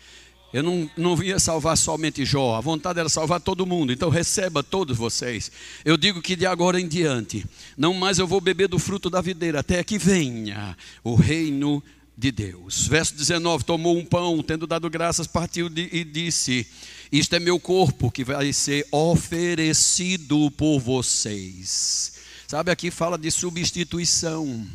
eu 0.52 0.62
não, 0.62 0.90
não 0.96 1.16
vinha 1.16 1.38
salvar 1.38 1.76
somente 1.76 2.24
Jó, 2.24 2.56
a 2.56 2.60
vontade 2.60 2.98
era 2.98 3.08
salvar 3.08 3.40
todo 3.40 3.66
mundo, 3.66 3.92
então 3.92 4.08
receba 4.08 4.62
todos 4.62 4.96
vocês. 4.96 5.50
Eu 5.84 5.96
digo 5.96 6.20
que 6.20 6.34
de 6.34 6.44
agora 6.44 6.80
em 6.80 6.88
diante, 6.88 7.46
não 7.76 7.94
mais 7.94 8.18
eu 8.18 8.26
vou 8.26 8.40
beber 8.40 8.68
do 8.68 8.78
fruto 8.78 9.08
da 9.08 9.20
videira, 9.20 9.60
até 9.60 9.82
que 9.84 9.98
venha 9.98 10.76
o 11.04 11.14
reino 11.14 11.82
de 12.20 12.30
Deus. 12.30 12.86
Verso 12.86 13.14
19: 13.14 13.64
Tomou 13.64 13.96
um 13.96 14.04
pão, 14.04 14.42
tendo 14.42 14.66
dado 14.66 14.90
graças, 14.90 15.26
partiu 15.26 15.70
e 15.74 16.04
disse: 16.04 16.66
Isto 17.10 17.36
é 17.36 17.40
meu 17.40 17.58
corpo 17.58 18.10
que 18.10 18.24
vai 18.24 18.52
ser 18.52 18.86
oferecido 18.90 20.50
por 20.50 20.80
vocês. 20.80 22.12
Sabe, 22.46 22.70
aqui 22.70 22.90
fala 22.90 23.16
de 23.16 23.30
substituição. 23.30 24.66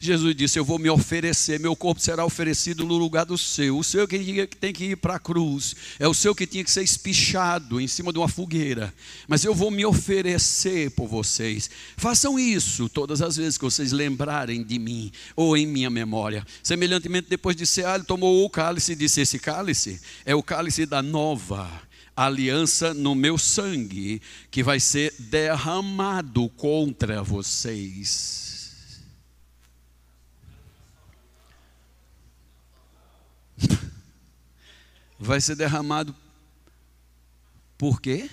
Jesus 0.00 0.36
disse: 0.36 0.58
Eu 0.58 0.64
vou 0.64 0.78
me 0.78 0.88
oferecer, 0.88 1.58
meu 1.58 1.74
corpo 1.74 2.00
será 2.00 2.24
oferecido 2.24 2.84
no 2.84 2.96
lugar 2.96 3.26
do 3.26 3.36
seu. 3.36 3.78
O 3.78 3.82
seu 3.82 4.06
que 4.06 4.46
tem 4.46 4.72
que 4.72 4.84
ir 4.84 4.96
para 4.96 5.16
a 5.16 5.18
cruz, 5.18 5.74
é 5.98 6.06
o 6.06 6.14
seu 6.14 6.34
que 6.34 6.46
tinha 6.46 6.62
que 6.62 6.70
ser 6.70 6.82
espichado 6.82 7.80
em 7.80 7.88
cima 7.88 8.12
de 8.12 8.18
uma 8.18 8.28
fogueira. 8.28 8.94
Mas 9.26 9.44
eu 9.44 9.54
vou 9.54 9.70
me 9.70 9.84
oferecer 9.84 10.90
por 10.92 11.08
vocês. 11.08 11.68
Façam 11.96 12.38
isso 12.38 12.88
todas 12.88 13.20
as 13.20 13.36
vezes 13.36 13.58
que 13.58 13.64
vocês 13.64 13.90
lembrarem 13.90 14.62
de 14.62 14.78
mim 14.78 15.10
ou 15.34 15.56
em 15.56 15.66
minha 15.66 15.90
memória. 15.90 16.46
Semelhantemente, 16.62 17.28
depois 17.28 17.56
de 17.56 17.66
cear, 17.66 17.96
ele 17.96 18.04
tomou 18.04 18.44
o 18.44 18.50
cálice 18.50 18.92
e 18.92 18.96
disse: 18.96 19.20
Esse 19.20 19.38
cálice 19.38 20.00
é 20.24 20.34
o 20.34 20.42
cálice 20.42 20.86
da 20.86 21.02
nova 21.02 21.68
aliança 22.16 22.92
no 22.92 23.14
meu 23.14 23.38
sangue, 23.38 24.20
que 24.50 24.62
vai 24.62 24.80
ser 24.80 25.14
derramado 25.18 26.48
contra 26.50 27.22
vocês. 27.22 28.47
Vai 35.18 35.40
ser 35.40 35.56
derramado 35.56 36.14
por 37.76 38.00
quê? 38.00 38.30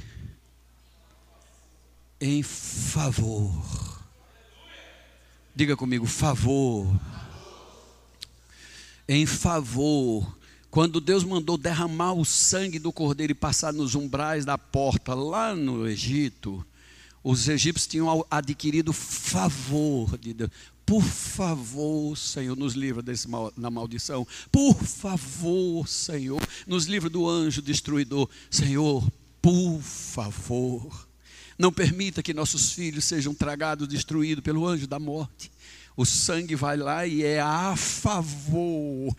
Em 2.20 2.42
favor. 2.42 4.02
Diga 5.56 5.76
comigo, 5.76 6.06
favor. 6.06 7.00
Em 9.08 9.26
favor. 9.26 10.36
Quando 10.72 11.00
Deus 11.00 11.24
mandou 11.24 11.58
derramar 11.58 12.14
o 12.14 12.26
sangue 12.26 12.80
do 12.80 12.92
cordeiro 12.92 13.32
e 13.32 13.36
passar 13.36 13.72
nos 13.72 13.96
umbrais 13.96 14.44
da 14.44 14.58
porta 14.58 15.14
lá 15.14 15.56
no 15.56 15.88
Egito, 15.88 16.66
os 17.24 17.48
egípcios 17.48 17.88
tinham 17.88 18.26
adquirido 18.30 18.92
favor 18.92 20.18
de 20.18 20.34
Deus. 20.34 20.52
Por 20.86 21.02
favor, 21.02 22.16
Senhor, 22.16 22.56
nos 22.56 22.74
livra 22.74 23.02
desse 23.02 23.28
mal, 23.28 23.52
da 23.58 23.72
maldição. 23.72 24.26
Por 24.52 24.76
favor, 24.76 25.88
Senhor, 25.88 26.42
nos 26.68 26.86
livra 26.86 27.10
do 27.10 27.28
anjo 27.28 27.62
destruidor. 27.62 28.30
Senhor, 28.52 29.04
por 29.42 29.82
favor, 29.82 31.08
não 31.58 31.72
permita 31.72 32.22
que 32.22 32.34
nossos 32.34 32.72
filhos 32.72 33.06
sejam 33.06 33.34
tragados, 33.34 33.88
destruídos 33.88 34.44
pelo 34.44 34.68
anjo 34.68 34.86
da 34.86 35.00
morte. 35.00 35.52
O 35.98 36.06
sangue 36.06 36.56
vai 36.56 36.78
lá 36.78 37.08
e 37.08 37.24
é 37.24 37.40
a 37.40 37.76
favor 37.76 39.16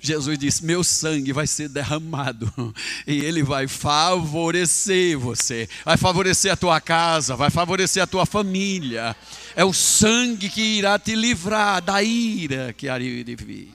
Jesus 0.00 0.38
disse: 0.38 0.64
Meu 0.64 0.82
sangue 0.82 1.32
vai 1.32 1.46
ser 1.46 1.68
derramado 1.68 2.52
e 3.06 3.24
ele 3.24 3.42
vai 3.42 3.68
favorecer 3.68 5.18
você, 5.18 5.68
vai 5.84 5.96
favorecer 5.96 6.52
a 6.52 6.56
tua 6.56 6.80
casa, 6.80 7.36
vai 7.36 7.50
favorecer 7.50 8.02
a 8.02 8.06
tua 8.06 8.24
família. 8.24 9.14
É 9.54 9.64
o 9.64 9.72
sangue 9.72 10.48
que 10.48 10.60
irá 10.60 10.98
te 10.98 11.14
livrar 11.14 11.82
da 11.82 12.02
ira 12.02 12.72
que 12.72 12.88
há 12.88 12.98
de 12.98 13.36
vir. 13.36 13.74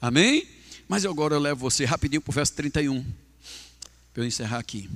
Amém? 0.00 0.46
Mas 0.88 1.04
agora 1.04 1.34
eu 1.34 1.40
levo 1.40 1.60
você 1.60 1.84
rapidinho 1.84 2.20
para 2.20 2.30
o 2.30 2.34
verso 2.34 2.52
31, 2.54 3.04
para 4.14 4.22
eu 4.22 4.26
encerrar 4.26 4.58
aqui. 4.58 4.88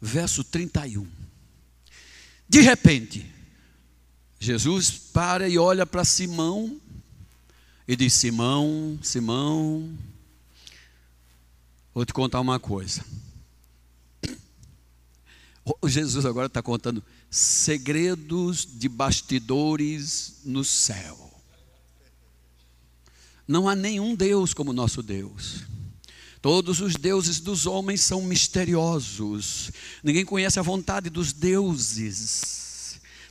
Verso 0.00 0.42
31. 0.42 1.06
De 2.48 2.60
repente, 2.60 3.26
Jesus 4.38 4.90
para 4.90 5.48
e 5.48 5.58
olha 5.58 5.84
para 5.84 6.04
Simão 6.04 6.80
e 7.86 7.94
diz: 7.94 8.12
Simão, 8.12 8.98
Simão, 9.02 9.96
vou 11.94 12.04
te 12.04 12.12
contar 12.12 12.40
uma 12.40 12.58
coisa. 12.58 13.04
Jesus 15.86 16.24
agora 16.24 16.46
está 16.46 16.62
contando 16.62 17.02
segredos 17.30 18.66
de 18.66 18.88
bastidores 18.88 20.40
no 20.44 20.64
céu. 20.64 21.26
Não 23.46 23.68
há 23.68 23.74
nenhum 23.74 24.14
Deus 24.14 24.52
como 24.52 24.72
nosso 24.72 25.02
Deus. 25.02 25.64
Todos 26.42 26.80
os 26.80 26.94
deuses 26.94 27.40
dos 27.40 27.66
homens 27.66 28.02
são 28.02 28.22
misteriosos. 28.22 29.70
Ninguém 30.02 30.24
conhece 30.24 30.58
a 30.58 30.62
vontade 30.62 31.10
dos 31.10 31.32
deuses. 31.32 32.65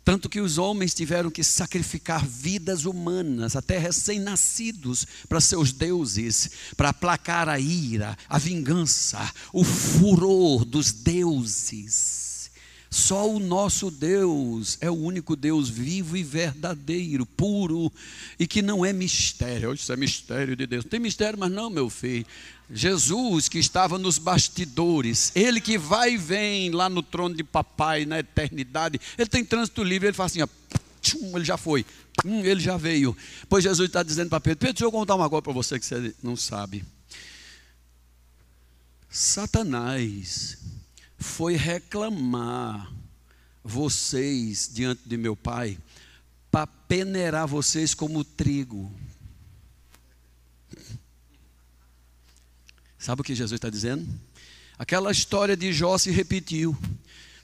Tanto 0.05 0.29
que 0.29 0.39
os 0.39 0.59
homens 0.59 0.93
tiveram 0.93 1.31
que 1.31 1.43
sacrificar 1.43 2.23
vidas 2.23 2.85
humanas, 2.85 3.55
até 3.55 3.79
recém-nascidos, 3.79 5.03
para 5.27 5.41
seus 5.41 5.71
deuses, 5.71 6.51
para 6.77 6.89
aplacar 6.89 7.49
a 7.49 7.59
ira, 7.59 8.15
a 8.29 8.37
vingança, 8.37 9.27
o 9.51 9.63
furor 9.63 10.63
dos 10.63 10.91
deuses. 10.91 12.51
Só 12.95 13.29
o 13.29 13.39
nosso 13.39 13.89
Deus 13.89 14.77
é 14.79 14.89
o 14.89 14.93
único 14.93 15.35
Deus 15.35 15.69
vivo 15.69 16.15
e 16.15 16.23
verdadeiro, 16.23 17.25
puro 17.25 17.91
e 18.39 18.45
que 18.45 18.61
não 18.61 18.85
é 18.85 18.93
mistério. 18.93 19.73
Isso 19.73 19.91
é 19.91 19.97
mistério 19.97 20.55
de 20.55 20.67
Deus. 20.67 20.85
Tem 20.85 20.99
mistério, 20.99 21.37
mas 21.37 21.51
não, 21.51 21.69
meu 21.69 21.89
filho. 21.89 22.25
Jesus 22.69 23.47
que 23.47 23.59
estava 23.59 23.97
nos 23.97 24.17
bastidores, 24.17 25.31
ele 25.35 25.61
que 25.61 25.77
vai 25.77 26.13
e 26.13 26.17
vem 26.17 26.71
lá 26.71 26.89
no 26.89 27.03
trono 27.03 27.35
de 27.35 27.43
papai 27.43 28.05
na 28.05 28.19
eternidade, 28.19 28.99
ele 29.17 29.29
tem 29.29 29.45
trânsito 29.45 29.83
livre, 29.83 30.07
ele 30.07 30.15
fala 30.15 30.27
assim, 30.27 30.41
ó, 30.41 30.47
ele 31.35 31.45
já 31.45 31.57
foi, 31.57 31.85
hum, 32.25 32.43
ele 32.43 32.59
já 32.59 32.77
veio. 32.77 33.15
Pois 33.47 33.63
Jesus 33.63 33.87
está 33.87 34.01
dizendo 34.01 34.29
para 34.29 34.39
Pedro: 34.39 34.59
Pedro, 34.59 34.73
deixa 34.73 34.85
eu 34.85 34.91
contar 34.91 35.15
uma 35.15 35.29
coisa 35.29 35.43
para 35.43 35.53
você 35.53 35.79
que 35.79 35.85
você 35.85 36.13
não 36.23 36.35
sabe. 36.35 36.83
Satanás 39.09 40.57
foi 41.17 41.55
reclamar 41.55 42.91
vocês 43.63 44.69
diante 44.71 45.07
de 45.07 45.17
meu 45.17 45.35
pai 45.35 45.77
para 46.51 46.67
peneirar 46.67 47.47
vocês 47.47 47.93
como 47.93 48.23
trigo. 48.23 48.91
Sabe 53.05 53.21
o 53.21 53.23
que 53.23 53.35
Jesus 53.35 53.59
está 53.59 53.69
dizendo? 53.69 54.03
Aquela 54.79 55.11
história 55.11 55.55
de 55.55 55.71
Jó 55.71 55.95
se 55.95 56.09
repetiu. 56.09 56.75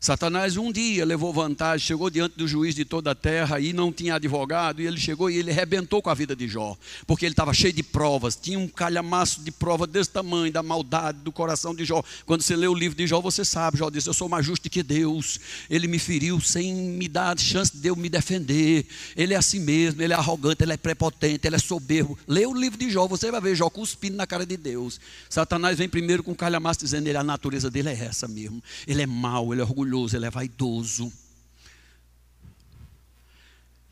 Satanás 0.02 0.58
um 0.58 0.72
dia 0.72 1.06
levou 1.06 1.32
vantagem, 1.32 1.86
chegou 1.86 2.10
diante 2.10 2.36
do 2.36 2.48
juiz 2.48 2.74
de 2.74 2.84
toda 2.84 3.12
a 3.12 3.16
terra 3.16 3.60
e 3.60 3.72
não 3.72 3.94
tinha 3.94 4.16
advogado, 4.16 4.82
e 4.82 4.88
ele 4.88 5.00
chegou 5.00 5.30
e 5.30 5.38
ele 5.38 5.52
arrebentou 5.52 6.02
com 6.02 6.10
a 6.10 6.16
vida 6.16 6.36
de 6.36 6.48
Jó, 6.48 6.76
porque 7.06 7.24
ele 7.24 7.34
estava 7.34 7.54
cheio 7.54 7.72
de 7.72 7.84
provas, 7.84 8.36
tinha 8.36 8.58
um 8.58 8.68
calhamaço 8.68 9.44
de 9.44 9.52
prova 9.52 9.86
desse 9.86 10.10
tamanho, 10.10 10.52
da 10.52 10.64
maldade 10.64 11.20
do 11.20 11.32
coração 11.32 11.76
de 11.76 11.86
Jó. 11.86 12.04
Quando 12.26 12.42
você 12.42 12.56
lê 12.56 12.66
o 12.66 12.74
livro 12.74 12.98
de 12.98 13.06
Jó, 13.06 13.22
você 13.22 13.46
sabe, 13.46 13.78
Jó 13.78 13.92
disse: 13.92 14.10
Eu 14.10 14.14
sou 14.16 14.28
mais 14.28 14.44
justo 14.44 14.68
que 14.72 14.82
Deus, 14.82 15.40
ele 15.70 15.88
me 15.88 16.00
feriu 16.00 16.42
sem 16.42 16.74
me 16.74 17.08
dar 17.08 17.38
chance 17.38 17.78
de 17.78 17.88
eu 17.88 17.96
me 17.96 18.10
defender, 18.10 18.88
ele 19.16 19.36
é 19.36 19.38
assim 19.38 19.60
mesmo, 19.60 20.02
ele 20.02 20.14
é 20.14 20.16
arrogante, 20.16 20.64
ele 20.64 20.74
é 20.74 20.78
prepotente, 20.78 21.46
ele 21.46 21.58
é 21.58 21.60
soberbo. 21.60 22.18
Lê 22.28 22.44
o 22.48 22.56
livro 22.56 22.80
de 22.80 22.90
Jó, 22.90 23.08
você 23.08 23.30
vai 23.30 23.40
ver 23.40 23.54
Jó 23.54 23.70
cuspindo 23.70 24.18
na 24.18 24.26
cara 24.26 24.48
de 24.48 24.58
Deus. 24.58 25.00
Satanás 25.30 25.78
vem 25.78 25.88
primeiro 25.88 26.24
com 26.24 26.32
o 26.32 26.36
calhamaço 26.36 26.80
dizendo: 26.80 27.06
ele, 27.06 27.20
A 27.20 27.24
natureza 27.24 27.70
dele 27.70 27.90
é 27.90 28.06
essa 28.06 28.28
mesmo, 28.28 28.64
ele 28.88 29.04
é 29.04 29.06
mau, 29.06 29.54
ele 29.54 29.62
é 29.62 29.64
orgulhoso 29.64 29.91
orgulhoso, 29.92 30.16
ele 30.16 30.26
é 30.26 30.30
vaidoso. 30.30 31.12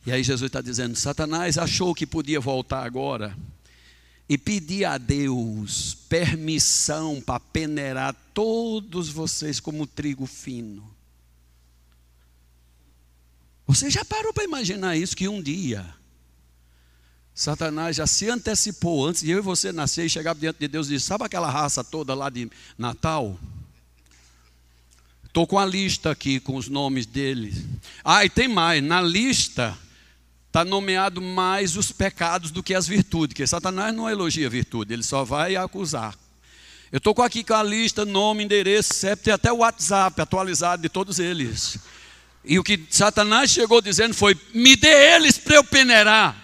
E 0.06 0.12
aí 0.12 0.24
Jesus 0.24 0.48
está 0.48 0.62
dizendo: 0.62 0.96
Satanás 0.96 1.58
achou 1.58 1.94
que 1.94 2.08
podia 2.08 2.40
voltar 2.40 2.86
agora 2.86 3.38
e 4.28 4.38
pedir 4.38 4.86
a 4.86 4.98
Deus 4.98 5.96
permissão 6.08 7.20
para 7.20 7.40
peneirar 7.40 8.16
todos 8.34 9.10
vocês 9.10 9.60
como 9.60 9.86
trigo 9.86 10.26
fino. 10.26 10.90
Você 13.68 13.90
já 13.90 14.04
parou 14.04 14.34
para 14.34 14.44
imaginar 14.44 14.96
isso? 14.96 15.16
Que 15.16 15.28
um 15.28 15.42
dia 15.42 15.94
Satanás 17.36 17.96
já 17.96 18.08
se 18.08 18.30
antecipou 18.30 19.06
antes 19.06 19.22
de 19.22 19.32
eu 19.32 19.38
e 19.38 19.42
você 19.42 19.72
nascer 19.72 20.06
e 20.06 20.10
chegar 20.10 20.34
diante 20.34 20.60
de 20.60 20.68
Deus 20.68 20.88
e 20.88 20.92
disse: 20.92 21.06
Sabe 21.06 21.26
aquela 21.26 21.50
raça 21.50 21.84
toda 21.84 22.16
lá 22.16 22.30
de 22.30 22.50
Natal? 22.78 23.40
Estou 25.30 25.46
com 25.46 25.60
a 25.60 25.66
lista 25.66 26.10
aqui 26.10 26.40
com 26.40 26.56
os 26.56 26.68
nomes 26.68 27.06
deles. 27.06 27.64
Ah, 28.04 28.26
e 28.26 28.30
tem 28.32 28.48
mais. 28.48 28.84
Na 28.84 29.00
lista 29.00 29.78
está 30.48 30.66
nomeado 30.66 31.22
mais 31.22 31.78
os 31.78 31.92
pecados 31.92 32.50
do 32.50 32.64
que 32.64 32.74
as 32.74 32.88
virtudes, 32.88 33.34
porque 33.34 33.46
Satanás 33.46 33.96
não 33.96 34.10
elogia 34.10 34.50
virtude, 34.50 34.92
ele 34.92 35.04
só 35.04 35.24
vai 35.24 35.56
acusar. 35.56 36.18
Eu 36.92 36.98
estou 36.98 37.14
aqui 37.22 37.44
com 37.44 37.54
a 37.54 37.62
lista, 37.62 38.04
nome, 38.04 38.44
endereço, 38.44 38.96
CEP 38.96 39.30
até 39.30 39.54
o 39.54 39.58
WhatsApp 39.58 40.20
atualizado 40.20 40.82
de 40.82 40.90
todos 40.90 41.20
eles. 41.20 41.78
E 42.44 42.58
o 42.58 42.64
que 42.64 42.84
Satanás 42.90 43.52
chegou 43.52 43.80
dizendo 43.84 44.16
foi: 44.16 44.36
me 44.52 44.76
dê 44.76 45.14
eles 45.14 45.38
para 45.38 45.58
eu 45.58 45.64
peneirar. 45.64 46.36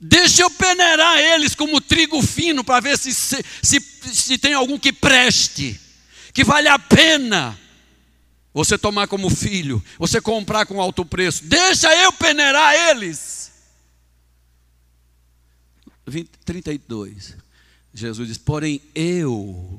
Deixa 0.00 0.40
eu 0.40 0.50
peneirar 0.50 1.18
eles 1.18 1.54
como 1.54 1.78
trigo 1.78 2.22
fino 2.22 2.64
para 2.64 2.80
ver 2.80 2.96
se, 2.96 3.12
se, 3.12 3.44
se, 3.62 3.80
se 4.14 4.38
tem 4.38 4.54
algum 4.54 4.78
que 4.78 4.94
preste, 4.94 5.78
que 6.32 6.42
vale 6.42 6.68
a 6.68 6.78
pena 6.78 7.58
você 8.56 8.78
tomar 8.78 9.06
como 9.06 9.28
filho, 9.28 9.84
você 9.98 10.18
comprar 10.18 10.64
com 10.64 10.80
alto 10.80 11.04
preço, 11.04 11.44
deixa 11.44 11.94
eu 11.94 12.10
peneirar 12.10 12.72
eles. 12.88 13.52
20, 16.06 16.30
32. 16.42 17.36
Jesus 17.92 18.28
diz: 18.28 18.38
Porém, 18.38 18.80
eu, 18.94 19.78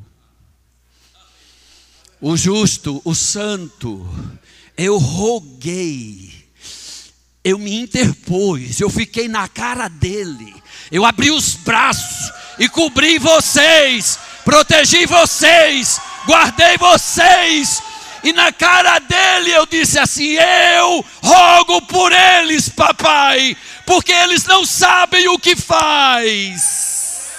o 2.22 2.38
justo, 2.38 3.02
o 3.04 3.16
santo, 3.16 4.08
eu 4.78 5.00
roguei, 5.00 6.48
eu 7.44 7.58
me 7.58 7.82
interpus, 7.82 8.80
eu 8.80 8.92
fiquei 8.92 9.28
na 9.28 9.48
cara 9.48 9.88
dele, 9.88 10.54
eu 10.92 11.04
abri 11.04 11.32
os 11.32 11.56
braços 11.56 12.32
e 12.60 12.70
cobri 12.70 13.18
vocês, 13.18 14.20
protegi 14.46 15.08
vocês, 15.08 16.00
guardei 16.28 16.78
vocês 16.78 17.82
e 18.28 18.34
na 18.34 18.52
cara 18.52 19.00
dele 19.00 19.52
eu 19.52 19.66
disse 19.66 19.98
assim: 19.98 20.34
Eu 20.34 21.06
rogo 21.22 21.82
por 21.84 22.12
eles, 22.12 22.68
papai, 22.68 23.56
porque 23.86 24.12
eles 24.12 24.44
não 24.44 24.66
sabem 24.66 25.30
o 25.30 25.40
que 25.40 25.56
faz. 25.56 27.32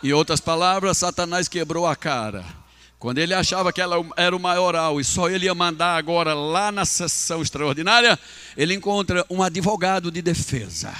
Em 0.00 0.12
outras 0.12 0.40
palavras, 0.40 0.98
Satanás 0.98 1.48
quebrou 1.48 1.88
a 1.88 1.96
cara. 1.96 2.44
Quando 3.00 3.18
ele 3.18 3.34
achava 3.34 3.72
que 3.72 3.80
ela 3.80 3.96
era 4.16 4.34
o 4.34 4.40
maioral 4.40 5.00
e 5.00 5.04
só 5.04 5.28
ele 5.28 5.46
ia 5.46 5.54
mandar 5.54 5.96
agora 5.96 6.34
lá 6.34 6.70
na 6.70 6.84
sessão 6.84 7.42
extraordinária, 7.42 8.18
ele 8.56 8.74
encontra 8.74 9.26
um 9.28 9.42
advogado 9.42 10.10
de 10.10 10.22
defesa. 10.22 10.94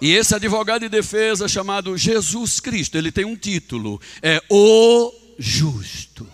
E 0.00 0.12
esse 0.12 0.34
advogado 0.34 0.82
de 0.82 0.90
defesa, 0.90 1.48
chamado 1.48 1.96
Jesus 1.96 2.60
Cristo, 2.60 2.98
ele 2.98 3.10
tem 3.10 3.24
um 3.24 3.34
título: 3.34 3.98
é 4.22 4.42
o 4.50 5.21
justo. 5.38 6.28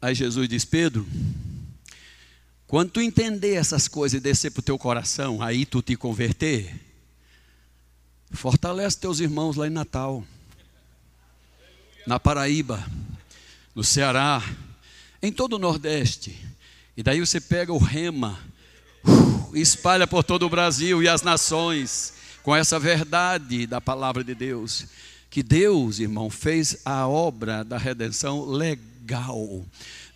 Aí 0.00 0.14
Jesus 0.14 0.48
diz: 0.48 0.64
Pedro, 0.64 1.06
quando 2.66 2.90
tu 2.90 3.00
entender 3.00 3.54
essas 3.54 3.88
coisas 3.88 4.18
e 4.18 4.20
descer 4.20 4.50
para 4.50 4.60
o 4.60 4.64
teu 4.64 4.78
coração, 4.78 5.42
aí 5.42 5.64
tu 5.64 5.80
te 5.80 5.96
converter, 5.96 6.78
fortalece 8.30 8.98
teus 8.98 9.20
irmãos 9.20 9.56
lá 9.56 9.66
em 9.66 9.70
Natal, 9.70 10.22
na 12.06 12.20
Paraíba, 12.20 12.84
no 13.74 13.82
Ceará, 13.82 14.42
em 15.22 15.32
todo 15.32 15.54
o 15.54 15.58
Nordeste. 15.58 16.38
E 16.96 17.02
daí 17.02 17.20
você 17.20 17.40
pega 17.40 17.72
o 17.72 17.78
rema, 17.78 18.38
uh, 19.06 19.56
espalha 19.56 20.06
por 20.06 20.22
todo 20.22 20.44
o 20.44 20.50
Brasil 20.50 21.02
e 21.02 21.08
as 21.08 21.22
nações, 21.22 22.14
com 22.42 22.54
essa 22.54 22.78
verdade 22.78 23.66
da 23.66 23.80
palavra 23.80 24.22
de 24.22 24.34
Deus 24.34 24.86
que 25.34 25.42
Deus, 25.42 25.98
irmão, 25.98 26.30
fez 26.30 26.76
a 26.84 27.08
obra 27.08 27.64
da 27.64 27.76
redenção 27.76 28.44
legal. 28.44 29.66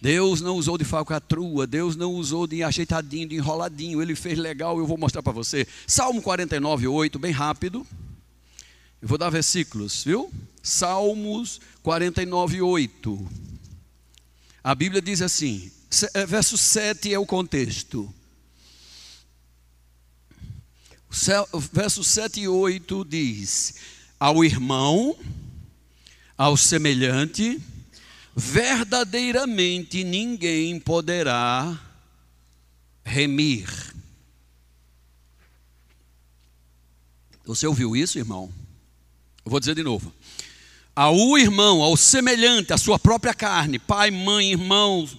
Deus 0.01 0.41
não 0.41 0.55
usou 0.55 0.79
de 0.79 0.85
falcatrua, 0.85 1.67
Deus 1.67 1.97
não 1.97 2.15
usou 2.15 2.47
de 2.47 2.63
ajeitadinho, 2.63 3.29
de 3.29 3.35
enroladinho, 3.35 4.01
Ele 4.01 4.15
fez 4.15 4.39
legal, 4.39 4.79
eu 4.79 4.87
vou 4.87 4.97
mostrar 4.97 5.21
para 5.21 5.33
você. 5.33 5.67
Salmo 5.89 6.23
49, 6.23 6.87
8, 6.87 7.19
bem 7.19 7.33
rápido. 7.33 7.85
Eu 9.03 9.09
vou 9.09 9.19
dar 9.19 9.29
versículos, 9.29 10.05
viu? 10.05 10.33
Salmos 10.63 11.61
49, 11.83 12.63
8. 12.63 13.29
A 14.63 14.73
Bíblia 14.73 15.03
diz 15.03 15.21
assim, 15.21 15.69
é, 16.15 16.25
verso 16.27 16.57
7 16.57 17.13
é 17.13 17.19
o 17.19 17.27
contexto. 17.27 18.09
Verso 21.73 22.05
7 22.05 22.43
e 22.43 22.47
8 22.47 23.05
diz: 23.05 23.98
ao 24.19 24.45
irmão, 24.45 25.17
ao 26.37 26.57
semelhante, 26.57 27.61
verdadeiramente 28.35 30.03
ninguém 30.05 30.79
poderá 30.81 31.79
remir. 33.05 33.69
Você 37.45 37.67
ouviu 37.67 37.97
isso, 37.97 38.19
irmão? 38.19 38.53
Eu 39.45 39.51
vou 39.51 39.59
dizer 39.59 39.75
de 39.75 39.83
novo. 39.83 40.13
Ao 40.95 41.39
irmão, 41.39 41.81
ao 41.81 41.97
semelhante, 41.97 42.73
à 42.73 42.79
sua 42.79 42.99
própria 42.99 43.33
carne, 43.33 43.79
pai, 43.79 44.11
mãe, 44.11 44.51
irmãos, 44.51 45.17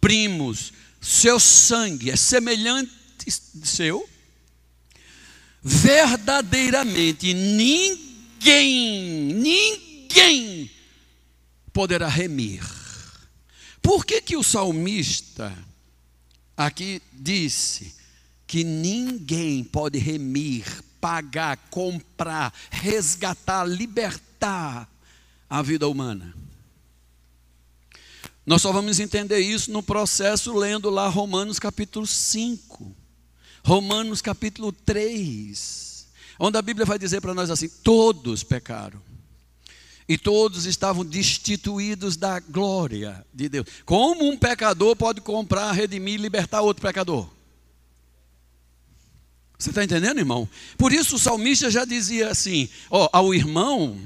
primos, 0.00 0.72
seu 1.00 1.40
sangue 1.40 2.10
é 2.10 2.16
semelhante 2.16 2.90
seu, 3.62 4.08
verdadeiramente 5.62 7.32
ninguém 7.32 8.09
ninguém, 8.40 9.34
ninguém 9.34 10.70
poderá 11.72 12.08
remir. 12.08 12.64
Por 13.82 14.04
que, 14.04 14.20
que 14.20 14.36
o 14.36 14.42
salmista 14.42 15.56
aqui 16.56 17.02
disse 17.12 17.94
que 18.46 18.64
ninguém 18.64 19.62
pode 19.62 19.98
remir, 19.98 20.64
pagar, 21.00 21.56
comprar, 21.70 22.52
resgatar, 22.70 23.64
libertar 23.64 24.88
a 25.48 25.62
vida 25.62 25.86
humana? 25.86 26.34
Nós 28.44 28.62
só 28.62 28.72
vamos 28.72 28.98
entender 28.98 29.38
isso 29.38 29.70
no 29.70 29.82
processo 29.82 30.52
lendo 30.56 30.90
lá 30.90 31.08
Romanos 31.08 31.58
capítulo 31.58 32.06
5, 32.06 32.96
Romanos 33.62 34.20
capítulo 34.20 34.72
3 34.72 35.89
onde 36.40 36.56
a 36.56 36.62
Bíblia 36.62 36.86
vai 36.86 36.98
dizer 36.98 37.20
para 37.20 37.34
nós 37.34 37.50
assim: 37.50 37.68
todos 37.68 38.42
pecaram. 38.42 39.00
E 40.08 40.18
todos 40.18 40.66
estavam 40.66 41.04
destituídos 41.04 42.16
da 42.16 42.40
glória 42.40 43.24
de 43.32 43.48
Deus. 43.48 43.68
Como 43.84 44.28
um 44.28 44.36
pecador 44.36 44.96
pode 44.96 45.20
comprar, 45.20 45.70
redimir 45.70 46.14
e 46.14 46.22
libertar 46.22 46.62
outro 46.62 46.82
pecador? 46.82 47.30
Você 49.56 49.70
está 49.70 49.84
entendendo, 49.84 50.18
irmão? 50.18 50.48
Por 50.76 50.92
isso 50.92 51.14
o 51.14 51.18
salmista 51.18 51.70
já 51.70 51.84
dizia 51.84 52.30
assim: 52.30 52.68
ó, 52.90 53.08
ao 53.12 53.32
irmão, 53.32 54.00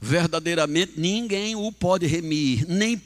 verdadeiramente 0.00 0.92
ninguém 0.96 1.56
o 1.56 1.72
pode 1.72 2.06
remir, 2.06 2.64
nem 2.68 3.02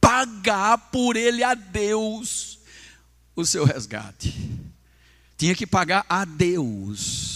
pagar 0.00 0.78
por 0.90 1.14
ele 1.14 1.42
a 1.42 1.52
Deus 1.52 2.58
o 3.34 3.44
seu 3.44 3.64
resgate. 3.64 4.34
Tinha 5.36 5.54
que 5.54 5.66
pagar 5.66 6.06
a 6.08 6.24
Deus. 6.24 7.35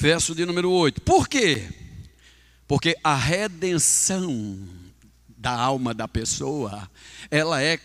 Verso 0.00 0.34
de 0.34 0.46
número 0.46 0.70
8. 0.70 1.02
Por 1.02 1.28
quê? 1.28 1.68
Porque 2.66 2.96
a 3.04 3.14
redenção 3.14 4.66
da 5.28 5.50
alma 5.50 5.92
da 5.92 6.08
pessoa, 6.08 6.90
ela 7.30 7.62
é 7.62 7.78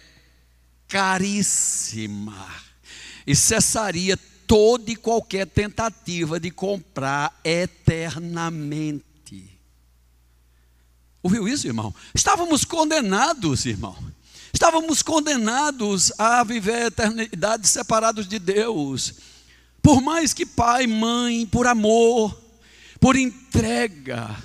caríssima. 0.87 2.47
E 3.27 3.35
cessaria 3.35 4.17
toda 4.47 4.89
e 4.89 4.95
qualquer 4.95 5.45
tentativa 5.45 6.39
de 6.39 6.51
comprar 6.51 7.37
eternamente. 7.43 9.03
Ouviu 11.21 11.49
isso, 11.49 11.67
irmão? 11.67 11.93
Estávamos 12.13 12.63
condenados, 12.63 13.65
irmão. 13.65 13.97
Estávamos 14.53 15.03
condenados 15.03 16.13
a 16.17 16.45
viver 16.45 16.83
a 16.83 16.87
eternidade 16.87 17.67
separados 17.67 18.25
de 18.25 18.39
Deus. 18.39 19.34
Por 19.85 20.01
mais 20.01 20.33
que 20.33 20.45
pai, 20.47 20.87
mãe, 20.87 21.45
por 21.45 21.67
amor, 21.67 22.35
por 22.99 23.15
entrega, 23.15 24.35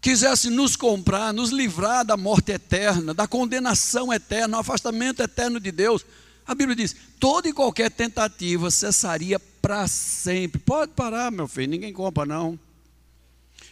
quisesse 0.00 0.50
nos 0.50 0.74
comprar, 0.74 1.32
nos 1.32 1.50
livrar 1.50 2.04
da 2.04 2.16
morte 2.16 2.50
eterna, 2.50 3.14
da 3.14 3.28
condenação 3.28 4.12
eterna, 4.12 4.56
do 4.56 4.60
afastamento 4.62 5.22
eterno 5.22 5.60
de 5.60 5.70
Deus, 5.70 6.04
a 6.44 6.56
Bíblia 6.56 6.74
diz: 6.74 6.96
toda 7.20 7.48
e 7.48 7.52
qualquer 7.52 7.92
tentativa 7.92 8.68
cessaria 8.68 9.38
para 9.38 9.86
sempre. 9.86 10.60
Pode 10.60 10.90
parar, 10.90 11.30
meu 11.30 11.46
filho, 11.46 11.70
ninguém 11.70 11.92
compra, 11.92 12.26
não. 12.26 12.58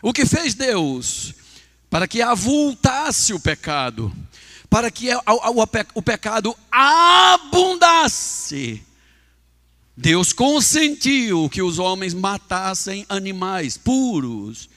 O 0.00 0.12
que 0.12 0.24
fez 0.24 0.54
Deus? 0.54 1.34
Para 1.90 2.06
que 2.06 2.22
avultasse 2.22 3.32
o 3.32 3.40
pecado, 3.40 4.12
para 4.70 4.88
que 4.88 5.08
o 5.96 6.00
pecado 6.00 6.56
abundasse. 6.70 8.86
Deus 10.00 10.32
consentiu 10.32 11.48
que 11.50 11.60
os 11.60 11.80
homens 11.80 12.14
matassem 12.14 13.04
animais 13.08 13.76
puros, 13.76 14.70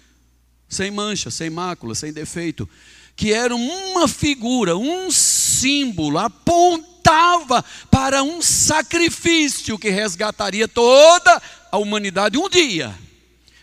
sem 0.68 0.90
mancha, 0.90 1.30
sem 1.30 1.48
mácula, 1.48 1.94
sem 1.94 2.12
defeito, 2.12 2.68
que 3.16 3.32
eram 3.32 3.62
uma 3.62 4.08
figura, 4.08 4.76
um 4.76 5.12
símbolo, 5.12 6.18
apontava 6.18 7.64
para 7.92 8.24
um 8.24 8.42
sacrifício 8.42 9.78
que 9.78 9.92
resgataria 9.92 10.68
toda 10.68 11.40
a 11.72 11.78
humanidade 11.78 12.40
um 12.40 12.50
dia. 12.50 12.98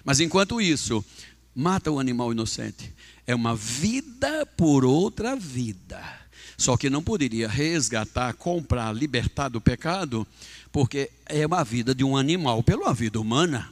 Mas 0.04 0.20
enquanto 0.20 0.60
isso, 0.60 1.04
mata 1.52 1.90
o 1.90 1.98
animal 1.98 2.30
inocente. 2.30 2.94
É 3.26 3.34
uma 3.34 3.56
vida 3.56 4.46
por 4.56 4.84
outra 4.84 5.34
vida. 5.34 6.18
Só 6.56 6.76
que 6.76 6.90
não 6.90 7.02
poderia 7.02 7.48
resgatar, 7.48 8.34
comprar, 8.34 8.92
libertar 8.92 9.48
do 9.48 9.60
pecado, 9.60 10.26
porque 10.72 11.10
é 11.26 11.46
uma 11.46 11.64
vida 11.64 11.94
de 11.94 12.04
um 12.04 12.16
animal 12.16 12.62
pela 12.62 12.92
vida 12.92 13.20
humana. 13.20 13.70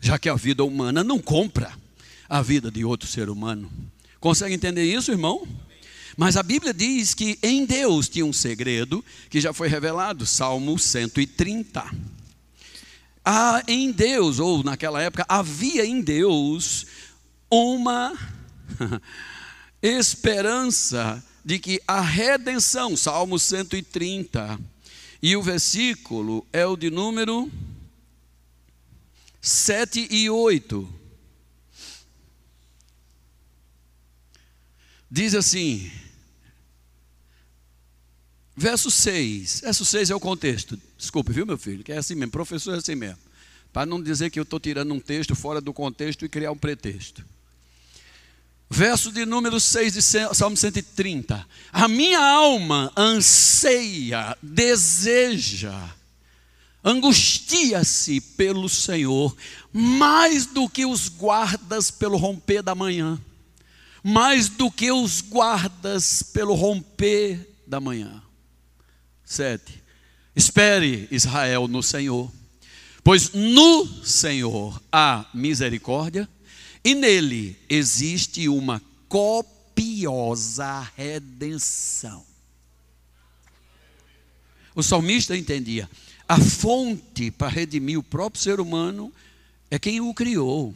Já 0.00 0.18
que 0.18 0.28
a 0.28 0.34
vida 0.34 0.64
humana 0.64 1.02
não 1.02 1.18
compra 1.18 1.72
a 2.28 2.42
vida 2.42 2.70
de 2.70 2.84
outro 2.84 3.08
ser 3.08 3.30
humano. 3.30 3.70
Consegue 4.20 4.54
entender 4.54 4.84
isso, 4.84 5.10
irmão? 5.10 5.46
Mas 6.16 6.36
a 6.36 6.42
Bíblia 6.42 6.72
diz 6.72 7.14
que 7.14 7.38
em 7.42 7.66
Deus 7.66 8.08
tinha 8.08 8.24
um 8.24 8.32
segredo 8.32 9.04
que 9.28 9.40
já 9.40 9.52
foi 9.52 9.68
revelado, 9.68 10.24
Salmo 10.26 10.78
130. 10.78 11.84
Há 13.24 13.62
em 13.68 13.92
Deus, 13.92 14.38
ou 14.38 14.62
naquela 14.62 15.02
época, 15.02 15.26
havia 15.28 15.84
em 15.84 16.00
Deus 16.00 16.86
uma 17.50 18.16
esperança 19.82 21.22
de 21.44 21.58
que 21.58 21.80
a 21.86 22.00
redenção, 22.00 22.96
Salmo 22.96 23.38
130, 23.38 24.58
e 25.26 25.34
o 25.34 25.42
versículo 25.42 26.46
é 26.52 26.64
o 26.64 26.76
de 26.76 26.88
número 26.88 27.50
7 29.40 30.06
e 30.08 30.30
8. 30.30 30.88
Diz 35.10 35.34
assim: 35.34 35.90
Verso 38.56 38.88
6. 38.88 39.62
Verso 39.62 39.84
6 39.84 40.10
é 40.10 40.14
o 40.14 40.20
contexto. 40.20 40.80
Desculpe, 40.96 41.32
viu, 41.32 41.44
meu 41.44 41.58
filho? 41.58 41.82
Que 41.82 41.90
é 41.90 41.98
assim 41.98 42.14
mesmo. 42.14 42.30
Professor 42.30 42.74
é 42.74 42.78
assim 42.78 42.94
mesmo. 42.94 43.18
Para 43.72 43.84
não 43.84 44.00
dizer 44.00 44.30
que 44.30 44.38
eu 44.38 44.44
estou 44.44 44.60
tirando 44.60 44.94
um 44.94 45.00
texto 45.00 45.34
fora 45.34 45.60
do 45.60 45.72
contexto 45.72 46.24
e 46.24 46.28
criar 46.28 46.52
um 46.52 46.56
pretexto. 46.56 47.26
Verso 48.68 49.12
de 49.12 49.24
número 49.24 49.60
6 49.60 49.92
de 49.94 50.02
Salmo 50.02 50.56
130. 50.56 51.46
A 51.72 51.86
minha 51.86 52.20
alma 52.20 52.92
anseia, 52.96 54.36
deseja, 54.42 55.94
angustia-se 56.84 58.20
pelo 58.20 58.68
Senhor, 58.68 59.36
mais 59.72 60.46
do 60.46 60.68
que 60.68 60.84
os 60.84 61.08
guardas 61.08 61.90
pelo 61.90 62.16
romper 62.16 62.62
da 62.62 62.74
manhã, 62.74 63.20
mais 64.02 64.48
do 64.48 64.70
que 64.70 64.90
os 64.90 65.20
guardas 65.20 66.22
pelo 66.22 66.54
romper 66.54 67.56
da 67.66 67.80
manhã. 67.80 68.20
7. 69.24 69.82
Espere, 70.34 71.08
Israel, 71.10 71.68
no 71.68 71.82
Senhor, 71.82 72.30
pois 73.02 73.32
no 73.32 73.86
Senhor 74.04 74.80
há 74.90 75.24
misericórdia 75.32 76.28
e 76.86 76.94
nele 76.94 77.58
existe 77.68 78.48
uma 78.48 78.80
copiosa 79.08 80.88
redenção. 80.96 82.24
O 84.72 84.84
salmista 84.84 85.36
entendia: 85.36 85.90
a 86.28 86.38
fonte 86.38 87.32
para 87.32 87.48
redimir 87.48 87.98
o 87.98 88.04
próprio 88.04 88.40
ser 88.40 88.60
humano 88.60 89.12
é 89.68 89.80
quem 89.80 90.00
o 90.00 90.14
criou. 90.14 90.72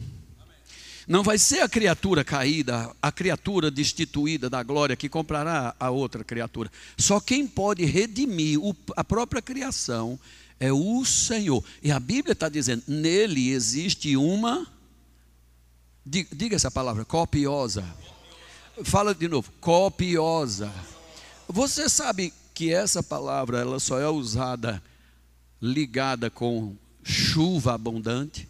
Não 1.07 1.23
vai 1.23 1.37
ser 1.37 1.61
a 1.61 1.69
criatura 1.69 2.25
caída, 2.25 2.93
a 3.01 3.09
criatura 3.09 3.71
destituída 3.71 4.49
da 4.49 4.61
glória 4.63 4.97
que 4.97 5.07
comprará 5.07 5.73
a 5.79 5.89
outra 5.91 6.25
criatura. 6.25 6.69
Só 6.97 7.21
quem 7.21 7.47
pode 7.47 7.85
redimir 7.85 8.59
a 8.97 9.03
própria 9.05 9.41
criação 9.41 10.19
é 10.59 10.73
o 10.73 11.05
Senhor. 11.05 11.63
E 11.81 11.89
a 11.89 12.01
Bíblia 12.01 12.33
está 12.33 12.49
dizendo: 12.49 12.83
nele 12.85 13.51
existe 13.51 14.17
uma. 14.17 14.67
Diga 16.05 16.55
essa 16.55 16.71
palavra, 16.71 17.05
copiosa. 17.05 17.85
Fala 18.83 19.13
de 19.13 19.27
novo, 19.27 19.51
copiosa. 19.59 20.73
Você 21.47 21.87
sabe 21.87 22.33
que 22.53 22.73
essa 22.73 23.03
palavra 23.03 23.59
ela 23.59 23.79
só 23.79 23.99
é 23.99 24.09
usada 24.09 24.81
ligada 25.61 26.29
com 26.29 26.75
chuva 27.03 27.73
abundante? 27.73 28.49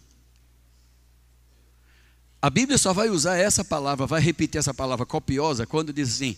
A 2.40 2.50
Bíblia 2.50 2.78
só 2.78 2.92
vai 2.92 3.08
usar 3.08 3.36
essa 3.36 3.64
palavra, 3.64 4.06
vai 4.06 4.20
repetir 4.20 4.58
essa 4.58 4.74
palavra 4.74 5.06
copiosa, 5.06 5.66
quando 5.66 5.92
diz 5.92 6.14
assim: 6.14 6.36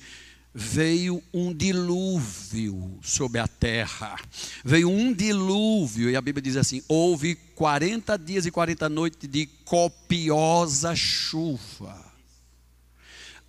veio 0.55 1.21
um 1.33 1.53
dilúvio 1.53 3.01
sobre 3.03 3.41
a 3.41 3.49
terra. 3.49 4.17
Veio 4.65 4.89
um 4.89 5.13
dilúvio, 5.13 6.09
e 6.09 6.17
a 6.17 6.21
Bíblia 6.21 6.43
diz 6.43 6.57
assim: 6.57 6.81
houve 6.87 7.35
40 7.57 8.17
dias 8.17 8.47
e 8.47 8.51
40 8.53 8.89
noites 8.89 9.29
de 9.29 9.47
copiosa 9.65 10.95
chuva. 10.95 12.05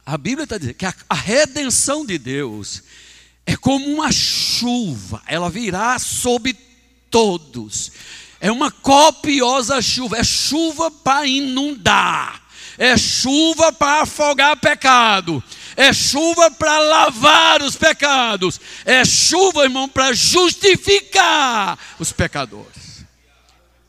A 0.04 0.18
Bíblia 0.18 0.46
está 0.46 0.58
dizendo 0.58 0.76
que 0.76 0.86
a, 0.86 0.94
redenção 1.14 2.06
de 2.06 2.18
Deus 2.18 2.84
é 3.46 3.56
como 3.56 3.86
uma 3.88 4.12
chuva, 4.12 5.22
ela 5.28 5.50
virá 5.50 6.00
sobre 6.00 6.56
todos. 7.12 7.92
É 8.40 8.52
uma 8.52 8.72
copiosa 8.72 9.82
chuva, 9.82 10.18
é 10.18 10.24
chuva 10.24 10.92
para 10.92 11.26
inundar 11.26 12.45
é 12.78 12.98
chuva 12.98 13.72
para 13.72 14.02
afogar 14.02 14.58
pecado, 14.58 15.44
é 15.76 15.94
chuva 15.94 16.52
para 16.52 16.80
lavar 16.80 17.62
os 17.62 17.76
pecados, 17.76 18.60
é 18.86 19.04
chuva, 19.04 19.64
irmão, 19.64 19.88
para 19.88 20.14
justificar 20.14 21.78
os 22.00 22.12
pecadores. 22.12 23.06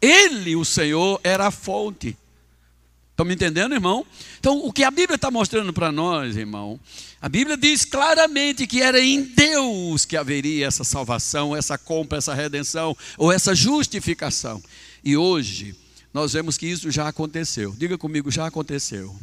Ele, 0.01 0.55
o 0.57 0.65
Senhor, 0.65 1.21
era 1.25 1.47
a 1.47 1.51
fonte. 1.51 2.17
Estão 3.11 3.25
me 3.25 3.35
entendendo, 3.35 3.73
irmão? 3.73 4.05
Então, 4.39 4.59
o 4.59 4.71
que 4.71 4.85
a 4.85 4.91
Bíblia 4.91 5.17
está 5.17 5.31
mostrando 5.31 5.73
para 5.73 5.91
nós, 5.91 6.37
irmão, 6.37 6.79
a 7.21 7.29
Bíblia 7.31 7.57
diz 7.57 7.85
claramente 7.85 8.67
que 8.67 8.83
era 8.83 9.01
em 9.01 9.23
Deus 9.23 10.05
que 10.05 10.19
haveria 10.19 10.67
essa 10.67 10.85
salvação, 10.85 11.57
essa 11.57 11.79
compra, 11.79 12.19
essa 12.19 12.35
redenção, 12.35 12.95
ou 13.17 13.33
essa 13.33 13.55
justificação. 13.55 14.63
E 15.03 15.17
hoje, 15.17 15.75
nós 16.17 16.33
vemos 16.33 16.57
que 16.57 16.65
isso 16.65 16.91
já 16.91 17.09
aconteceu. 17.09 17.75
Diga 17.77 17.99
comigo, 17.99 18.31
já 18.31 18.47
aconteceu. 18.47 19.15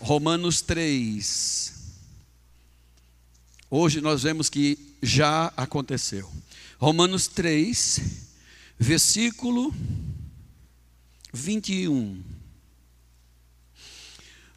Romanos 0.00 0.60
3. 0.60 1.72
Hoje 3.70 4.00
nós 4.00 4.24
vemos 4.24 4.50
que 4.50 4.96
já 5.00 5.52
aconteceu. 5.56 6.28
Romanos 6.76 7.28
3, 7.28 8.00
versículo 8.76 9.72
21. 11.32 12.20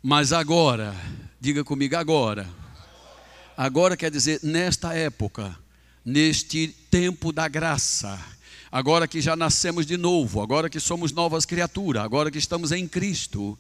Mas 0.01 0.34
agora, 0.34 0.95
diga 1.39 1.64
comigo 1.64 1.95
agora. 1.95 2.49
Agora 3.55 3.95
quer 3.95 4.09
dizer, 4.09 4.39
nesta 4.41 4.95
época, 4.95 5.55
neste 6.03 6.70
tempo 6.89 7.32
da 7.32 7.47
graça, 7.47 8.20
agora 8.72 9.07
que 9.07 9.22
já 9.22 9.36
nascemos 9.36 9.86
de 9.86 9.97
novo, 9.97 10.41
agora 10.41 10.69
que 10.69 10.80
somos 10.80 11.11
novas 11.11 11.45
criaturas, 11.45 12.03
agora 12.03 12.32
que 12.32 12.38
estamos 12.38 12.72
em 12.72 12.88
Cristo, 12.88 13.57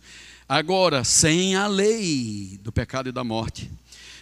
agora 0.47 1.03
sem 1.03 1.55
a 1.55 1.67
lei 1.67 2.59
do 2.63 2.71
pecado 2.71 3.09
e 3.09 3.11
da 3.11 3.23
morte, 3.23 3.69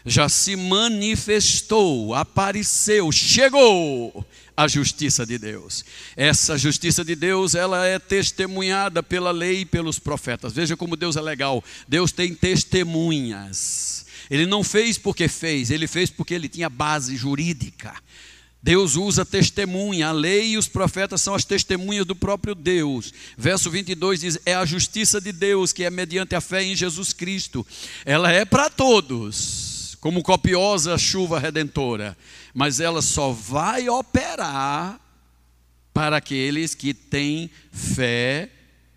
já 0.05 0.27
se 0.27 0.55
manifestou, 0.55 2.15
apareceu, 2.15 3.11
chegou 3.11 4.25
a 4.55 4.67
justiça 4.67 5.25
de 5.25 5.37
Deus. 5.37 5.85
Essa 6.17 6.57
justiça 6.57 7.03
de 7.03 7.15
Deus, 7.15 7.55
ela 7.55 7.85
é 7.85 7.97
testemunhada 7.97 9.01
pela 9.01 9.31
lei 9.31 9.61
e 9.61 9.65
pelos 9.65 9.99
profetas. 9.99 10.51
Veja 10.51 10.75
como 10.75 10.97
Deus 10.97 11.15
é 11.15 11.21
legal. 11.21 11.63
Deus 11.87 12.11
tem 12.11 12.33
testemunhas. 12.33 14.05
Ele 14.29 14.45
não 14.45 14.63
fez 14.63 14.97
porque 14.97 15.27
fez, 15.27 15.71
ele 15.71 15.87
fez 15.87 16.09
porque 16.09 16.33
ele 16.33 16.49
tinha 16.49 16.69
base 16.69 17.15
jurídica. 17.15 17.93
Deus 18.61 18.95
usa 18.95 19.25
testemunha, 19.25 20.09
a 20.09 20.11
lei 20.11 20.51
e 20.51 20.57
os 20.57 20.67
profetas 20.67 21.21
são 21.21 21.33
as 21.33 21.45
testemunhas 21.45 22.05
do 22.05 22.15
próprio 22.15 22.53
Deus. 22.53 23.13
Verso 23.37 23.71
22 23.71 24.19
diz: 24.19 24.39
É 24.45 24.53
a 24.53 24.65
justiça 24.65 25.21
de 25.21 25.31
Deus 25.31 25.71
que 25.71 25.85
é 25.85 25.89
mediante 25.89 26.35
a 26.35 26.41
fé 26.41 26.63
em 26.63 26.75
Jesus 26.75 27.13
Cristo. 27.13 27.65
Ela 28.05 28.31
é 28.31 28.43
para 28.43 28.69
todos, 28.69 29.97
como 30.01 30.21
copiosa 30.21 30.97
chuva 30.97 31.39
redentora, 31.39 32.17
mas 32.53 32.81
ela 32.81 33.01
só 33.01 33.31
vai 33.31 33.87
operar 33.87 34.99
para 35.93 36.17
aqueles 36.17 36.75
que 36.75 36.93
têm 36.93 37.49
fé 37.71 38.49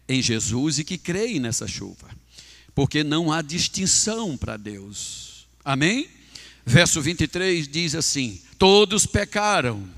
em 0.08 0.20
Jesus 0.20 0.80
e 0.80 0.84
que 0.84 0.98
creem 0.98 1.38
nessa 1.38 1.68
chuva, 1.68 2.08
porque 2.74 3.04
não 3.04 3.32
há 3.32 3.40
distinção 3.42 4.36
para 4.36 4.56
Deus. 4.56 5.46
Amém? 5.64 6.08
Verso 6.64 7.00
23 7.00 7.66
diz 7.66 7.94
assim: 7.94 8.40
Todos 8.58 9.06
pecaram 9.06 9.88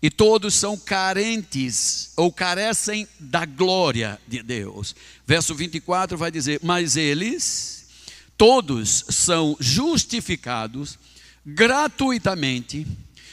e 0.00 0.10
todos 0.10 0.54
são 0.54 0.76
carentes 0.76 2.12
ou 2.16 2.32
carecem 2.32 3.06
da 3.18 3.44
glória 3.44 4.20
de 4.26 4.42
Deus. 4.42 4.94
Verso 5.26 5.54
24 5.54 6.16
vai 6.16 6.30
dizer: 6.30 6.60
Mas 6.62 6.96
eles, 6.96 7.86
todos 8.36 9.04
são 9.10 9.56
justificados 9.60 10.98
gratuitamente, 11.44 12.86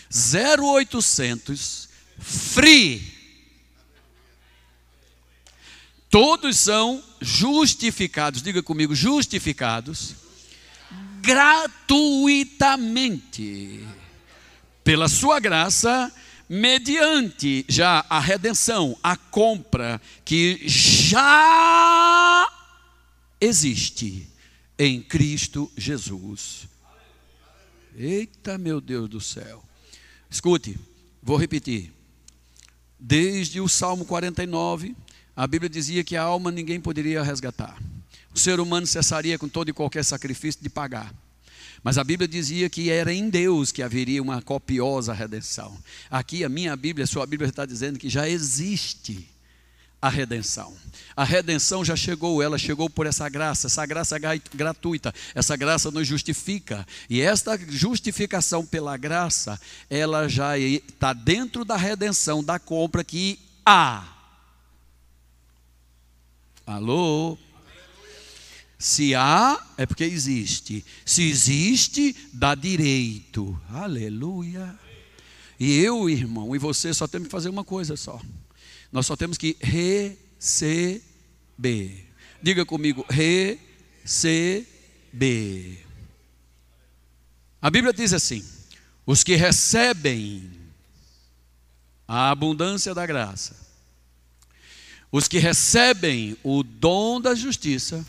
0800, 0.09 1.89
free. 2.19 3.15
Todos 6.09 6.57
são 6.57 7.03
justificados, 7.19 8.41
diga 8.41 8.63
comigo, 8.63 8.95
justificados 8.95 10.24
gratuitamente 11.25 13.83
pela 14.83 15.09
sua 15.09 15.39
graça, 15.39 16.13
mediante 16.47 17.65
já 17.67 18.05
a 18.07 18.19
redenção, 18.19 18.95
a 19.01 19.17
compra 19.17 19.99
que 20.23 20.61
já 20.67 22.47
existe 23.41 24.29
em 24.77 25.01
Cristo 25.01 25.71
Jesus. 25.75 26.67
Eita, 27.97 28.59
meu 28.59 28.79
Deus 28.79 29.09
do 29.09 29.19
céu. 29.19 29.63
Escute, 30.29 30.77
vou 31.23 31.37
repetir. 31.37 31.91
Desde 32.99 33.59
o 33.59 33.67
Salmo 33.67 34.05
49, 34.05 34.95
a 35.35 35.47
Bíblia 35.47 35.69
dizia 35.69 36.03
que 36.03 36.15
a 36.15 36.21
alma 36.21 36.51
ninguém 36.51 36.79
poderia 36.79 37.23
resgatar. 37.23 37.75
O 38.35 38.39
ser 38.39 38.59
humano 38.59 38.85
cessaria 38.85 39.39
com 39.39 39.47
todo 39.47 39.69
e 39.69 39.73
qualquer 39.73 40.03
sacrifício 40.03 40.61
de 40.61 40.69
pagar. 40.69 41.13
Mas 41.81 41.97
a 41.97 42.03
Bíblia 42.03 42.27
dizia 42.27 42.69
que 42.69 42.89
era 42.89 43.13
em 43.13 43.29
Deus 43.29 43.71
que 43.71 43.81
haveria 43.81 44.21
uma 44.21 44.41
copiosa 44.41 45.13
redenção. 45.13 45.77
Aqui 46.11 46.43
a 46.43 46.49
minha 46.49 46.75
Bíblia, 46.75 47.05
a 47.05 47.07
sua 47.07 47.25
Bíblia 47.25 47.47
está 47.47 47.65
dizendo 47.65 47.97
que 47.97 48.09
já 48.09 48.27
existe 48.27 49.29
a 50.01 50.09
redenção. 50.09 50.75
A 51.15 51.23
redenção 51.23 51.85
já 51.85 51.95
chegou, 51.95 52.41
ela 52.43 52.57
chegou 52.57 52.89
por 52.89 53.07
essa 53.07 53.29
graça, 53.29 53.67
essa 53.67 53.85
graça 53.85 54.17
gratuita, 54.53 55.13
essa 55.33 55.55
graça 55.55 55.89
nos 55.89 56.05
justifica. 56.05 56.85
E 57.09 57.21
esta 57.21 57.57
justificação 57.69 58.65
pela 58.65 58.97
graça, 58.97 59.57
ela 59.89 60.27
já 60.27 60.57
está 60.57 61.13
dentro 61.13 61.63
da 61.63 61.77
redenção, 61.77 62.43
da 62.43 62.59
compra 62.59 63.01
que 63.01 63.39
há. 63.65 64.05
Alô? 66.67 67.37
Se 68.77 69.15
há, 69.15 69.57
é 69.77 69.85
porque 69.85 70.03
existe. 70.03 70.85
Se 71.05 71.23
existe, 71.23 72.15
dá 72.33 72.55
direito. 72.55 73.59
Aleluia. 73.69 74.77
E 75.59 75.79
eu, 75.79 76.09
irmão, 76.09 76.55
e 76.55 76.59
você 76.59 76.93
só 76.93 77.07
temos 77.07 77.27
que 77.27 77.31
fazer 77.31 77.49
uma 77.49 77.63
coisa 77.63 77.95
só. 77.95 78.21
Nós 78.91 79.05
só 79.05 79.15
temos 79.15 79.37
que 79.37 79.55
receber. 79.61 81.01
Diga 82.41 82.65
comigo, 82.65 83.05
receber. 83.09 84.67
A 87.61 87.69
Bíblia 87.69 87.93
diz 87.93 88.11
assim: 88.13 88.45
os 89.05 89.23
que 89.23 89.35
recebem 89.35 90.51
a 92.07 92.29
abundância 92.29 92.93
da 92.93 93.05
graça, 93.05 93.55
os 95.11 95.27
que 95.27 95.39
recebem 95.39 96.37
o 96.43 96.61
dom 96.61 97.21
da 97.21 97.33
justiça, 97.33 98.05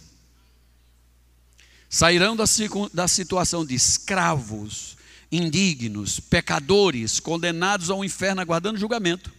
sairão 1.88 2.36
da, 2.36 3.08
situação 3.08 3.64
de 3.64 3.74
escravos, 3.74 4.96
indignos, 5.30 6.20
pecadores, 6.20 7.20
condenados 7.20 7.90
ao 7.90 8.04
inferno, 8.04 8.40
aguardando 8.40 8.78
julgamento, 8.78 9.32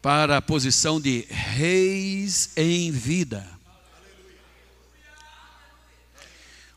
para 0.00 0.38
a 0.38 0.42
posição 0.42 1.00
de 1.00 1.26
reis 1.28 2.50
em 2.56 2.90
vida. 2.90 3.46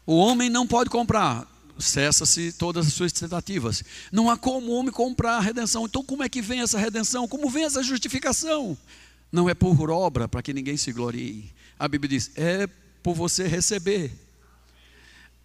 O 0.05 0.17
homem 0.17 0.49
não 0.49 0.67
pode 0.67 0.89
comprar, 0.89 1.47
cessa-se 1.79 2.51
todas 2.51 2.87
as 2.87 2.93
suas 2.93 3.13
tentativas. 3.13 3.83
Não 4.11 4.29
há 4.29 4.37
como 4.37 4.67
o 4.67 4.75
homem 4.75 4.91
comprar 4.91 5.37
a 5.37 5.41
redenção. 5.41 5.85
Então, 5.85 6.03
como 6.03 6.23
é 6.23 6.29
que 6.29 6.41
vem 6.41 6.59
essa 6.59 6.77
redenção? 6.77 7.27
Como 7.27 7.49
vem 7.49 7.63
essa 7.63 7.81
justificação? 7.81 8.77
Não 9.31 9.49
é 9.49 9.53
por 9.53 9.89
obra, 9.89 10.27
para 10.27 10.41
que 10.41 10.53
ninguém 10.53 10.75
se 10.75 10.91
glorie. 10.91 11.51
A 11.79 11.87
Bíblia 11.87 12.09
diz: 12.09 12.31
é 12.35 12.67
por 13.03 13.13
você 13.13 13.45
receber. 13.47 14.11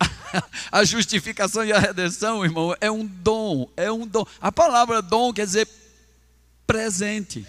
A 0.71 0.85
justificação 0.85 1.65
e 1.65 1.73
a 1.73 1.79
redenção, 1.79 2.45
irmão, 2.45 2.77
é 2.81 2.91
um 2.91 3.05
dom, 3.05 3.69
é 3.77 3.91
um 3.91 4.07
dom. 4.07 4.25
A 4.41 4.53
palavra 4.53 5.03
dom 5.03 5.33
quer 5.33 5.45
dizer 5.45 5.69
presente. 6.67 7.45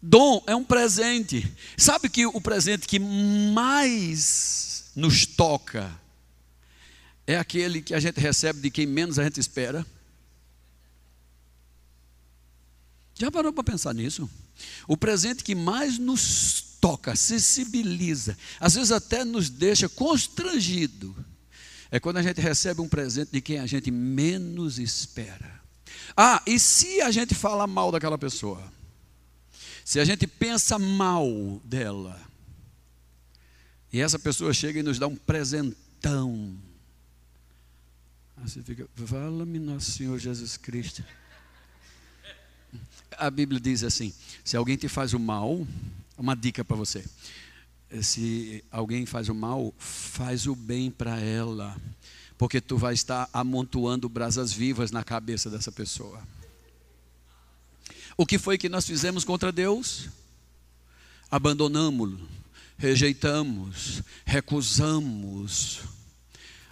Dom 0.00 0.42
é 0.46 0.56
um 0.56 0.64
presente. 0.64 1.46
Sabe 1.76 2.08
que 2.08 2.26
o 2.26 2.40
presente 2.40 2.88
que 2.88 2.98
mais 2.98 4.90
nos 4.96 5.26
toca 5.26 5.92
é 7.26 7.36
aquele 7.36 7.82
que 7.82 7.94
a 7.94 8.00
gente 8.00 8.18
recebe 8.18 8.60
de 8.60 8.70
quem 8.70 8.86
menos 8.86 9.18
a 9.18 9.24
gente 9.24 9.38
espera? 9.38 9.86
Já 13.14 13.30
parou 13.30 13.52
para 13.52 13.64
pensar 13.64 13.92
nisso? 13.92 14.30
O 14.86 14.96
presente 14.96 15.44
que 15.44 15.54
mais 15.54 15.98
nos 15.98 16.68
toca, 16.80 17.16
sensibiliza, 17.16 18.36
às 18.60 18.74
vezes 18.74 18.92
até 18.92 19.24
nos 19.24 19.50
deixa 19.50 19.88
constrangido, 19.88 21.14
é 21.90 21.98
quando 21.98 22.18
a 22.18 22.22
gente 22.22 22.40
recebe 22.40 22.80
um 22.80 22.88
presente 22.88 23.32
de 23.32 23.40
quem 23.40 23.58
a 23.58 23.66
gente 23.66 23.90
menos 23.90 24.78
espera. 24.78 25.60
Ah, 26.16 26.42
e 26.46 26.58
se 26.58 27.00
a 27.00 27.10
gente 27.10 27.34
fala 27.34 27.66
mal 27.66 27.90
daquela 27.90 28.18
pessoa? 28.18 28.72
Se 29.84 29.98
a 29.98 30.04
gente 30.04 30.26
pensa 30.26 30.78
mal 30.78 31.60
dela, 31.64 32.20
e 33.92 34.00
essa 34.00 34.18
pessoa 34.18 34.52
chega 34.52 34.80
e 34.80 34.82
nos 34.82 34.98
dá 34.98 35.06
um 35.06 35.16
presentão, 35.16 36.58
aí 38.36 38.48
você 38.48 38.62
fica, 38.62 38.86
fala-me 39.06 39.58
nosso 39.58 39.92
Senhor 39.92 40.18
Jesus 40.18 40.58
Cristo 40.58 41.02
a 43.18 43.30
Bíblia 43.30 43.60
diz 43.60 43.82
assim: 43.82 44.12
se 44.44 44.56
alguém 44.56 44.76
te 44.76 44.88
faz 44.88 45.12
o 45.12 45.18
mal, 45.18 45.66
uma 46.16 46.34
dica 46.34 46.64
para 46.64 46.76
você. 46.76 47.04
Se 48.02 48.62
alguém 48.70 49.06
faz 49.06 49.28
o 49.28 49.34
mal, 49.34 49.74
faz 49.78 50.46
o 50.46 50.54
bem 50.54 50.90
para 50.90 51.18
ela, 51.18 51.76
porque 52.36 52.60
tu 52.60 52.76
vai 52.76 52.94
estar 52.94 53.28
amontoando 53.32 54.08
brasas 54.08 54.52
vivas 54.52 54.90
na 54.90 55.02
cabeça 55.02 55.48
dessa 55.48 55.72
pessoa. 55.72 56.22
O 58.16 58.26
que 58.26 58.38
foi 58.38 58.58
que 58.58 58.68
nós 58.68 58.86
fizemos 58.86 59.24
contra 59.24 59.50
Deus? 59.50 60.08
Abandonamos-lo, 61.30 62.20
rejeitamos, 62.76 64.02
recusamos 64.24 65.80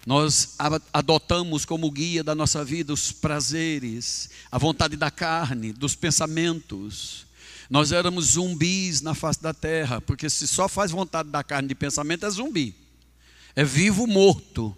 nós 0.07 0.55
adotamos 0.93 1.65
como 1.65 1.91
guia 1.91 2.23
da 2.23 2.33
nossa 2.33 2.65
vida 2.65 2.93
os 2.93 3.11
prazeres, 3.11 4.31
a 4.53 4.57
vontade 4.57 4.97
da 4.97 5.11
carne, 5.11 5.73
dos 5.73 5.97
pensamentos. 5.97 7.27
Nós 7.69 7.91
éramos 7.91 8.27
zumbis 8.27 9.01
na 9.01 9.15
face 9.15 9.43
da 9.43 9.53
terra, 9.53 10.01
porque 10.01 10.31
se 10.31 10.47
só 10.47 10.69
faz 10.69 10.93
vontade 10.93 11.29
da 11.29 11.43
carne 11.43 11.67
de 11.67 11.75
pensamento 11.75 12.25
é 12.25 12.31
zumbi. 12.31 12.73
é 13.57 13.65
vivo 13.65 14.07
morto. 14.07 14.77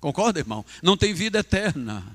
Concorda, 0.00 0.38
irmão? 0.38 0.62
Não 0.82 0.98
tem 0.98 1.14
vida 1.14 1.38
eterna. 1.38 2.14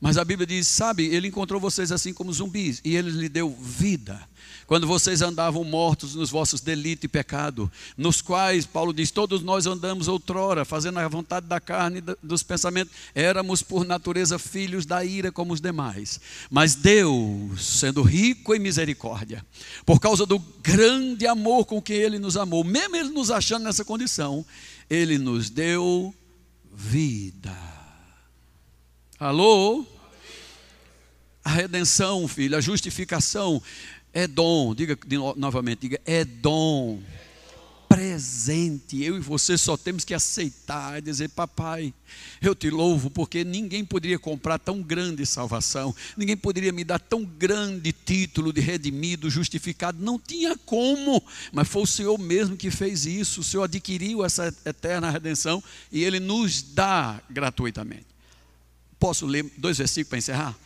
Mas 0.00 0.16
a 0.16 0.24
Bíblia 0.24 0.46
diz: 0.46 0.66
sabe, 0.66 1.04
ele 1.04 1.28
encontrou 1.28 1.60
vocês 1.60 1.92
assim 1.92 2.14
como 2.14 2.32
zumbis, 2.32 2.80
e 2.82 2.96
ele 2.96 3.10
lhe 3.10 3.28
deu 3.28 3.50
vida. 3.50 4.26
Quando 4.66 4.86
vocês 4.86 5.20
andavam 5.20 5.62
mortos 5.62 6.14
nos 6.14 6.30
vossos 6.30 6.60
delitos 6.60 7.04
e 7.04 7.08
pecado, 7.08 7.70
nos 7.96 8.22
quais, 8.22 8.64
Paulo 8.64 8.92
diz, 8.92 9.10
todos 9.10 9.42
nós 9.42 9.66
andamos 9.66 10.08
outrora, 10.08 10.64
fazendo 10.64 10.98
a 10.98 11.08
vontade 11.08 11.46
da 11.46 11.60
carne 11.60 11.98
e 11.98 12.26
dos 12.26 12.42
pensamentos, 12.42 12.92
éramos 13.14 13.62
por 13.62 13.84
natureza 13.84 14.38
filhos 14.38 14.86
da 14.86 15.04
ira 15.04 15.30
como 15.30 15.52
os 15.52 15.60
demais. 15.60 16.18
Mas 16.50 16.74
Deus, 16.74 17.62
sendo 17.62 18.02
rico 18.02 18.54
em 18.54 18.58
misericórdia, 18.58 19.44
por 19.84 20.00
causa 20.00 20.24
do 20.24 20.38
grande 20.38 21.26
amor 21.26 21.66
com 21.66 21.80
que 21.80 21.92
Ele 21.92 22.18
nos 22.18 22.36
amou, 22.36 22.64
mesmo 22.64 22.96
Ele 22.96 23.10
nos 23.10 23.30
achando 23.30 23.64
nessa 23.64 23.84
condição, 23.84 24.44
Ele 24.88 25.18
nos 25.18 25.50
deu 25.50 26.14
vida. 26.72 27.56
Alô? 29.18 29.86
A 31.44 31.50
redenção, 31.50 32.26
filho, 32.26 32.56
a 32.56 32.60
justificação 32.60 33.62
é 34.14 34.28
dom. 34.28 34.74
Diga 34.74 34.96
novamente, 35.36 35.80
diga, 35.80 36.00
é 36.06 36.24
dom. 36.24 37.02
Presente. 37.88 39.02
Eu 39.02 39.16
e 39.16 39.20
você 39.20 39.58
só 39.58 39.76
temos 39.76 40.04
que 40.04 40.14
aceitar 40.14 40.98
e 40.98 41.02
dizer, 41.02 41.28
papai, 41.30 41.92
eu 42.40 42.54
te 42.54 42.70
louvo, 42.70 43.10
porque 43.10 43.44
ninguém 43.44 43.84
poderia 43.84 44.18
comprar 44.18 44.58
tão 44.58 44.82
grande 44.82 45.26
salvação, 45.26 45.94
ninguém 46.16 46.36
poderia 46.36 46.72
me 46.72 46.82
dar 46.82 46.98
tão 46.98 47.24
grande 47.24 47.92
título 47.92 48.52
de 48.52 48.60
redimido, 48.60 49.30
justificado, 49.30 50.02
não 50.02 50.18
tinha 50.18 50.56
como, 50.58 51.22
mas 51.52 51.68
foi 51.68 51.82
o 51.82 51.86
Senhor 51.86 52.18
mesmo 52.18 52.56
que 52.56 52.70
fez 52.70 53.06
isso, 53.06 53.42
o 53.42 53.44
Senhor 53.44 53.64
adquiriu 53.64 54.24
essa 54.24 54.52
eterna 54.64 55.10
redenção 55.10 55.62
e 55.92 56.02
Ele 56.02 56.18
nos 56.18 56.62
dá 56.62 57.20
gratuitamente. 57.30 58.06
Posso 58.98 59.26
ler 59.26 59.52
dois 59.56 59.78
versículos 59.78 60.08
para 60.08 60.18
encerrar? 60.18 60.58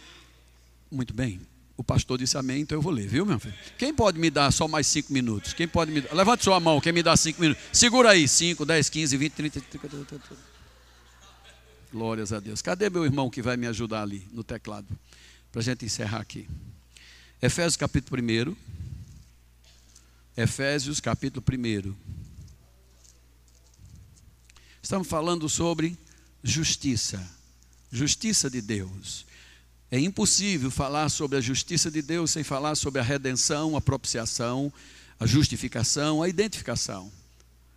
Muito 0.90 1.12
bem. 1.12 1.40
O 1.78 1.84
pastor 1.84 2.18
disse 2.18 2.36
amém, 2.36 2.62
então 2.62 2.76
eu 2.76 2.82
vou 2.82 2.90
ler, 2.90 3.06
viu, 3.06 3.24
meu 3.24 3.38
filho? 3.38 3.54
Quem 3.78 3.94
pode 3.94 4.18
me 4.18 4.30
dar 4.30 4.50
só 4.50 4.66
mais 4.66 4.84
cinco 4.88 5.12
minutos? 5.12 5.52
Quem 5.52 5.68
pode 5.68 5.92
me 5.92 6.00
dar? 6.00 6.12
Levante 6.12 6.42
sua 6.42 6.58
mão, 6.58 6.80
quem 6.80 6.92
me 6.92 7.04
dá 7.04 7.16
cinco 7.16 7.40
minutos. 7.40 7.62
Segura 7.72 8.10
aí, 8.10 8.26
cinco, 8.26 8.66
dez, 8.66 8.90
quinze, 8.90 9.16
vinte, 9.16 9.34
trinta. 9.34 9.62
Glórias 11.92 12.32
a 12.32 12.40
Deus. 12.40 12.60
Cadê 12.60 12.90
meu 12.90 13.04
irmão 13.04 13.30
que 13.30 13.40
vai 13.40 13.56
me 13.56 13.68
ajudar 13.68 14.02
ali 14.02 14.26
no 14.32 14.42
teclado? 14.42 14.88
Para 15.52 15.60
a 15.60 15.62
gente 15.62 15.84
encerrar 15.84 16.18
aqui. 16.18 16.48
Efésios 17.40 17.76
capítulo 17.76 18.20
1. 18.20 18.56
Efésios 20.36 20.98
capítulo 20.98 21.44
1. 21.48 21.94
Estamos 24.82 25.06
falando 25.06 25.48
sobre 25.48 25.96
justiça. 26.42 27.24
Justiça 27.92 28.50
de 28.50 28.60
Deus. 28.60 29.27
É 29.90 29.98
impossível 29.98 30.70
falar 30.70 31.08
sobre 31.08 31.38
a 31.38 31.40
justiça 31.40 31.90
de 31.90 32.02
Deus 32.02 32.30
sem 32.30 32.44
falar 32.44 32.74
sobre 32.74 33.00
a 33.00 33.04
redenção, 33.04 33.74
a 33.74 33.80
propiciação, 33.80 34.70
a 35.18 35.26
justificação, 35.26 36.22
a 36.22 36.28
identificação. 36.28 37.10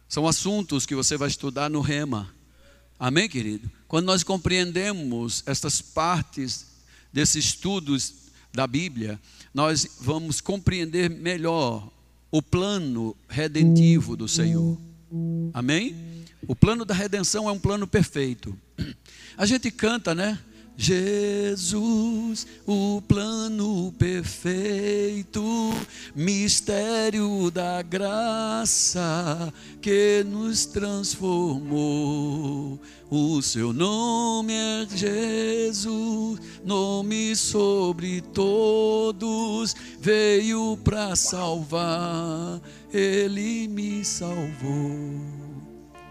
São 0.09 0.28
assuntos 0.28 0.86
que 0.86 0.93
você 0.93 1.16
vai 1.16 1.30
estudar 1.30 1.70
no 1.70 1.80
Rema. 1.80 2.30
Amém, 2.99 3.30
querido? 3.30 3.72
Quando 3.88 4.07
nós 4.07 4.24
compreendemos 4.24 5.41
estas 5.45 5.82
partes 5.82 6.66
desses 7.14 7.45
estudos 7.45 8.14
da 8.53 8.68
Bíblia, 8.68 9.18
nós 9.53 9.88
vamos 10.01 10.41
compreender 10.41 11.09
melhor 11.09 11.89
o 12.30 12.41
plano 12.41 13.16
redentivo 13.30 14.18
do 14.18 14.28
Senhor. 14.28 14.78
Amém? 15.53 16.26
O 16.45 16.55
plano 16.55 16.84
da 16.84 16.93
redenção 16.93 17.47
é 17.47 17.51
um 17.53 17.59
plano 17.59 17.88
perfeito. 17.88 18.57
A 19.38 19.45
gente 19.45 19.72
canta, 19.72 20.14
né? 20.14 20.38
Jesus, 20.84 22.47
o 22.65 23.03
plano 23.07 23.93
perfeito, 23.99 25.43
mistério 26.15 27.51
da 27.51 27.84
graça 27.84 29.53
que 29.79 30.23
nos 30.23 30.65
transformou. 30.65 32.79
O 33.11 33.43
seu 33.43 33.71
nome 33.71 34.53
é 34.53 34.88
Jesus, 34.89 36.39
nome 36.65 37.36
sobre 37.36 38.21
todos, 38.21 39.75
veio 39.99 40.79
para 40.84 41.15
salvar, 41.15 42.59
ele 42.91 43.67
me 43.67 44.03
salvou. 44.03 45.21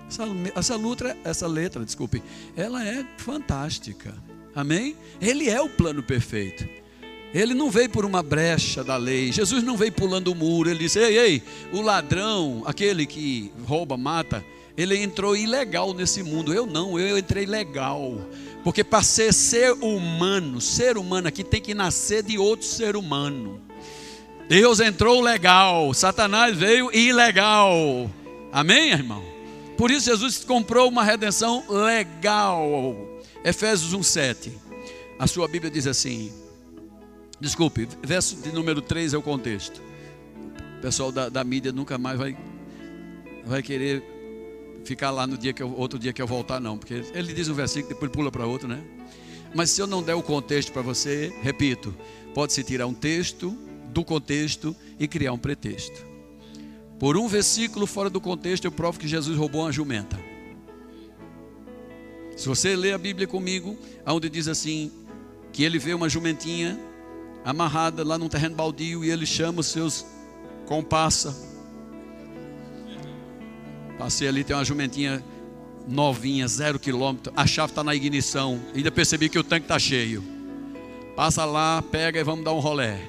Essa, 0.09 0.23
essa, 0.55 0.77
letra, 0.77 1.17
essa 1.25 1.49
letra, 1.49 1.85
desculpe, 1.85 2.23
ela 2.57 2.87
é 2.87 3.05
fantástica. 3.19 4.30
Amém? 4.55 4.97
Ele 5.21 5.49
é 5.49 5.61
o 5.61 5.69
plano 5.69 6.03
perfeito. 6.03 6.67
Ele 7.33 7.55
não 7.55 7.71
veio 7.71 7.89
por 7.89 8.05
uma 8.05 8.23
brecha 8.23 8.83
da 8.83 8.97
lei. 8.97 9.31
Jesus 9.31 9.63
não 9.63 9.77
veio 9.77 9.93
pulando 9.93 10.29
o 10.29 10.35
muro. 10.35 10.69
Ele 10.69 10.81
disse: 10.81 10.99
Ei, 10.99 11.19
ei, 11.19 11.43
o 11.73 11.81
ladrão, 11.81 12.63
aquele 12.67 13.07
que 13.07 13.53
rouba, 13.65 13.97
mata, 13.97 14.45
ele 14.77 14.97
entrou 14.97 15.37
ilegal 15.37 15.95
nesse 15.95 16.23
mundo. 16.23 16.53
Eu 16.53 16.67
não, 16.67 16.99
eu 16.99 17.17
entrei 17.17 17.47
legal. 17.47 18.21
Porque 18.65 18.83
para 18.83 19.03
ser 19.03 19.33
ser 19.33 19.73
humano, 19.73 20.61
ser 20.61 20.99
humano 20.99 21.29
aqui 21.29 21.45
tem 21.45 21.61
que 21.61 21.73
nascer 21.73 22.23
de 22.23 22.37
outro 22.37 22.67
ser 22.67 22.97
humano. 22.97 23.61
Deus 24.49 24.81
entrou 24.81 25.21
legal, 25.21 25.95
Satanás 25.95 26.57
veio 26.57 26.93
ilegal. 26.93 28.11
Amém, 28.53 28.91
irmão? 28.91 29.23
Por 29.77 29.93
isso 29.93 30.11
Jesus 30.11 30.45
comprou 30.45 30.89
uma 30.89 31.05
redenção 31.05 31.65
legal. 31.69 32.97
Efésios 33.45 33.95
1,7. 33.95 34.53
A 35.19 35.27
sua 35.27 35.49
Bíblia 35.49 35.71
diz 35.71 35.87
assim. 35.87 36.33
Desculpe, 37.41 37.89
verso 38.03 38.37
de 38.37 38.53
número 38.53 38.83
3 38.83 39.15
é 39.15 39.19
o 39.19 39.23
contexto. 39.23 39.81
O 40.79 40.83
pessoal 40.83 41.11
da, 41.11 41.29
da 41.29 41.43
mídia 41.43 41.73
nunca 41.73 41.97
mais 41.97 42.19
vai, 42.19 42.37
vai 43.45 43.63
querer 43.63 44.03
ficar 44.85 45.11
lá 45.11 45.27
no 45.27 45.39
dia 45.39 45.53
que 45.53 45.63
eu, 45.63 45.75
outro 45.75 45.99
dia 45.99 46.13
que 46.13 46.21
eu 46.21 46.27
voltar, 46.27 46.61
não. 46.61 46.77
Porque 46.77 47.03
ele 47.15 47.33
diz 47.33 47.49
um 47.49 47.55
versículo, 47.55 47.95
depois 47.95 48.11
pula 48.11 48.31
para 48.31 48.45
outro, 48.45 48.69
né? 48.69 48.83
Mas 49.55 49.71
se 49.71 49.81
eu 49.81 49.87
não 49.87 50.03
der 50.03 50.15
o 50.15 50.23
contexto 50.23 50.71
para 50.71 50.83
você, 50.83 51.35
repito, 51.43 51.95
pode-se 52.35 52.63
tirar 52.63 52.87
um 52.87 52.95
texto 52.95 53.57
do 53.87 54.05
contexto 54.05 54.77
e 54.99 55.09
criar 55.09 55.33
um 55.33 55.39
pretexto. 55.39 56.07
Por 56.99 57.17
um 57.17 57.27
versículo 57.27 57.87
fora 57.87 58.11
do 58.11 58.21
contexto, 58.21 58.67
eu 58.67 58.73
provo 58.73 58.99
que 58.99 59.09
Jesus 59.09 59.37
roubou 59.37 59.63
uma 59.63 59.73
jumenta. 59.73 60.30
Se 62.41 62.49
você 62.49 62.75
ler 62.75 62.95
a 62.95 62.99
Bíblia 62.99 63.27
comigo, 63.27 63.77
onde 64.07 64.31
diz 64.31 64.49
assim: 64.49 64.91
que 65.53 65.63
ele 65.63 65.79
vê 65.79 65.93
uma 65.93 66.09
jumentinha 66.09 66.81
amarrada 67.45 68.03
lá 68.03 68.17
num 68.17 68.31
terreno 68.31 68.57
baldio 68.57 69.05
e 69.05 69.11
ele 69.11 69.27
chama 69.27 69.61
os 69.61 69.67
seus 69.67 70.07
compassa. 70.65 71.37
Passei 73.99 74.27
ali, 74.27 74.43
tem 74.43 74.57
uma 74.57 74.65
jumentinha 74.65 75.23
novinha, 75.87 76.49
zero 76.49 76.79
quilômetro, 76.79 77.31
a 77.37 77.47
chave 77.47 77.73
está 77.73 77.85
na 77.85 77.95
ignição, 77.95 78.59
ainda 78.75 78.91
percebi 78.91 79.29
que 79.29 79.39
o 79.39 79.45
tanque 79.45 79.67
está 79.67 79.79
cheio. 79.79 80.25
Passa 81.15 81.45
lá, 81.45 81.83
pega 81.83 82.21
e 82.21 82.25
vamos 82.25 82.43
dar 82.43 82.55
um 82.55 82.59
rolé. 82.59 83.07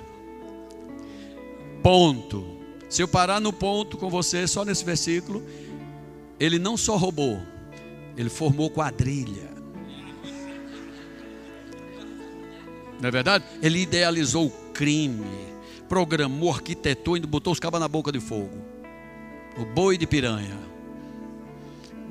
Ponto. 1.81 2.57
Se 2.89 3.01
eu 3.01 3.07
parar 3.07 3.39
no 3.39 3.53
ponto 3.53 3.95
com 3.95 4.09
você, 4.09 4.45
só 4.45 4.65
nesse 4.65 4.83
versículo, 4.83 5.41
ele 6.37 6.59
não 6.59 6.75
só 6.75 6.97
roubou, 6.97 7.39
ele 8.17 8.29
formou 8.29 8.69
quadrilha. 8.69 9.49
Não 12.99 13.07
é 13.07 13.11
verdade? 13.11 13.43
Ele 13.61 13.79
idealizou 13.79 14.47
o 14.47 14.51
crime, 14.73 15.25
programou, 15.89 16.51
arquitetou 16.51 17.17
e 17.17 17.21
botou 17.21 17.51
os 17.51 17.59
cabas 17.59 17.81
na 17.81 17.87
boca 17.87 18.11
de 18.11 18.19
fogo. 18.19 18.57
O 19.57 19.65
boi 19.65 19.97
de 19.97 20.05
piranha. 20.05 20.57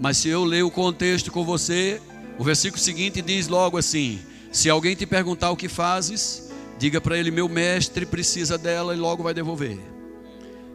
Mas 0.01 0.17
se 0.17 0.29
eu 0.29 0.45
ler 0.45 0.65
o 0.65 0.71
contexto 0.71 1.31
com 1.31 1.45
você, 1.45 2.01
o 2.39 2.45
versículo 2.45 2.83
seguinte 2.83 3.23
diz 3.23 3.49
logo 3.49 3.77
assim: 3.79 4.19
Se 4.51 4.69
alguém 4.69 4.97
te 4.97 5.07
perguntar 5.07 5.51
o 5.51 5.57
que 5.57 5.69
fazes, 5.69 6.51
diga 6.79 7.01
para 7.01 7.19
ele: 7.19 7.31
Meu 7.31 7.49
mestre 7.49 8.05
precisa 8.05 8.59
dela 8.59 8.95
e 8.95 8.99
logo 8.99 9.23
vai 9.23 9.35
devolver. 9.35 9.79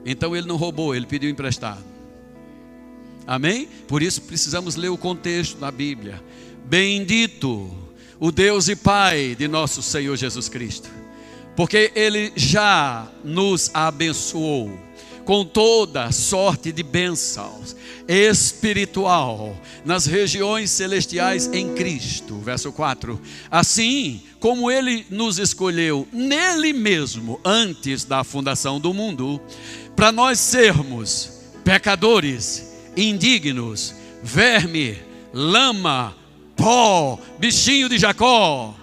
Então 0.06 0.36
ele 0.36 0.48
não 0.48 0.56
roubou, 0.56 0.96
ele 0.96 1.08
pediu 1.08 1.30
emprestado. 1.30 1.95
Amém? 3.28 3.68
Por 3.88 4.04
isso 4.04 4.22
precisamos 4.22 4.76
ler 4.76 4.90
o 4.90 4.98
contexto 4.98 5.58
da 5.58 5.72
Bíblia. 5.72 6.22
Bendito 6.66 7.72
o 8.20 8.32
Deus 8.32 8.68
e 8.68 8.76
Pai 8.76 9.36
de 9.38 9.48
nosso 9.48 9.82
Senhor 9.82 10.16
Jesus 10.16 10.48
Cristo, 10.48 10.90
porque 11.56 11.92
Ele 11.96 12.32
já 12.36 13.08
nos 13.24 13.70
abençoou 13.74 14.86
com 15.26 15.44
toda 15.44 16.12
sorte 16.12 16.72
de 16.72 16.84
bênçãos 16.84 17.76
espiritual 18.08 19.60
nas 19.84 20.06
regiões 20.06 20.70
celestiais 20.70 21.50
em 21.52 21.74
Cristo. 21.74 22.38
Verso 22.38 22.72
4. 22.72 23.20
Assim 23.50 24.22
como 24.40 24.70
ele 24.70 25.06
nos 25.10 25.40
escolheu 25.40 26.08
nele 26.14 26.72
mesmo 26.72 27.40
antes 27.44 28.06
da 28.06 28.24
fundação 28.24 28.80
do 28.80 28.94
mundo, 28.94 29.42
para 29.96 30.12
nós 30.12 30.40
sermos 30.40 31.42
pecadores 31.64 32.75
indignos, 32.96 33.94
verme, 34.24 34.98
lama, 35.34 36.16
pó, 36.56 37.20
bichinho 37.38 37.90
de 37.90 37.98
Jacó. 37.98 38.74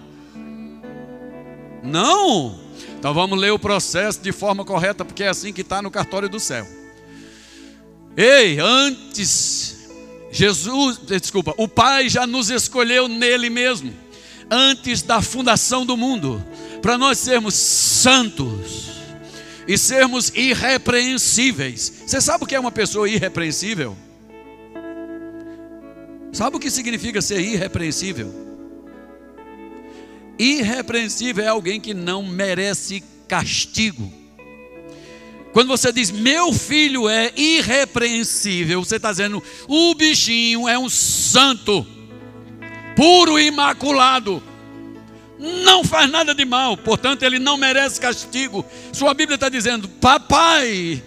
Não. 1.83 2.59
Então 2.97 3.13
vamos 3.13 3.37
ler 3.37 3.51
o 3.51 3.59
processo 3.59 4.21
de 4.21 4.31
forma 4.31 4.63
correta, 4.63 5.03
porque 5.03 5.23
é 5.23 5.29
assim 5.29 5.51
que 5.51 5.61
está 5.61 5.81
no 5.81 5.91
cartório 5.91 6.29
do 6.29 6.39
céu. 6.39 6.65
Ei, 8.15 8.59
antes, 8.59 9.89
Jesus, 10.31 10.99
desculpa, 10.99 11.53
o 11.57 11.67
Pai 11.67 12.07
já 12.07 12.25
nos 12.25 12.49
escolheu 12.49 13.07
nele 13.07 13.49
mesmo, 13.49 13.93
antes 14.49 15.01
da 15.01 15.21
fundação 15.21 15.85
do 15.85 15.97
mundo, 15.97 16.43
para 16.81 16.97
nós 16.97 17.17
sermos 17.17 17.55
santos 17.55 18.92
e 19.67 19.77
sermos 19.77 20.29
irrepreensíveis. 20.35 21.91
Você 22.05 22.19
sabe 22.19 22.43
o 22.43 22.47
que 22.47 22.55
é 22.55 22.59
uma 22.59 22.71
pessoa 22.71 23.09
irrepreensível? 23.09 23.95
Sabe 26.31 26.57
o 26.57 26.59
que 26.59 26.71
significa 26.71 27.21
ser 27.21 27.39
irrepreensível? 27.39 28.33
Irrepreensível 30.37 31.43
é 31.43 31.47
alguém 31.47 31.79
que 31.79 31.93
não 31.93 32.23
merece 32.23 33.03
castigo. 33.27 34.11
Quando 35.53 35.67
você 35.67 35.91
diz 35.91 36.09
meu 36.09 36.51
filho 36.51 37.07
é 37.07 37.31
irrepreensível, 37.35 38.83
você 38.83 38.95
está 38.95 39.11
dizendo 39.11 39.41
o 39.67 39.93
bichinho 39.93 40.67
é 40.67 40.77
um 40.79 40.89
santo, 40.89 41.85
puro 42.95 43.37
e 43.37 43.45
imaculado, 43.45 44.41
não 45.43 45.83
faz 45.83 46.09
nada 46.09 46.33
de 46.33 46.45
mal, 46.45 46.77
portanto 46.77 47.23
ele 47.23 47.37
não 47.37 47.57
merece 47.57 47.99
castigo. 47.99 48.65
Sua 48.93 49.13
Bíblia 49.13 49.35
está 49.35 49.49
dizendo, 49.49 49.89
papai, 49.89 51.03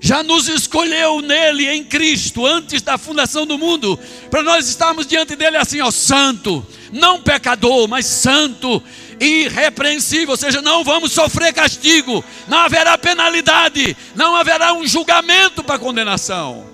já 0.00 0.22
nos 0.22 0.48
escolheu 0.48 1.20
nele, 1.20 1.68
em 1.68 1.82
Cristo, 1.82 2.46
antes 2.46 2.80
da 2.80 2.96
fundação 2.96 3.44
do 3.44 3.58
mundo, 3.58 3.98
para 4.30 4.40
nós 4.40 4.68
estarmos 4.68 5.04
diante 5.04 5.34
dele 5.34 5.56
assim, 5.56 5.80
ó, 5.80 5.90
santo, 5.90 6.64
não 6.92 7.20
pecador, 7.20 7.88
mas 7.88 8.06
santo, 8.06 8.80
irrepreensível, 9.18 10.30
ou 10.30 10.36
seja, 10.36 10.62
não 10.62 10.84
vamos 10.84 11.10
sofrer 11.10 11.52
castigo, 11.52 12.24
não 12.46 12.58
haverá 12.58 12.96
penalidade, 12.96 13.96
não 14.14 14.36
haverá 14.36 14.72
um 14.74 14.86
julgamento 14.86 15.64
para 15.64 15.78
condenação. 15.78 16.66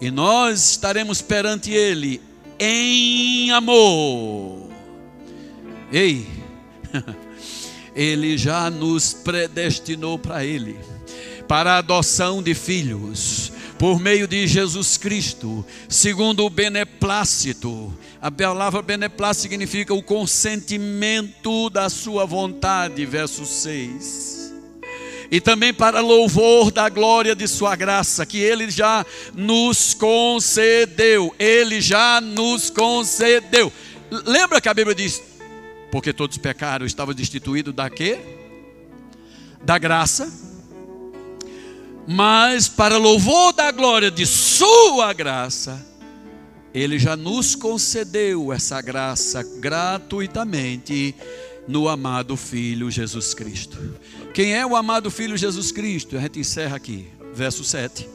E 0.00 0.10
nós 0.10 0.70
estaremos 0.70 1.20
perante 1.20 1.70
ele 1.70 2.22
em 2.58 3.50
amor. 3.50 4.63
Ei, 5.92 6.26
ele 7.94 8.36
já 8.36 8.70
nos 8.70 9.12
predestinou 9.12 10.18
para 10.18 10.44
ele 10.44 10.76
para 11.46 11.74
a 11.74 11.78
adoção 11.78 12.42
de 12.42 12.54
filhos, 12.54 13.52
por 13.78 14.00
meio 14.00 14.26
de 14.26 14.46
Jesus 14.46 14.96
Cristo, 14.96 15.64
segundo 15.88 16.44
o 16.44 16.50
beneplácito. 16.50 17.92
A 18.20 18.30
palavra 18.30 18.80
beneplácito 18.80 19.42
significa 19.42 19.92
o 19.92 20.02
consentimento 20.02 21.68
da 21.68 21.88
sua 21.88 22.24
vontade, 22.24 23.04
verso 23.04 23.44
6 23.44 24.44
e 25.30 25.40
também 25.40 25.72
para 25.74 26.00
louvor 26.00 26.70
da 26.70 26.88
glória 26.88 27.34
de 27.34 27.48
Sua 27.48 27.74
graça, 27.74 28.24
que 28.24 28.38
Ele 28.38 28.70
já 28.70 29.04
nos 29.34 29.92
concedeu. 29.92 31.34
Ele 31.38 31.80
já 31.80 32.20
nos 32.20 32.70
concedeu. 32.70 33.72
Lembra 34.10 34.60
que 34.60 34.68
a 34.68 34.74
Bíblia 34.74 34.94
diz: 34.94 35.20
porque 35.94 36.12
todos 36.12 36.36
pecaram, 36.38 36.84
estavam 36.84 37.14
destituídos 37.14 37.72
da 37.72 37.88
quê? 37.88 38.18
Da 39.62 39.78
graça 39.78 40.28
mas 42.06 42.68
para 42.68 42.98
louvor 42.98 43.52
da 43.52 43.70
glória 43.70 44.10
de 44.10 44.26
Sua 44.26 45.12
graça, 45.12 45.80
Ele 46.74 46.98
já 46.98 47.16
nos 47.16 47.54
concedeu 47.54 48.52
essa 48.52 48.82
graça 48.82 49.42
gratuitamente 49.42 51.14
no 51.66 51.88
amado 51.88 52.36
Filho 52.36 52.90
Jesus 52.90 53.32
Cristo. 53.32 53.78
Quem 54.34 54.54
é 54.54 54.66
o 54.66 54.76
amado 54.76 55.10
Filho 55.10 55.36
Jesus 55.36 55.72
Cristo? 55.72 56.16
A 56.16 56.20
gente 56.20 56.40
encerra 56.40 56.76
aqui, 56.76 57.06
verso 57.32 57.64
7. 57.64 58.08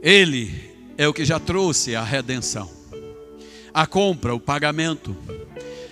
Ele 0.00 0.54
é 0.96 1.08
o 1.08 1.14
que 1.14 1.24
já 1.24 1.40
trouxe 1.40 1.96
a 1.96 2.04
redenção, 2.04 2.70
a 3.78 3.86
compra, 3.86 4.34
o 4.34 4.40
pagamento, 4.40 5.16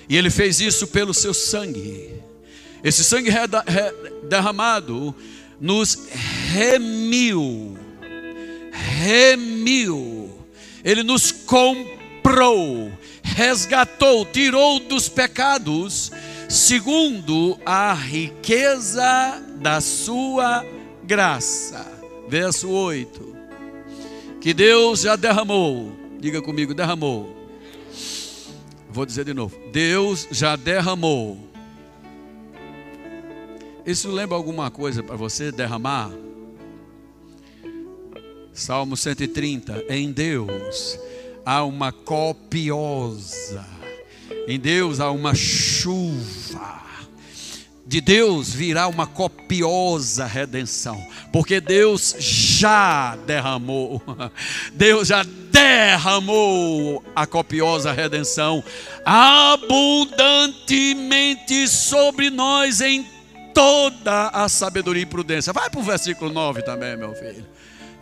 e 0.09 0.17
Ele 0.17 0.29
fez 0.29 0.59
isso 0.59 0.89
pelo 0.89 1.15
seu 1.15 1.33
sangue. 1.33 2.15
Esse 2.83 3.05
sangue 3.05 3.31
derramado 4.29 5.15
nos 5.61 5.97
remiu, 6.53 7.79
remiu, 8.73 10.37
ele 10.83 11.05
nos 11.05 11.31
comprou, 11.31 12.91
resgatou, 13.23 14.27
tirou 14.27 14.81
dos 14.81 15.09
pecados, 15.09 16.11
segundo 16.49 17.57
a 17.65 17.93
riqueza 17.93 19.41
da 19.61 19.81
sua 19.81 20.67
graça. 21.05 21.87
Verso 22.29 22.69
8. 22.69 23.37
Que 24.41 24.53
Deus 24.53 25.03
já 25.03 25.15
derramou, 25.15 25.93
diga 26.19 26.43
comigo, 26.43 26.75
derramou. 26.75 27.37
Vou 28.97 29.07
dizer 29.07 29.25
de 29.25 29.35
novo: 29.35 29.57
Deus 29.71 30.27
já 30.31 30.57
derramou 30.57 31.47
isso 33.87 34.11
lembra 34.11 34.37
alguma 34.37 34.69
coisa 34.69 35.01
para 35.01 35.15
você 35.15 35.53
derramar? 35.53 36.11
Salmo 38.53 38.97
130. 38.97 39.85
Em 39.89 40.11
Deus 40.11 40.99
há 41.45 41.63
uma 41.63 41.93
copiosa, 41.93 43.65
em 44.49 44.59
Deus 44.59 44.99
há 44.99 45.13
uma 45.13 45.37
chuva. 45.37 46.86
De 47.87 48.01
Deus 48.01 48.53
virá 48.53 48.89
uma 48.89 49.07
copiosa 49.07 50.27
redenção, 50.27 51.01
porque 51.33 51.61
Deus 51.61 52.17
já 52.19 53.15
derramou, 53.25 54.03
Deus 54.75 55.07
já 55.07 55.25
derramou 55.53 57.05
a 57.15 57.25
copiosa 57.29 57.93
redenção 57.93 58.65
abundantemente 59.05 61.69
sobre 61.69 62.29
nós 62.29 62.81
em 62.81 63.07
toda 63.55 64.31
a 64.31 64.49
sabedoria 64.49 65.05
e 65.05 65.07
prudência. 65.07 65.53
Vai 65.53 65.71
para 65.71 65.79
o 65.79 65.85
versículo 65.85 66.33
9 66.33 66.63
também, 66.63 66.97
meu 66.97 67.15
filho. 67.15 67.47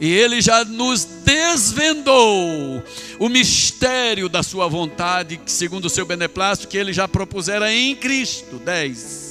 E 0.01 0.11
ele 0.11 0.41
já 0.41 0.65
nos 0.65 1.05
desvendou 1.05 2.83
o 3.19 3.29
mistério 3.29 4.31
da 4.31 4.43
sua 4.43 4.67
vontade, 4.67 5.39
segundo 5.45 5.85
o 5.85 5.91
seu 5.91 6.07
beneplácito, 6.07 6.69
que 6.69 6.79
ele 6.79 6.95
já 6.95 7.07
propusera 7.07 7.71
em 7.71 7.95
Cristo. 7.95 8.57
10. 8.57 9.24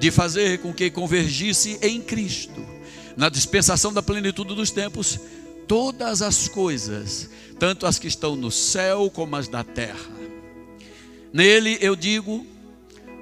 De 0.00 0.10
fazer 0.10 0.58
com 0.58 0.72
que 0.72 0.90
convergisse 0.90 1.78
em 1.80 2.00
Cristo, 2.00 2.66
na 3.16 3.28
dispensação 3.28 3.92
da 3.92 4.02
plenitude 4.02 4.54
dos 4.54 4.72
tempos, 4.72 5.20
todas 5.68 6.22
as 6.22 6.48
coisas, 6.48 7.30
tanto 7.58 7.86
as 7.86 7.98
que 7.98 8.08
estão 8.08 8.34
no 8.34 8.50
céu 8.50 9.08
como 9.08 9.36
as 9.36 9.46
da 9.46 9.62
terra. 9.62 10.10
Nele 11.32 11.78
eu 11.80 11.94
digo, 11.94 12.44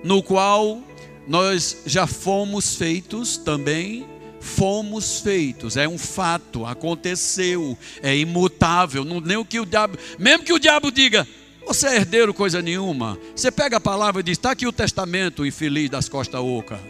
no 0.03 0.23
qual 0.23 0.83
nós 1.27 1.83
já 1.85 2.07
fomos 2.07 2.77
feitos 2.77 3.37
também, 3.37 4.07
fomos 4.41 5.21
feitos, 5.21 5.77
é 5.77 5.87
um 5.87 5.99
fato, 5.99 6.65
aconteceu, 6.65 7.77
é 8.03 8.17
imutável, 8.17 9.05
não 9.05 9.21
nem 9.21 9.37
o 9.37 9.45
que 9.45 9.61
o 9.61 9.67
diabo, 9.67 9.99
mesmo 10.19 10.45
que 10.45 10.53
o 10.53 10.59
diabo 10.59 10.91
diga, 10.91 11.27
você 11.69 11.87
é 11.87 11.97
herdeiro 11.97 12.33
coisa 12.33 12.63
nenhuma, 12.63 13.19
você 13.37 13.51
pega 13.51 13.77
a 13.77 13.81
palavra 13.81 14.21
e 14.21 14.25
diz, 14.25 14.39
está 14.39 14.53
aqui 14.53 14.67
o 14.67 14.73
testamento 14.73 15.45
infeliz 15.45 15.91
das 15.91 16.09
costas 16.09 16.41
oca. 16.41 16.81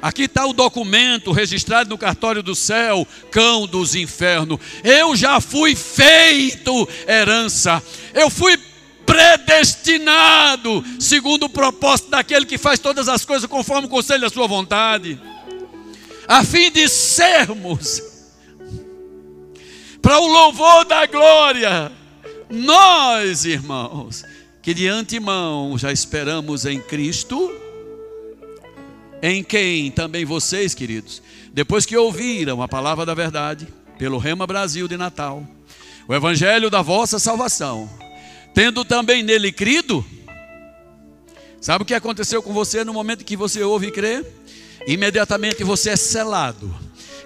Aqui 0.00 0.22
está 0.22 0.46
o 0.46 0.52
documento 0.52 1.32
registrado 1.32 1.90
no 1.90 1.98
cartório 1.98 2.42
do 2.44 2.54
céu, 2.54 3.06
cão 3.30 3.66
dos 3.66 3.94
infernos. 3.94 4.58
Eu 4.82 5.14
já 5.14 5.40
fui 5.40 5.76
feito 5.76 6.88
herança. 7.06 7.82
Eu 8.14 8.28
fui 8.28 8.56
predestinado, 9.04 10.84
segundo 10.98 11.46
o 11.46 11.48
propósito 11.48 12.10
daquele 12.10 12.46
que 12.46 12.58
faz 12.58 12.78
todas 12.78 13.08
as 13.08 13.24
coisas 13.24 13.48
conforme 13.48 13.86
o 13.86 13.90
conselho 13.90 14.22
da 14.22 14.30
sua 14.30 14.46
vontade, 14.46 15.20
a 16.26 16.44
fim 16.44 16.70
de 16.70 16.88
sermos, 16.88 18.00
para 20.00 20.20
o 20.20 20.26
louvor 20.26 20.84
da 20.84 21.04
glória, 21.06 21.92
nós, 22.52 23.46
irmãos, 23.46 24.22
que 24.60 24.74
de 24.74 24.86
antemão 24.86 25.78
já 25.78 25.90
esperamos 25.90 26.66
em 26.66 26.78
Cristo, 26.78 27.50
em 29.22 29.42
quem 29.42 29.90
também 29.90 30.26
vocês, 30.26 30.74
queridos, 30.74 31.22
depois 31.54 31.86
que 31.86 31.96
ouviram 31.96 32.60
a 32.60 32.68
palavra 32.68 33.06
da 33.06 33.14
verdade, 33.14 33.66
pelo 33.98 34.18
Rema 34.18 34.46
Brasil 34.46 34.86
de 34.86 34.98
Natal, 34.98 35.46
o 36.06 36.14
evangelho 36.14 36.68
da 36.68 36.82
vossa 36.82 37.18
salvação, 37.18 37.88
tendo 38.54 38.84
também 38.84 39.22
nele 39.22 39.50
crido, 39.50 40.04
sabe 41.58 41.84
o 41.84 41.86
que 41.86 41.94
aconteceu 41.94 42.42
com 42.42 42.52
você 42.52 42.84
no 42.84 42.92
momento 42.92 43.24
que 43.24 43.36
você 43.36 43.62
ouve 43.62 43.86
e 43.86 43.92
crê? 43.92 44.22
Imediatamente 44.86 45.64
você 45.64 45.90
é 45.90 45.96
selado 45.96 46.74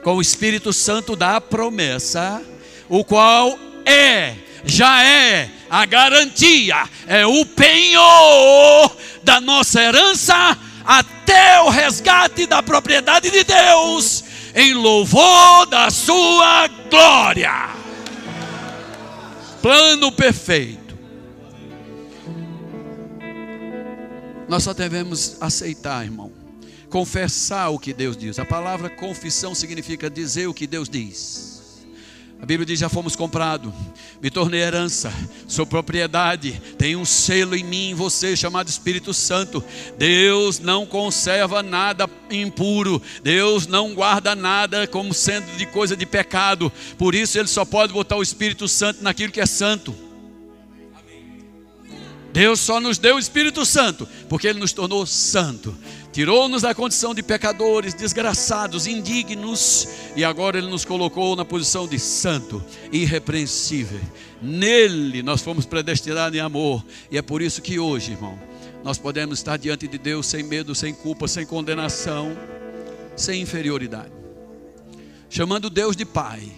com 0.04 0.14
o 0.14 0.22
Espírito 0.22 0.72
Santo 0.72 1.16
da 1.16 1.40
promessa, 1.40 2.40
o 2.88 3.04
qual 3.04 3.58
é, 3.84 4.36
já 4.64 5.02
é 5.04 5.50
a 5.68 5.84
garantia, 5.84 6.88
é 7.06 7.26
o 7.26 7.44
penhor 7.44 8.96
da 9.22 9.40
nossa 9.40 9.82
herança 9.82 10.56
até 10.84 11.60
o 11.62 11.68
resgate 11.68 12.46
da 12.46 12.62
propriedade 12.62 13.30
de 13.30 13.44
Deus, 13.44 14.24
em 14.54 14.74
louvor 14.74 15.66
da 15.66 15.90
sua 15.90 16.68
glória. 16.90 17.70
Plano 19.60 20.12
perfeito. 20.12 20.96
Nós 24.48 24.62
só 24.62 24.72
devemos 24.72 25.36
aceitar, 25.40 26.04
irmão 26.04 26.46
confessar 26.88 27.68
o 27.68 27.78
que 27.78 27.92
Deus 27.92 28.16
diz. 28.16 28.38
A 28.38 28.44
palavra 28.44 28.88
confissão 28.88 29.54
significa 29.54 30.08
dizer 30.08 30.46
o 30.46 30.54
que 30.54 30.66
Deus 30.66 30.88
diz. 30.88 31.45
A 32.40 32.44
Bíblia 32.44 32.66
diz: 32.66 32.78
já 32.78 32.88
fomos 32.88 33.16
comprados, 33.16 33.72
me 34.20 34.30
tornei 34.30 34.60
herança, 34.60 35.12
sou 35.48 35.66
propriedade, 35.66 36.60
tem 36.76 36.94
um 36.94 37.04
selo 37.04 37.56
em 37.56 37.64
mim, 37.64 37.94
você, 37.94 38.36
chamado 38.36 38.68
Espírito 38.68 39.14
Santo. 39.14 39.64
Deus 39.96 40.58
não 40.58 40.84
conserva 40.84 41.62
nada 41.62 42.08
impuro, 42.30 43.00
Deus 43.22 43.66
não 43.66 43.94
guarda 43.94 44.34
nada 44.34 44.86
como 44.86 45.14
sendo 45.14 45.56
de 45.56 45.66
coisa 45.66 45.96
de 45.96 46.04
pecado, 46.04 46.70
por 46.98 47.14
isso 47.14 47.38
Ele 47.38 47.48
só 47.48 47.64
pode 47.64 47.92
botar 47.92 48.16
o 48.16 48.22
Espírito 48.22 48.68
Santo 48.68 49.02
naquilo 49.02 49.32
que 49.32 49.40
é 49.40 49.46
santo. 49.46 49.94
Deus 52.32 52.60
só 52.60 52.82
nos 52.82 52.98
deu 52.98 53.16
o 53.16 53.18
Espírito 53.18 53.64
Santo, 53.64 54.06
porque 54.28 54.46
Ele 54.46 54.58
nos 54.58 54.74
tornou 54.74 55.06
santo. 55.06 55.74
Tirou-nos 56.16 56.62
da 56.62 56.74
condição 56.74 57.14
de 57.14 57.22
pecadores, 57.22 57.92
desgraçados, 57.92 58.86
indignos, 58.86 59.86
e 60.16 60.24
agora 60.24 60.56
Ele 60.56 60.66
nos 60.66 60.82
colocou 60.82 61.36
na 61.36 61.44
posição 61.44 61.86
de 61.86 61.98
santo, 61.98 62.64
irrepreensível. 62.90 64.00
Nele 64.40 65.22
nós 65.22 65.42
fomos 65.42 65.66
predestinados 65.66 66.34
em 66.34 66.40
amor, 66.40 66.82
e 67.10 67.18
é 67.18 67.20
por 67.20 67.42
isso 67.42 67.60
que 67.60 67.78
hoje, 67.78 68.12
irmão, 68.12 68.38
nós 68.82 68.96
podemos 68.96 69.40
estar 69.40 69.58
diante 69.58 69.86
de 69.86 69.98
Deus 69.98 70.24
sem 70.24 70.42
medo, 70.42 70.74
sem 70.74 70.94
culpa, 70.94 71.28
sem 71.28 71.44
condenação, 71.44 72.34
sem 73.14 73.42
inferioridade, 73.42 74.14
chamando 75.28 75.68
Deus 75.68 75.94
de 75.94 76.06
Pai. 76.06 76.50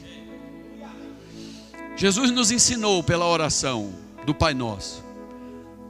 Jesus 1.96 2.30
nos 2.30 2.52
ensinou 2.52 3.02
pela 3.02 3.26
oração 3.26 3.92
do 4.24 4.32
Pai 4.32 4.54
Nosso. 4.54 5.02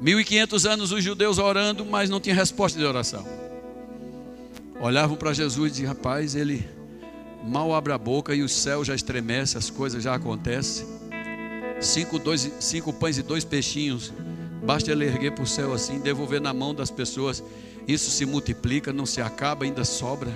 1500 0.00 0.64
anos 0.64 0.90
os 0.90 1.04
judeus 1.04 1.36
orando, 1.36 1.84
mas 1.84 2.08
não 2.08 2.18
tinha 2.18 2.34
resposta 2.34 2.78
de 2.78 2.86
oração 2.86 3.46
olhavam 4.80 5.16
para 5.16 5.32
Jesus 5.32 5.68
e 5.68 5.70
diziam: 5.70 5.88
Rapaz, 5.88 6.34
ele 6.34 6.68
mal 7.44 7.74
abre 7.74 7.92
a 7.92 7.98
boca 7.98 8.34
e 8.34 8.42
o 8.42 8.48
céu 8.48 8.84
já 8.84 8.94
estremece, 8.94 9.58
as 9.58 9.70
coisas 9.70 10.02
já 10.02 10.14
acontecem. 10.14 10.86
Cinco, 11.80 12.18
dois, 12.18 12.50
cinco 12.60 12.92
pães 12.92 13.18
e 13.18 13.22
dois 13.22 13.44
peixinhos, 13.44 14.12
basta 14.64 14.90
ele 14.90 15.04
erguer 15.04 15.32
para 15.32 15.44
o 15.44 15.46
céu 15.46 15.72
assim, 15.72 16.00
devolver 16.00 16.40
na 16.40 16.52
mão 16.52 16.74
das 16.74 16.90
pessoas. 16.90 17.42
Isso 17.86 18.10
se 18.10 18.26
multiplica, 18.26 18.92
não 18.92 19.06
se 19.06 19.20
acaba, 19.20 19.64
ainda 19.64 19.84
sobra. 19.84 20.30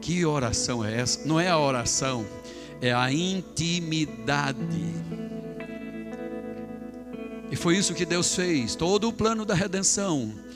Que 0.00 0.24
oração 0.24 0.84
é 0.84 1.00
essa? 1.00 1.26
Não 1.26 1.38
é 1.38 1.48
a 1.48 1.58
oração, 1.58 2.26
é 2.80 2.92
a 2.92 3.12
intimidade. 3.12 4.58
E 7.50 7.56
foi 7.56 7.76
isso 7.76 7.94
que 7.94 8.04
Deus 8.04 8.34
fez, 8.34 8.74
todo 8.74 9.08
o 9.08 9.12
plano 9.12 9.44
da 9.44 9.54
redenção 9.54 10.47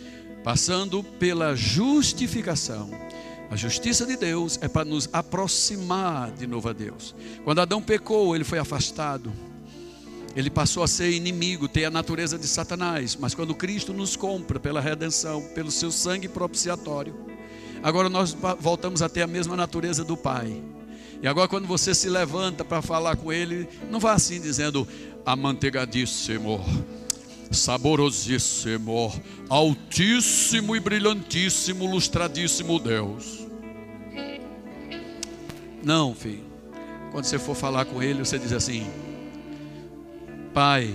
passando 0.42 1.02
pela 1.02 1.54
justificação. 1.54 2.90
A 3.50 3.56
justiça 3.56 4.06
de 4.06 4.16
Deus 4.16 4.58
é 4.62 4.68
para 4.68 4.84
nos 4.84 5.08
aproximar 5.12 6.30
de 6.32 6.46
novo 6.46 6.68
a 6.68 6.72
Deus. 6.72 7.14
Quando 7.44 7.60
Adão 7.60 7.82
pecou, 7.82 8.34
ele 8.34 8.44
foi 8.44 8.58
afastado. 8.58 9.32
Ele 10.34 10.48
passou 10.48 10.82
a 10.82 10.88
ser 10.88 11.10
inimigo, 11.10 11.68
ter 11.68 11.84
a 11.84 11.90
natureza 11.90 12.38
de 12.38 12.46
Satanás. 12.46 13.14
Mas 13.14 13.34
quando 13.34 13.54
Cristo 13.54 13.92
nos 13.92 14.16
compra 14.16 14.58
pela 14.58 14.80
redenção, 14.80 15.42
pelo 15.54 15.70
seu 15.70 15.92
sangue 15.92 16.28
propiciatório, 16.28 17.14
agora 17.82 18.08
nós 18.08 18.34
voltamos 18.58 19.02
a 19.02 19.08
ter 19.08 19.20
a 19.20 19.26
mesma 19.26 19.54
natureza 19.54 20.02
do 20.02 20.16
Pai. 20.16 20.62
E 21.22 21.28
agora, 21.28 21.46
quando 21.46 21.68
você 21.68 21.94
se 21.94 22.08
levanta 22.08 22.64
para 22.64 22.82
falar 22.82 23.16
com 23.16 23.32
Ele, 23.32 23.68
não 23.90 24.00
vá 24.00 24.14
assim 24.14 24.40
dizendo: 24.40 24.88
amanteigadíssimo 25.24 26.64
saborosíssimo, 27.52 29.12
altíssimo 29.48 30.74
e 30.74 30.80
brilhantíssimo, 30.80 31.86
lustradíssimo 31.86 32.78
Deus. 32.78 33.46
Não, 35.84 36.14
filho. 36.14 36.44
Quando 37.10 37.24
você 37.24 37.38
for 37.38 37.54
falar 37.54 37.84
com 37.84 38.02
ele, 38.02 38.20
você 38.20 38.38
diz 38.38 38.52
assim: 38.52 38.86
Pai. 40.54 40.94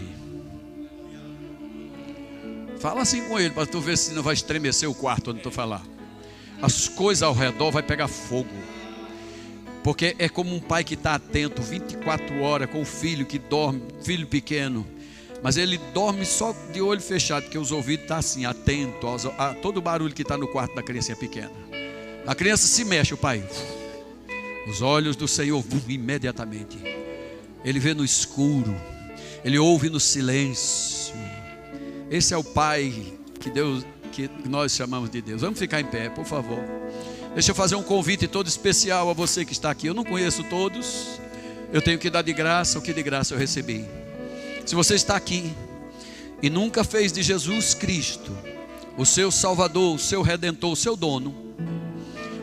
Fala 2.80 3.02
assim 3.02 3.28
com 3.28 3.40
ele, 3.40 3.50
para 3.50 3.66
tu 3.66 3.82
ver 3.82 3.98
se 3.98 4.14
não 4.14 4.22
vai 4.22 4.34
estremecer 4.34 4.90
o 4.90 4.94
quarto 4.94 5.32
onde 5.32 5.42
tu 5.42 5.52
falar. 5.52 5.84
As 6.62 6.88
coisas 6.88 7.24
ao 7.24 7.34
redor 7.34 7.72
vai 7.72 7.84
pegar 7.84 8.08
fogo. 8.08 8.54
Porque 9.84 10.16
é 10.20 10.28
como 10.28 10.54
um 10.54 10.60
pai 10.60 10.84
que 10.84 10.94
está 10.94 11.16
atento 11.16 11.62
24 11.62 12.42
horas 12.42 12.70
com 12.70 12.82
o 12.82 12.86
filho 12.86 13.26
que 13.26 13.40
dorme, 13.40 13.82
filho 14.02 14.28
pequeno 14.28 14.86
mas 15.42 15.58
ele 15.58 15.78
dorme 15.94 16.26
só 16.26 16.56
de 16.72 16.82
olho 16.82 17.02
fechado, 17.02 17.44
porque 17.44 17.58
os 17.58 17.72
ouvidos 17.72 18.04
estão 18.04 18.16
tá 18.16 18.20
assim, 18.20 18.46
atento 18.46 19.08
a 19.38 19.54
todo 19.54 19.78
o 19.78 19.82
barulho 19.82 20.14
que 20.14 20.22
está 20.22 20.38
no 20.38 20.48
quarto 20.48 20.76
da 20.76 20.84
criança 20.84 21.16
pequena. 21.16 21.52
A 22.26 22.36
criança 22.36 22.68
se 22.68 22.84
mexe, 22.84 23.14
o 23.14 23.18
pai. 23.18 23.44
Os 24.70 24.82
olhos 24.82 25.16
do 25.16 25.28
Senhor 25.28 25.64
imediatamente. 25.88 26.78
Ele 27.64 27.80
vê 27.80 27.94
no 27.94 28.04
escuro. 28.04 28.76
Ele 29.44 29.58
ouve 29.58 29.90
no 29.90 30.00
silêncio. 30.00 31.16
Esse 32.12 32.34
é 32.34 32.38
o 32.38 32.44
pai 32.44 33.14
que 33.40 33.50
Deus, 33.50 33.86
que 34.12 34.30
nós 34.46 34.74
chamamos 34.74 35.10
de 35.10 35.22
Deus. 35.22 35.42
Vamos 35.42 35.60
ficar 35.60 35.80
em 35.80 35.86
pé, 35.86 36.10
por 36.10 36.26
favor. 36.26 36.60
Deixa 37.34 37.52
eu 37.52 37.56
fazer 37.56 37.76
um 37.76 37.84
convite 37.84 38.28
todo 38.28 38.48
especial 38.48 39.10
a 39.10 39.14
você 39.14 39.46
que 39.46 39.54
está 39.54 39.70
aqui. 39.72 39.88
Eu 39.88 39.94
não 39.94 40.04
conheço 40.04 40.44
todos. 40.46 41.20
Eu 41.72 41.82
tenho 41.82 42.00
que 42.00 42.10
dar 42.10 42.22
de 42.22 42.34
graça 42.34 42.80
o 42.80 42.82
que 42.82 42.92
de 42.92 43.04
graça 43.04 43.34
eu 43.34 43.38
recebi. 43.38 43.86
Se 44.68 44.76
você 44.76 44.96
está 44.96 45.16
aqui 45.16 45.54
e 46.44 46.50
nunca 46.50 46.84
fez 46.84 47.14
de 47.14 47.24
Jesus 47.24 47.74
Cristo 47.74 48.38
o 48.98 49.06
seu 49.06 49.32
Salvador, 49.32 49.96
o 49.96 49.98
seu 49.98 50.22
Redentor, 50.22 50.74
o 50.74 50.76
seu 50.76 50.98
dono, 50.98 51.34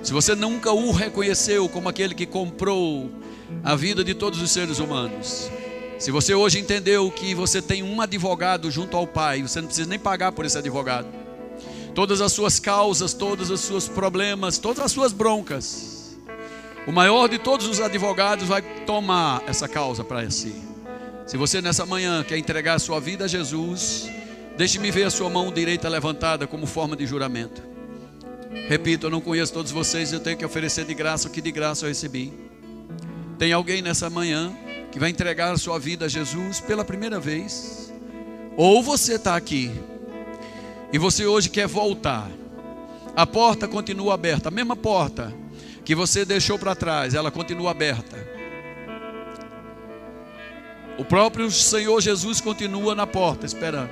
se 0.02 0.10
você 0.10 0.34
nunca 0.34 0.72
o 0.72 0.90
reconheceu 0.90 1.68
como 1.68 1.86
aquele 1.86 2.14
que 2.14 2.24
comprou 2.24 3.10
a 3.62 3.76
vida 3.76 4.02
de 4.02 4.14
todos 4.14 4.40
os 4.40 4.50
seres 4.50 4.78
humanos, 4.78 5.50
se 5.98 6.10
você 6.10 6.34
hoje 6.34 6.58
entendeu 6.58 7.10
que 7.10 7.34
você 7.34 7.60
tem 7.60 7.82
um 7.82 8.00
advogado 8.00 8.70
junto 8.70 8.96
ao 8.96 9.06
Pai, 9.06 9.42
você 9.42 9.60
não 9.60 9.66
precisa 9.66 9.90
nem 9.90 9.98
pagar 9.98 10.32
por 10.32 10.46
esse 10.46 10.56
advogado. 10.56 11.08
Todas 11.94 12.22
as 12.22 12.32
suas 12.32 12.58
causas, 12.58 13.12
todos 13.12 13.50
os 13.50 13.60
seus 13.60 13.86
problemas, 13.86 14.56
todas 14.56 14.82
as 14.82 14.90
suas 14.90 15.12
broncas. 15.12 16.16
O 16.86 16.92
maior 16.92 17.28
de 17.28 17.38
todos 17.38 17.66
os 17.66 17.82
advogados 17.82 18.48
vai 18.48 18.62
tomar 18.86 19.42
essa 19.46 19.68
causa 19.68 20.02
para 20.02 20.30
si. 20.30 20.73
Se 21.26 21.38
você 21.38 21.62
nessa 21.62 21.86
manhã 21.86 22.22
quer 22.22 22.36
entregar 22.36 22.74
a 22.74 22.78
sua 22.78 23.00
vida 23.00 23.24
a 23.24 23.28
Jesus, 23.28 24.10
deixe-me 24.58 24.90
ver 24.90 25.04
a 25.04 25.10
sua 25.10 25.30
mão 25.30 25.50
direita 25.50 25.88
levantada 25.88 26.46
como 26.46 26.66
forma 26.66 26.94
de 26.94 27.06
juramento. 27.06 27.62
Repito, 28.68 29.06
eu 29.06 29.10
não 29.10 29.22
conheço 29.22 29.52
todos 29.52 29.72
vocês, 29.72 30.12
eu 30.12 30.20
tenho 30.20 30.36
que 30.36 30.44
oferecer 30.44 30.84
de 30.84 30.92
graça 30.92 31.26
o 31.26 31.30
que 31.30 31.40
de 31.40 31.50
graça 31.50 31.86
eu 31.86 31.88
recebi. 31.88 32.30
Tem 33.38 33.52
alguém 33.52 33.80
nessa 33.80 34.10
manhã 34.10 34.54
que 34.92 34.98
vai 34.98 35.08
entregar 35.08 35.52
a 35.52 35.56
sua 35.56 35.78
vida 35.78 36.04
a 36.04 36.08
Jesus 36.08 36.60
pela 36.60 36.84
primeira 36.84 37.18
vez? 37.18 37.92
Ou 38.56 38.82
você 38.82 39.14
está 39.14 39.34
aqui 39.34 39.72
e 40.92 40.98
você 40.98 41.24
hoje 41.26 41.48
quer 41.48 41.66
voltar. 41.66 42.30
A 43.16 43.26
porta 43.26 43.66
continua 43.66 44.14
aberta, 44.14 44.48
a 44.48 44.52
mesma 44.52 44.76
porta 44.76 45.32
que 45.84 45.94
você 45.94 46.24
deixou 46.24 46.58
para 46.58 46.74
trás, 46.74 47.14
ela 47.14 47.30
continua 47.30 47.70
aberta. 47.70 48.33
O 50.96 51.04
próprio 51.04 51.50
Senhor 51.50 52.00
Jesus 52.00 52.40
continua 52.40 52.94
na 52.94 53.06
porta 53.06 53.44
esperando. 53.44 53.90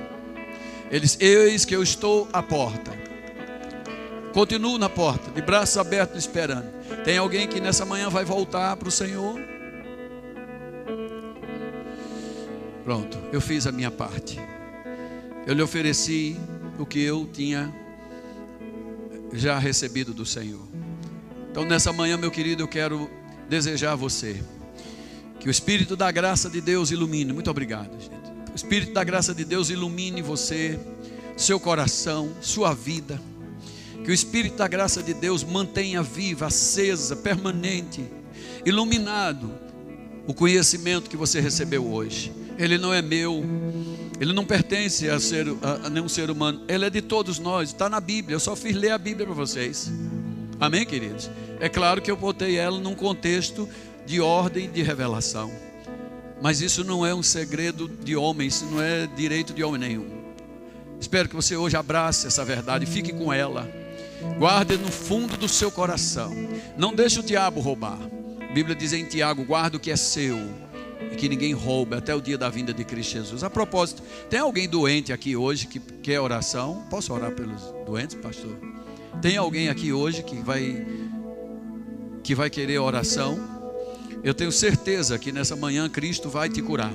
Ele 0.89 1.01
diz: 1.01 1.17
Eis 1.19 1.65
que 1.65 1.75
eu 1.75 1.83
estou 1.83 2.27
à 2.31 2.41
porta. 2.41 2.91
Continuo 4.33 4.77
na 4.77 4.89
porta, 4.89 5.29
de 5.29 5.41
braços 5.41 5.77
abertos 5.77 6.17
esperando. 6.19 6.65
Tem 7.03 7.17
alguém 7.17 7.47
que 7.47 7.59
nessa 7.59 7.85
manhã 7.85 8.09
vai 8.09 8.25
voltar 8.25 8.75
para 8.77 8.87
o 8.87 8.91
Senhor? 8.91 9.39
Pronto, 12.83 13.17
eu 13.31 13.39
fiz 13.39 13.67
a 13.67 13.71
minha 13.71 13.91
parte. 13.91 14.39
Eu 15.45 15.53
lhe 15.53 15.61
ofereci 15.61 16.37
o 16.79 16.85
que 16.85 17.03
eu 17.03 17.29
tinha 17.31 17.73
já 19.33 19.59
recebido 19.59 20.13
do 20.13 20.25
Senhor. 20.25 20.67
Então, 21.51 21.65
nessa 21.65 21.93
manhã, 21.93 22.17
meu 22.17 22.31
querido, 22.31 22.63
eu 22.63 22.67
quero 22.67 23.09
desejar 23.47 23.91
a 23.91 23.95
você 23.95 24.43
que 25.43 25.49
o 25.49 25.51
Espírito 25.51 25.97
da 25.97 26.09
graça 26.09 26.49
de 26.49 26.61
Deus 26.61 26.89
ilumine. 26.89 27.33
Muito 27.33 27.51
obrigado, 27.51 27.91
gente. 27.99 28.31
O 28.53 28.55
Espírito 28.55 28.93
da 28.93 29.03
graça 29.03 29.35
de 29.35 29.43
Deus 29.43 29.69
ilumine 29.69 30.21
você, 30.21 30.79
seu 31.35 31.59
coração, 31.59 32.31
sua 32.39 32.73
vida. 32.73 33.21
Que 34.05 34.09
o 34.09 34.13
Espírito 34.13 34.55
da 34.55 34.69
graça 34.69 35.03
de 35.03 35.13
Deus 35.13 35.43
mantenha 35.43 36.01
viva, 36.01 36.45
acesa, 36.45 37.17
permanente, 37.17 38.05
iluminado 38.65 39.51
o 40.25 40.33
conhecimento 40.33 41.09
que 41.09 41.17
você 41.17 41.41
recebeu 41.41 41.91
hoje. 41.91 42.31
Ele 42.57 42.77
não 42.77 42.93
é 42.93 43.01
meu, 43.01 43.43
ele 44.21 44.31
não 44.31 44.45
pertence 44.45 45.09
a, 45.09 45.19
ser, 45.19 45.45
a, 45.61 45.87
a 45.87 45.89
nenhum 45.89 46.07
ser 46.07 46.31
humano, 46.31 46.61
ele 46.69 46.85
é 46.85 46.89
de 46.89 47.01
todos 47.01 47.37
nós, 47.37 47.67
está 47.67 47.89
na 47.89 47.99
Bíblia. 47.99 48.35
Eu 48.35 48.39
só 48.39 48.55
fiz 48.55 48.77
ler 48.77 48.91
a 48.91 48.97
Bíblia 48.97 49.25
para 49.25 49.35
vocês. 49.35 49.91
Amém, 50.57 50.85
queridos? 50.85 51.29
É 51.59 51.67
claro 51.67 52.01
que 52.01 52.09
eu 52.09 52.15
botei 52.15 52.55
ela 52.55 52.79
num 52.79 52.95
contexto 52.95 53.67
de 54.05 54.19
ordem 54.21 54.69
de 54.69 54.81
revelação, 54.81 55.51
mas 56.41 56.61
isso 56.61 56.83
não 56.83 57.05
é 57.05 57.13
um 57.15 57.23
segredo 57.23 57.87
de 57.87 58.15
homem, 58.15 58.47
isso 58.47 58.65
não 58.65 58.81
é 58.81 59.07
direito 59.07 59.53
de 59.53 59.63
homem 59.63 59.79
nenhum. 59.79 60.23
Espero 60.99 61.29
que 61.29 61.35
você 61.35 61.55
hoje 61.55 61.75
abrace 61.75 62.27
essa 62.27 62.45
verdade, 62.45 62.85
fique 62.85 63.13
com 63.13 63.31
ela. 63.31 63.69
Guarde 64.37 64.77
no 64.77 64.91
fundo 64.91 65.35
do 65.35 65.49
seu 65.49 65.69
coração. 65.69 66.33
Não 66.77 66.93
deixe 66.93 67.19
o 67.19 67.23
diabo 67.23 67.59
roubar. 67.59 67.99
A 68.49 68.53
Bíblia 68.53 68.75
diz 68.75 68.93
em 68.93 69.05
Tiago: 69.05 69.43
guarda 69.43 69.77
o 69.77 69.79
que 69.79 69.91
é 69.91 69.95
seu 69.95 70.37
e 71.11 71.15
que 71.15 71.27
ninguém 71.27 71.53
roube 71.53 71.95
até 71.95 72.15
o 72.15 72.21
dia 72.21 72.37
da 72.37 72.49
vinda 72.49 72.73
de 72.73 72.83
Cristo 72.83 73.13
Jesus. 73.13 73.43
A 73.43 73.49
propósito, 73.49 74.01
tem 74.29 74.39
alguém 74.39 74.67
doente 74.67 75.11
aqui 75.11 75.35
hoje 75.35 75.67
que 75.67 75.79
quer 75.79 76.19
oração? 76.19 76.85
Posso 76.89 77.13
orar 77.13 77.31
pelos 77.31 77.61
doentes, 77.85 78.15
pastor? 78.15 78.57
Tem 79.21 79.37
alguém 79.37 79.69
aqui 79.69 79.91
hoje 79.91 80.23
que 80.23 80.35
vai 80.37 80.85
que 82.23 82.33
vai 82.33 82.49
querer 82.49 82.79
oração? 82.79 83.52
Eu 84.23 84.33
tenho 84.33 84.51
certeza 84.51 85.19
que 85.19 85.31
nessa 85.31 85.55
manhã 85.55 85.89
Cristo 85.89 86.29
vai 86.29 86.49
te 86.49 86.61
curar. 86.61 86.93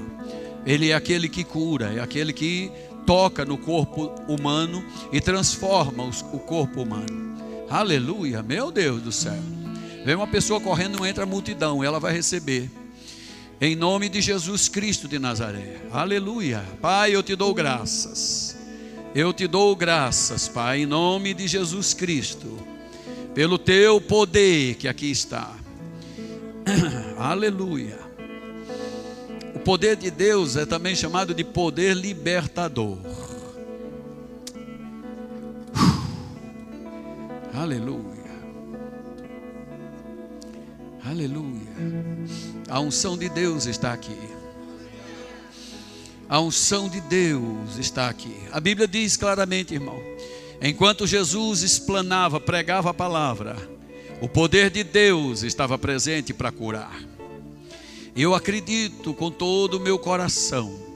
Ele 0.64 0.90
é 0.90 0.94
aquele 0.94 1.28
que 1.28 1.44
cura, 1.44 1.92
é 1.92 2.00
aquele 2.00 2.32
que 2.32 2.70
toca 3.06 3.44
no 3.44 3.58
corpo 3.58 4.14
humano 4.26 4.84
e 5.12 5.20
transforma 5.20 6.04
o 6.32 6.38
corpo 6.38 6.82
humano. 6.82 7.36
Aleluia, 7.68 8.42
meu 8.42 8.70
Deus 8.70 9.02
do 9.02 9.12
céu. 9.12 9.42
Vem 10.04 10.14
uma 10.14 10.26
pessoa 10.26 10.60
correndo 10.60 11.04
entre 11.04 11.22
a 11.22 11.26
multidão, 11.26 11.84
ela 11.84 12.00
vai 12.00 12.14
receber. 12.14 12.70
Em 13.60 13.74
nome 13.74 14.08
de 14.08 14.20
Jesus 14.20 14.68
Cristo 14.68 15.08
de 15.08 15.18
Nazaré. 15.18 15.82
Aleluia. 15.90 16.64
Pai, 16.80 17.14
eu 17.14 17.22
te 17.22 17.34
dou 17.34 17.52
graças. 17.52 18.56
Eu 19.14 19.32
te 19.32 19.46
dou 19.46 19.74
graças, 19.74 20.48
Pai, 20.48 20.82
em 20.82 20.86
nome 20.86 21.34
de 21.34 21.48
Jesus 21.48 21.92
Cristo, 21.92 22.56
pelo 23.34 23.58
teu 23.58 24.00
poder 24.00 24.76
que 24.76 24.86
aqui 24.86 25.10
está. 25.10 25.57
Aleluia. 27.18 27.98
O 29.54 29.58
poder 29.60 29.96
de 29.96 30.10
Deus 30.10 30.56
é 30.56 30.66
também 30.66 30.94
chamado 30.94 31.34
de 31.34 31.44
poder 31.44 31.94
libertador. 31.94 32.98
Aleluia. 37.52 38.08
Aleluia. 41.04 41.68
A 42.68 42.80
unção 42.80 43.16
de 43.16 43.28
Deus 43.28 43.66
está 43.66 43.92
aqui. 43.92 44.16
A 46.28 46.40
unção 46.40 46.88
de 46.88 47.00
Deus 47.00 47.78
está 47.78 48.08
aqui. 48.08 48.36
A 48.52 48.60
Bíblia 48.60 48.86
diz 48.86 49.16
claramente, 49.16 49.74
irmão, 49.74 49.98
enquanto 50.60 51.06
Jesus 51.06 51.62
explanava, 51.62 52.38
pregava 52.38 52.90
a 52.90 52.94
palavra, 52.94 53.56
o 54.20 54.28
poder 54.28 54.70
de 54.70 54.82
Deus 54.82 55.42
estava 55.42 55.78
presente 55.78 56.34
para 56.34 56.50
curar. 56.50 56.98
Eu 58.16 58.34
acredito 58.34 59.14
com 59.14 59.30
todo 59.30 59.74
o 59.74 59.80
meu 59.80 59.98
coração 59.98 60.88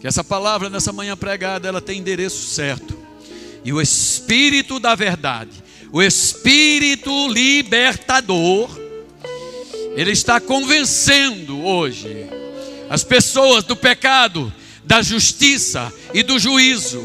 que 0.00 0.06
essa 0.06 0.22
palavra 0.22 0.68
nessa 0.68 0.92
manhã 0.92 1.16
pregada 1.16 1.66
ela 1.66 1.80
tem 1.80 1.98
endereço 1.98 2.46
certo. 2.46 2.96
E 3.64 3.72
o 3.72 3.80
espírito 3.80 4.78
da 4.78 4.94
verdade, 4.94 5.64
o 5.90 6.02
espírito 6.02 7.28
libertador, 7.28 8.68
ele 9.96 10.12
está 10.12 10.38
convencendo 10.38 11.64
hoje 11.64 12.26
as 12.90 13.02
pessoas 13.02 13.64
do 13.64 13.74
pecado, 13.74 14.52
da 14.84 15.00
justiça 15.02 15.92
e 16.12 16.22
do 16.22 16.38
juízo. 16.38 17.02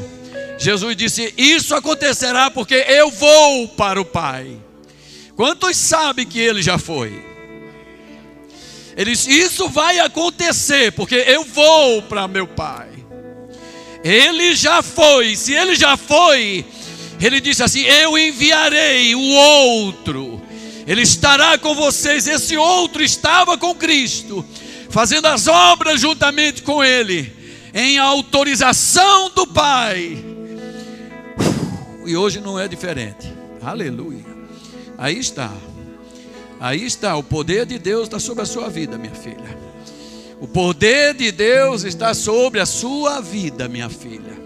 Jesus 0.57 0.95
disse: 0.95 1.33
Isso 1.37 1.73
acontecerá 1.73 2.51
porque 2.51 2.75
eu 2.75 3.09
vou 3.09 3.69
para 3.69 4.01
o 4.01 4.05
Pai. 4.05 4.57
Quantos 5.39 5.77
sabem 5.77 6.25
que 6.25 6.37
ele 6.37 6.61
já 6.61 6.77
foi? 6.77 7.17
Ele 8.97 9.11
disse: 9.11 9.31
Isso 9.31 9.69
vai 9.69 9.97
acontecer, 9.97 10.91
porque 10.91 11.15
eu 11.15 11.45
vou 11.45 12.01
para 12.01 12.27
meu 12.27 12.45
Pai. 12.45 12.89
Ele 14.03 14.53
já 14.53 14.83
foi, 14.83 15.37
se 15.37 15.53
ele 15.53 15.75
já 15.75 15.95
foi, 15.95 16.65
ele 17.21 17.39
disse 17.39 17.63
assim: 17.63 17.83
Eu 17.83 18.17
enviarei 18.17 19.15
o 19.15 19.21
outro, 19.21 20.41
ele 20.85 21.03
estará 21.03 21.57
com 21.57 21.73
vocês. 21.73 22.27
Esse 22.27 22.57
outro 22.57 23.01
estava 23.01 23.57
com 23.57 23.73
Cristo, 23.73 24.45
fazendo 24.89 25.27
as 25.27 25.47
obras 25.47 26.01
juntamente 26.01 26.63
com 26.63 26.83
ele, 26.83 27.33
em 27.73 27.97
autorização 27.97 29.29
do 29.29 29.47
Pai. 29.47 30.21
E 32.05 32.17
hoje 32.17 32.41
não 32.41 32.59
é 32.59 32.67
diferente, 32.67 33.33
aleluia. 33.61 34.28
Aí 34.99 35.17
está. 35.17 35.49
Aí 36.59 36.85
está, 36.85 37.15
o 37.15 37.23
poder 37.23 37.65
de 37.65 37.79
Deus 37.79 38.03
está 38.03 38.19
sobre 38.19 38.43
a 38.43 38.45
sua 38.45 38.69
vida, 38.69 38.97
minha 38.97 39.15
filha. 39.15 39.57
O 40.41 40.47
poder 40.47 41.13
de 41.13 41.31
Deus 41.31 41.83
está 41.83 42.13
sobre 42.13 42.59
a 42.59 42.65
sua 42.65 43.21
vida, 43.21 43.69
minha 43.69 43.89
filha. 43.89 44.37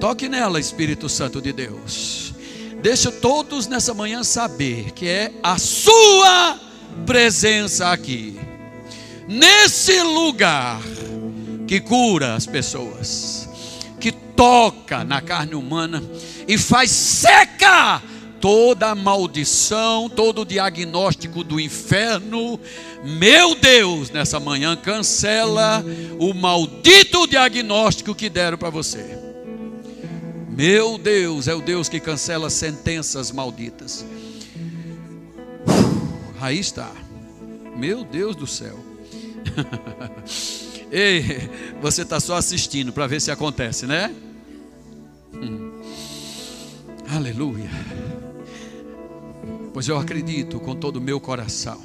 Toque 0.00 0.30
nela, 0.30 0.58
Espírito 0.58 1.10
Santo 1.10 1.42
de 1.42 1.52
Deus. 1.52 2.34
Deixa 2.82 3.12
todos 3.12 3.66
nessa 3.66 3.92
manhã 3.92 4.24
saber 4.24 4.92
que 4.92 5.06
é 5.06 5.32
a 5.42 5.58
sua 5.58 6.58
presença 7.04 7.90
aqui, 7.90 8.38
nesse 9.28 10.00
lugar 10.02 10.80
que 11.66 11.80
cura 11.80 12.34
as 12.34 12.46
pessoas, 12.46 13.43
toca 14.36 15.04
na 15.04 15.20
carne 15.20 15.54
humana 15.54 16.02
e 16.46 16.58
faz 16.58 16.90
seca 16.90 18.02
toda 18.44 18.94
maldição, 18.94 20.06
todo 20.06 20.44
diagnóstico 20.44 21.42
do 21.42 21.58
inferno, 21.58 22.60
meu 23.02 23.54
Deus, 23.54 24.10
nessa 24.10 24.38
manhã 24.38 24.76
cancela 24.76 25.82
o 26.18 26.34
maldito 26.34 27.26
diagnóstico 27.26 28.14
que 28.14 28.28
deram 28.28 28.58
para 28.58 28.68
você. 28.68 29.18
Meu 30.50 30.98
Deus, 30.98 31.48
é 31.48 31.54
o 31.54 31.62
Deus 31.62 31.88
que 31.88 31.98
cancela 31.98 32.50
sentenças 32.50 33.32
malditas. 33.32 34.04
Aí 36.38 36.58
está. 36.58 36.92
Meu 37.74 38.04
Deus 38.04 38.36
do 38.36 38.46
céu. 38.46 38.78
Ei, 40.90 41.50
você 41.80 42.02
está 42.02 42.20
só 42.20 42.36
assistindo 42.36 42.92
para 42.92 43.06
ver 43.06 43.20
se 43.20 43.30
acontece, 43.30 43.86
né? 43.86 44.14
Hum. 45.34 45.72
Aleluia. 47.08 47.70
Pois 49.72 49.88
eu 49.88 49.98
acredito 49.98 50.60
com 50.60 50.74
todo 50.74 50.96
o 50.96 51.00
meu 51.00 51.20
coração. 51.20 51.80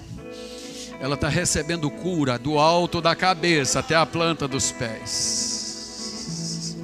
Ela 1.00 1.16
está 1.16 1.30
recebendo 1.30 1.90
cura 1.90 2.38
do 2.38 2.60
alto 2.60 3.02
da 3.02 3.16
cabeça 3.16 3.80
até 3.80 3.96
a 3.96 4.06
planta 4.06 4.48
dos 4.48 4.72
pés. 4.72 6.78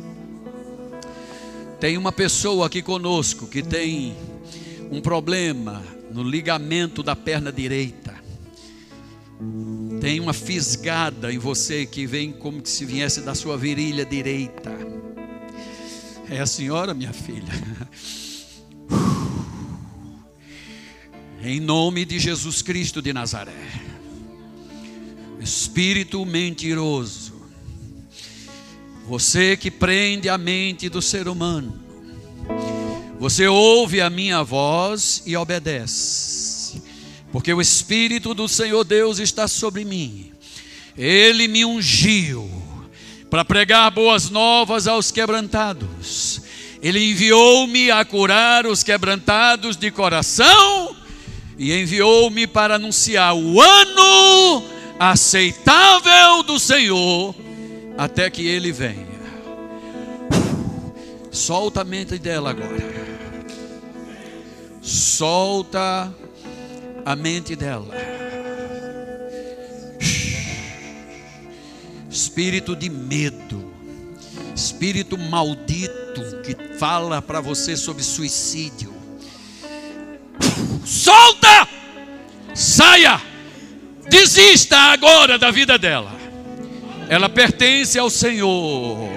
Tem 1.79 1.97
uma 1.97 2.11
pessoa 2.11 2.65
aqui 2.65 2.81
conosco 2.81 3.45
que 3.45 3.61
tem 3.61 4.15
um 4.89 5.01
problema 5.01 5.83
no 6.11 6.23
ligamento 6.23 7.03
da 7.03 7.15
perna 7.15 7.51
direita. 7.51 8.15
Tem 9.99 10.19
uma 10.19 10.33
fisgada 10.33 11.31
em 11.31 11.37
você 11.37 11.85
que 11.85 12.05
vem 12.05 12.31
como 12.31 12.65
se 12.65 12.85
viesse 12.85 13.21
da 13.21 13.35
sua 13.35 13.57
virilha 13.57 14.05
direita. 14.05 14.71
É 16.29 16.39
a 16.39 16.45
senhora, 16.45 16.93
minha 16.93 17.13
filha. 17.13 17.53
Em 21.41 21.59
nome 21.59 22.05
de 22.05 22.17
Jesus 22.17 22.61
Cristo 22.61 23.01
de 23.01 23.13
Nazaré. 23.13 23.53
Espírito 25.39 26.25
mentiroso. 26.25 27.35
Você 29.07 29.55
que 29.55 29.69
prende 29.69 30.27
a 30.27 30.37
mente 30.37 30.89
do 30.89 31.01
ser 31.01 31.27
humano. 31.27 31.79
Você 33.19 33.47
ouve 33.47 34.01
a 34.01 34.09
minha 34.09 34.43
voz 34.43 35.21
e 35.25 35.37
obedece. 35.37 36.54
Porque 37.35 37.53
o 37.53 37.59
Espírito 37.59 38.33
do 38.33 38.47
Senhor 38.47 38.85
Deus 38.85 39.19
está 39.19 39.45
sobre 39.45 39.83
mim. 39.83 40.31
Ele 40.97 41.49
me 41.49 41.65
ungiu 41.65 42.49
para 43.29 43.43
pregar 43.43 43.91
boas 43.91 44.29
novas 44.29 44.87
aos 44.87 45.11
quebrantados. 45.11 46.41
Ele 46.81 47.11
enviou-me 47.11 47.91
a 47.91 48.05
curar 48.05 48.65
os 48.65 48.83
quebrantados 48.83 49.75
de 49.75 49.91
coração 49.91 50.95
e 51.57 51.77
enviou-me 51.77 52.47
para 52.47 52.75
anunciar 52.75 53.35
o 53.35 53.59
ano 53.59 54.63
aceitável 54.97 56.41
do 56.41 56.57
Senhor, 56.57 57.35
até 57.97 58.29
que 58.29 58.47
ele 58.47 58.71
venha. 58.71 59.09
Solta 61.29 61.81
a 61.81 61.83
mente 61.83 62.17
dela 62.17 62.51
agora. 62.51 62.95
Solta 64.81 66.15
a 67.05 67.15
mente 67.15 67.55
dela. 67.55 67.93
Espírito 72.09 72.75
de 72.75 72.89
medo, 72.89 73.71
espírito 74.55 75.17
maldito 75.17 76.41
que 76.43 76.77
fala 76.79 77.21
para 77.21 77.39
você 77.39 77.77
sobre 77.77 78.01
suicídio. 78.01 78.93
Solta! 80.83 81.67
Saia! 82.53 83.21
Desista 84.09 84.77
agora 84.77 85.37
da 85.37 85.51
vida 85.51 85.77
dela. 85.77 86.11
Ela 87.09 87.29
pertence 87.29 87.99
ao 87.99 88.09
Senhor. 88.09 89.09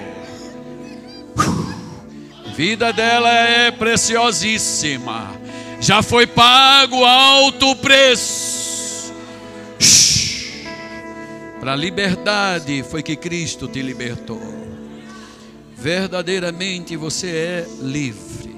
Vida 2.55 2.93
dela 2.93 3.31
é 3.31 3.71
preciosíssima. 3.71 5.48
Já 5.81 6.03
foi 6.03 6.27
pago 6.27 7.05
alto 7.05 7.75
preço. 7.77 9.13
Para 11.61 11.73
a 11.73 11.77
liberdade 11.77 12.83
foi 12.83 13.03
que 13.03 13.17
Cristo 13.17 13.69
te 13.69 13.81
libertou. 13.83 14.41
Verdadeiramente 15.77 16.97
você 16.97 17.29
é 17.29 17.67
livre. 17.81 18.57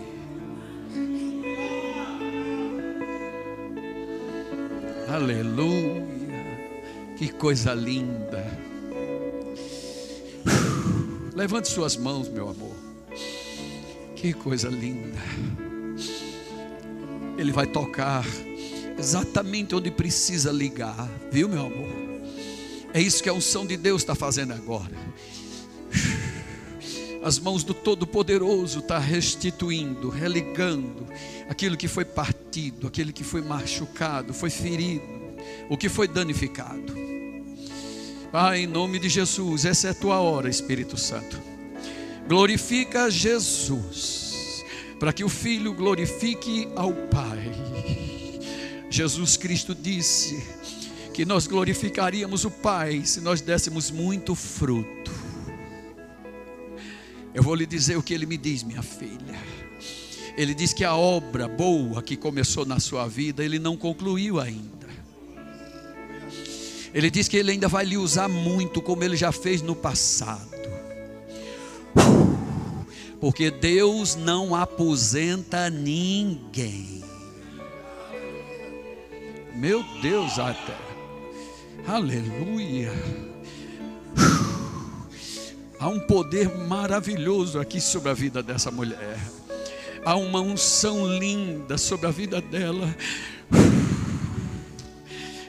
Aleluia. 5.08 6.08
Que 7.18 7.28
coisa 7.28 7.74
linda. 7.74 8.46
Levante 11.34 11.68
suas 11.68 11.96
mãos, 11.96 12.28
meu 12.28 12.48
amor. 12.48 12.76
Que 14.16 14.32
coisa 14.32 14.68
linda. 14.68 15.18
Ele 17.40 17.52
vai 17.52 17.66
tocar 17.66 18.22
exatamente 18.98 19.74
onde 19.74 19.90
precisa 19.90 20.52
ligar, 20.52 21.08
viu, 21.32 21.48
meu 21.48 21.64
amor? 21.64 21.88
É 22.92 23.00
isso 23.00 23.22
que 23.22 23.30
a 23.30 23.32
unção 23.32 23.64
de 23.64 23.78
Deus 23.78 24.02
está 24.02 24.14
fazendo 24.14 24.52
agora. 24.52 24.94
As 27.24 27.38
mãos 27.38 27.64
do 27.64 27.72
Todo-Poderoso 27.72 28.80
está 28.80 28.98
restituindo, 28.98 30.10
religando 30.10 31.06
aquilo 31.48 31.78
que 31.78 31.88
foi 31.88 32.04
partido, 32.04 32.86
aquele 32.86 33.10
que 33.10 33.24
foi 33.24 33.40
machucado, 33.40 34.34
foi 34.34 34.50
ferido, 34.50 35.04
o 35.70 35.78
que 35.78 35.88
foi 35.88 36.06
danificado. 36.06 36.94
Pai, 38.30 38.60
em 38.60 38.66
nome 38.66 38.98
de 38.98 39.08
Jesus, 39.08 39.64
essa 39.64 39.88
é 39.88 39.90
a 39.92 39.94
tua 39.94 40.20
hora, 40.20 40.50
Espírito 40.50 40.98
Santo. 40.98 41.40
Glorifica 42.28 43.10
Jesus, 43.10 44.29
para 45.00 45.14
que 45.14 45.24
o 45.24 45.30
Filho 45.30 45.72
glorifique 45.72 46.68
ao 46.76 46.92
Pai. 46.92 47.50
Jesus 48.90 49.34
Cristo 49.38 49.74
disse 49.74 50.44
que 51.14 51.24
nós 51.24 51.46
glorificaríamos 51.46 52.44
o 52.44 52.50
Pai 52.50 53.02
se 53.06 53.22
nós 53.22 53.40
dessemos 53.40 53.90
muito 53.90 54.34
fruto. 54.34 55.10
Eu 57.32 57.42
vou 57.42 57.54
lhe 57.54 57.64
dizer 57.64 57.96
o 57.96 58.02
que 58.02 58.12
ele 58.12 58.26
me 58.26 58.36
diz, 58.36 58.62
minha 58.62 58.82
filha. 58.82 59.40
Ele 60.36 60.54
diz 60.54 60.74
que 60.74 60.84
a 60.84 60.94
obra 60.94 61.48
boa 61.48 62.02
que 62.02 62.14
começou 62.16 62.66
na 62.66 62.78
sua 62.78 63.08
vida, 63.08 63.42
ele 63.42 63.58
não 63.58 63.78
concluiu 63.78 64.38
ainda. 64.38 64.86
Ele 66.92 67.10
diz 67.10 67.26
que 67.26 67.38
ele 67.38 67.52
ainda 67.52 67.68
vai 67.68 67.86
lhe 67.86 67.96
usar 67.96 68.28
muito, 68.28 68.82
como 68.82 69.02
ele 69.02 69.16
já 69.16 69.32
fez 69.32 69.62
no 69.62 69.74
passado. 69.74 70.50
Porque 73.20 73.50
Deus 73.50 74.16
não 74.16 74.54
aposenta 74.54 75.68
ninguém. 75.68 77.04
Meu 79.54 79.84
Deus, 80.00 80.38
até. 80.38 80.76
Aleluia. 81.86 82.92
Há 85.78 85.88
um 85.88 86.00
poder 86.00 86.48
maravilhoso 86.56 87.58
aqui 87.58 87.80
sobre 87.80 88.10
a 88.10 88.14
vida 88.14 88.42
dessa 88.42 88.70
mulher. 88.70 89.18
Há 90.04 90.16
uma 90.16 90.40
unção 90.40 91.06
linda 91.18 91.76
sobre 91.76 92.06
a 92.06 92.10
vida 92.10 92.40
dela. 92.40 92.94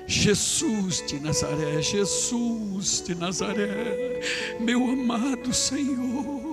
Jesus 0.08 1.04
de 1.08 1.20
Nazaré, 1.22 1.82
Jesus 1.82 3.02
de 3.06 3.16
Nazaré, 3.16 4.20
meu 4.60 4.90
amado 4.90 5.54
Senhor. 5.54 6.51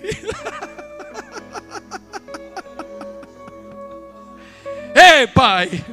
Ei, 4.94 5.26
Pai, 5.28 5.84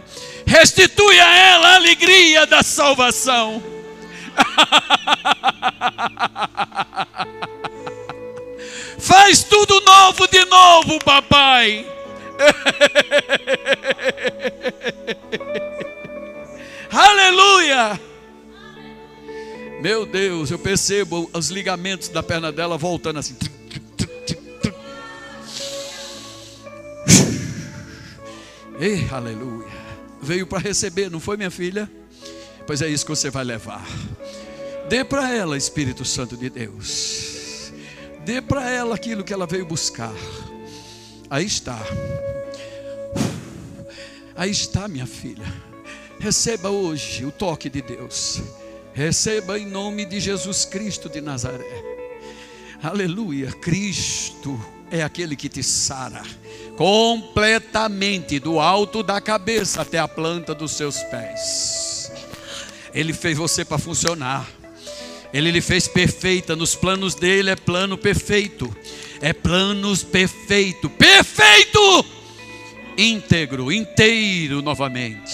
restitui 0.45 1.17
a 1.19 1.35
ela 1.35 1.69
a 1.69 1.75
alegria 1.75 2.45
da 2.45 2.61
salvação. 2.63 3.61
Faz 8.99 9.43
tudo 9.43 9.81
novo 9.81 10.27
de 10.27 10.45
novo, 10.45 10.99
papai. 11.03 11.85
Aleluia! 16.91 17.99
Meu 19.81 20.05
Deus, 20.05 20.51
eu 20.51 20.59
percebo 20.59 21.29
os 21.33 21.49
ligamentos 21.49 22.07
da 22.09 22.21
perna 22.23 22.51
dela 22.51 22.77
voltando 22.77 23.19
assim. 23.19 23.35
Ei, 28.79 29.07
aleluia. 29.11 29.67
Veio 30.21 30.45
para 30.45 30.59
receber, 30.59 31.09
não 31.09 31.19
foi 31.19 31.35
minha 31.35 31.49
filha? 31.49 31.89
Pois 32.67 32.81
é 32.81 32.87
isso 32.87 33.05
que 33.05 33.09
você 33.09 33.31
vai 33.31 33.43
levar. 33.43 33.83
Dê 34.87 35.03
para 35.03 35.33
ela, 35.33 35.57
Espírito 35.57 36.05
Santo 36.05 36.37
de 36.37 36.49
Deus. 36.49 37.71
Dê 38.23 38.39
para 38.39 38.69
ela 38.69 38.93
aquilo 38.93 39.23
que 39.23 39.33
ela 39.33 39.47
veio 39.47 39.65
buscar. 39.65 40.13
Aí 41.29 41.45
está. 41.45 41.79
Aí 44.35 44.51
está, 44.51 44.87
minha 44.87 45.07
filha. 45.07 45.45
Receba 46.19 46.69
hoje 46.69 47.25
o 47.25 47.31
toque 47.31 47.69
de 47.69 47.81
Deus. 47.81 48.41
Receba 48.93 49.57
em 49.57 49.65
nome 49.65 50.05
de 50.05 50.19
Jesus 50.19 50.65
Cristo 50.65 51.09
de 51.09 51.19
Nazaré. 51.19 51.83
Aleluia. 52.83 53.51
Cristo 53.53 54.59
é 54.91 55.01
aquele 55.01 55.35
que 55.35 55.49
te 55.49 55.63
sara 55.63 56.21
completamente, 56.77 58.39
do 58.39 58.59
alto 58.59 59.01
da 59.01 59.19
cabeça 59.19 59.81
até 59.81 59.97
a 59.97 60.07
planta 60.07 60.53
dos 60.53 60.73
seus 60.73 61.01
pés. 61.03 62.11
Ele 62.93 63.13
fez 63.13 63.35
você 63.37 63.65
para 63.65 63.79
funcionar. 63.79 64.47
Ele 65.33 65.51
lhe 65.51 65.59
fez 65.59 65.87
perfeita. 65.87 66.55
Nos 66.55 66.75
planos 66.75 67.15
dele 67.15 67.49
é 67.49 67.55
plano 67.55 67.97
perfeito. 67.97 68.71
É 69.19 69.33
planos 69.33 70.03
perfeito. 70.03 70.87
Perfeito! 70.89 72.05
Íntegro, 72.95 73.71
inteiro 73.71 74.61
novamente. 74.61 75.33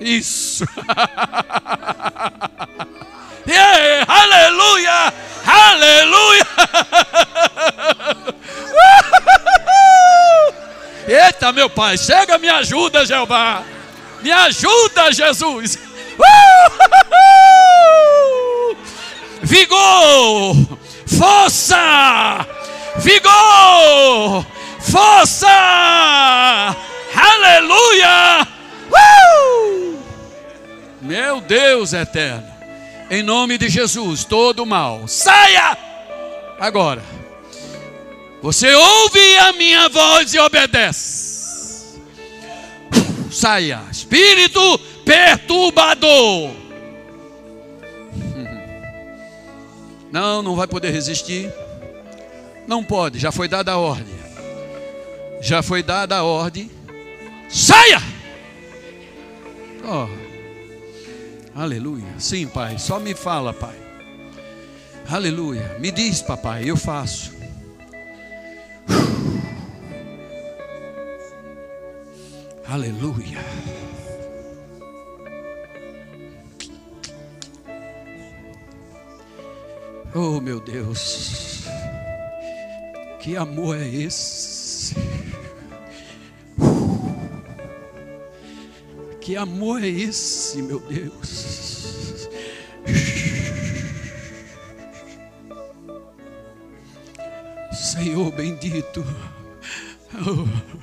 Isso. 0.00 0.64
yeah, 3.48 4.04
aleluia! 4.06 5.14
Aleluia! 5.44 6.46
Eita, 11.10 11.50
meu 11.50 11.68
pai, 11.68 11.98
chega, 11.98 12.38
me 12.38 12.48
ajuda, 12.48 13.04
Jeová. 13.04 13.64
Me 14.22 14.30
ajuda, 14.30 15.10
Jesus. 15.10 15.76
Vigor, 19.42 20.54
força, 21.08 22.46
vigor, 22.98 24.46
força. 24.78 25.48
Aleluia! 27.12 28.46
Uh! 28.92 29.98
Meu 31.02 31.40
Deus 31.40 31.92
eterno, 31.92 32.46
em 33.10 33.24
nome 33.24 33.58
de 33.58 33.68
Jesus, 33.68 34.24
todo 34.24 34.64
mal, 34.64 35.08
saia 35.08 35.76
agora. 36.60 37.19
Você 38.42 38.74
ouve 38.74 39.36
a 39.38 39.52
minha 39.52 39.88
voz 39.88 40.32
e 40.32 40.38
obedece. 40.38 42.00
Saia, 43.30 43.82
espírito 43.90 44.78
perturbador. 45.04 46.50
Não, 50.10 50.42
não 50.42 50.56
vai 50.56 50.66
poder 50.66 50.90
resistir. 50.90 51.52
Não 52.66 52.82
pode, 52.82 53.18
já 53.18 53.30
foi 53.30 53.46
dada 53.46 53.72
a 53.72 53.78
ordem. 53.78 54.18
Já 55.40 55.62
foi 55.62 55.82
dada 55.82 56.16
a 56.16 56.24
ordem. 56.24 56.70
Saia! 57.48 58.02
Oh. 59.84 60.08
Aleluia. 61.54 62.14
Sim, 62.18 62.46
pai. 62.46 62.78
Só 62.78 62.98
me 62.98 63.14
fala, 63.14 63.52
pai. 63.52 63.76
Aleluia. 65.08 65.76
Me 65.80 65.90
diz, 65.90 66.22
papai, 66.22 66.68
eu 66.68 66.76
faço. 66.76 67.32
Aleluia. 72.68 73.38
Oh, 80.14 80.40
meu 80.40 80.60
Deus. 80.60 81.64
Que 83.20 83.36
amor 83.36 83.76
é 83.76 83.88
esse? 83.88 84.94
Que 89.20 89.36
amor 89.36 89.82
é 89.84 89.88
esse, 89.88 90.62
meu 90.62 90.80
Deus? 90.80 91.69
Senhor 97.72 98.30
bendito. 98.32 99.04
Oh. 100.14 100.80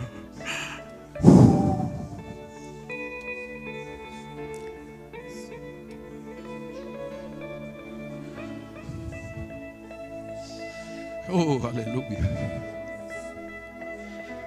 Oh, 11.30 11.68
aleluia. 11.68 12.18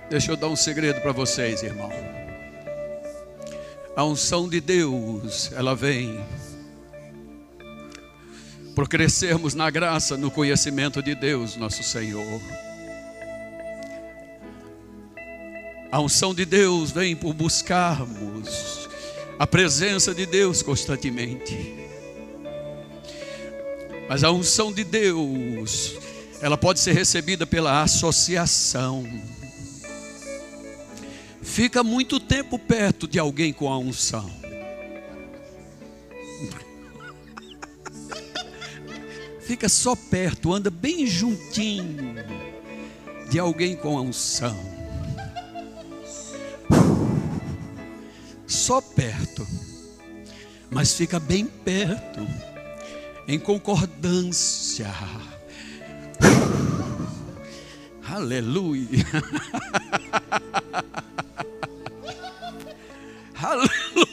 Deixa 0.08 0.32
eu 0.32 0.36
dar 0.36 0.48
um 0.48 0.56
segredo 0.56 1.00
para 1.02 1.12
vocês, 1.12 1.62
irmão. 1.62 1.90
A 3.94 4.04
unção 4.04 4.48
de 4.48 4.60
Deus, 4.60 5.52
ela 5.52 5.76
vem 5.76 6.18
por 8.74 8.88
crescermos 8.88 9.54
na 9.54 9.70
graça, 9.70 10.16
no 10.16 10.30
conhecimento 10.30 11.02
de 11.02 11.14
Deus, 11.14 11.56
nosso 11.56 11.82
Senhor. 11.82 12.40
A 15.92 16.00
unção 16.00 16.34
de 16.34 16.44
Deus 16.44 16.90
vem 16.90 17.16
por 17.16 17.34
buscarmos 17.34 18.88
a 19.38 19.46
presença 19.46 20.14
de 20.14 20.24
Deus 20.24 20.62
constantemente. 20.62 21.74
Mas 24.08 24.22
a 24.22 24.30
unção 24.30 24.72
de 24.72 24.84
Deus 24.84 25.94
ela 26.40 26.56
pode 26.56 26.80
ser 26.80 26.92
recebida 26.92 27.46
pela 27.46 27.82
associação. 27.82 29.04
Fica 31.42 31.82
muito 31.82 32.18
tempo 32.18 32.58
perto 32.58 33.06
de 33.06 33.18
alguém 33.18 33.52
com 33.52 33.70
a 33.70 33.78
unção. 33.78 34.39
Fica 39.50 39.68
só 39.68 39.96
perto, 39.96 40.54
anda 40.54 40.70
bem 40.70 41.04
juntinho 41.08 42.14
de 43.28 43.36
alguém 43.36 43.74
com 43.74 43.98
a 43.98 44.00
unção. 44.00 44.56
Só 48.46 48.80
perto, 48.80 49.44
mas 50.70 50.94
fica 50.94 51.18
bem 51.18 51.46
perto, 51.46 52.24
em 53.26 53.40
concordância 53.40 54.86
Aleluia. 58.08 59.04
Aleluia. 63.34 64.09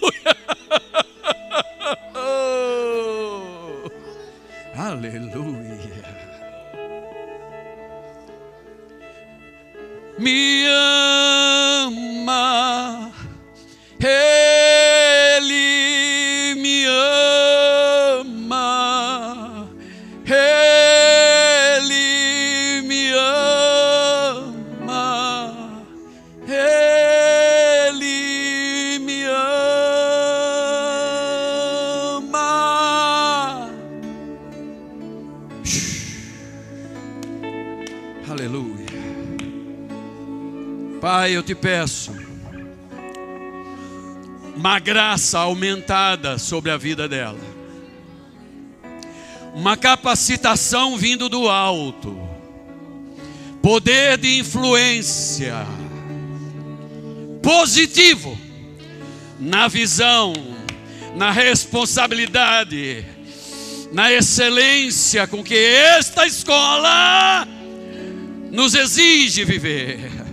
Graça 44.88 45.40
aumentada 45.40 46.38
sobre 46.38 46.72
a 46.72 46.78
vida 46.78 47.10
dela, 47.10 47.38
uma 49.54 49.76
capacitação 49.76 50.96
vindo 50.96 51.28
do 51.28 51.50
alto, 51.50 52.18
poder 53.62 54.18
de 54.18 54.40
influência. 54.40 55.68
Positivo. 57.44 58.38
Na 59.38 59.68
visão, 59.68 60.32
na 61.18 61.32
responsabilidade, 61.32 63.06
na 63.92 64.12
excelência 64.12 65.28
com 65.28 65.44
que 65.44 65.54
esta 65.54 66.26
escola 66.26 67.46
nos 68.50 68.74
exige 68.74 69.44
viver. 69.44 70.27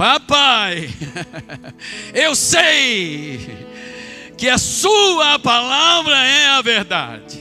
Papai, 0.00 0.88
eu 2.14 2.34
sei 2.34 3.38
que 4.38 4.48
a 4.48 4.56
Sua 4.56 5.38
palavra 5.38 6.16
é 6.24 6.46
a 6.46 6.62
verdade, 6.62 7.38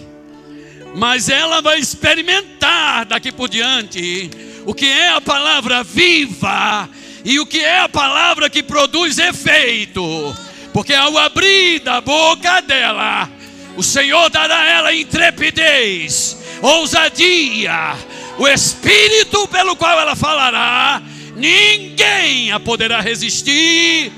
mas 0.94 1.30
ela 1.30 1.62
vai 1.62 1.80
experimentar 1.80 3.06
daqui 3.06 3.32
por 3.32 3.48
diante 3.48 4.30
o 4.66 4.74
que 4.74 4.88
é 4.88 5.08
a 5.08 5.22
palavra 5.22 5.86
viva 5.86 6.90
e 7.24 7.40
o 7.40 7.46
que 7.46 7.64
é 7.64 7.80
a 7.80 7.88
palavra 7.88 8.50
que 8.50 8.62
produz 8.62 9.20
efeito, 9.20 10.36
porque 10.74 10.94
ao 10.94 11.18
abrir 11.18 11.80
da 11.80 12.02
boca 12.02 12.60
dela, 12.60 13.30
o 13.78 13.82
Senhor 13.82 14.30
dará 14.30 14.60
a 14.60 14.70
ela 14.70 14.94
intrepidez, 14.94 16.38
ousadia, 16.62 17.96
o 18.38 18.46
espírito 18.46 19.48
pelo 19.48 19.78
qual 19.78 19.98
ela 19.98 20.14
falará 20.14 21.02
ninguém 21.40 22.52
a 22.52 22.60
poderá 22.60 23.02
resistir. 23.02 24.12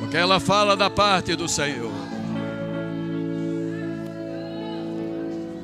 Porque 0.00 0.16
ela 0.16 0.38
fala 0.38 0.76
da 0.76 0.90
parte 0.90 1.34
do 1.34 1.48
Senhor. 1.48 1.92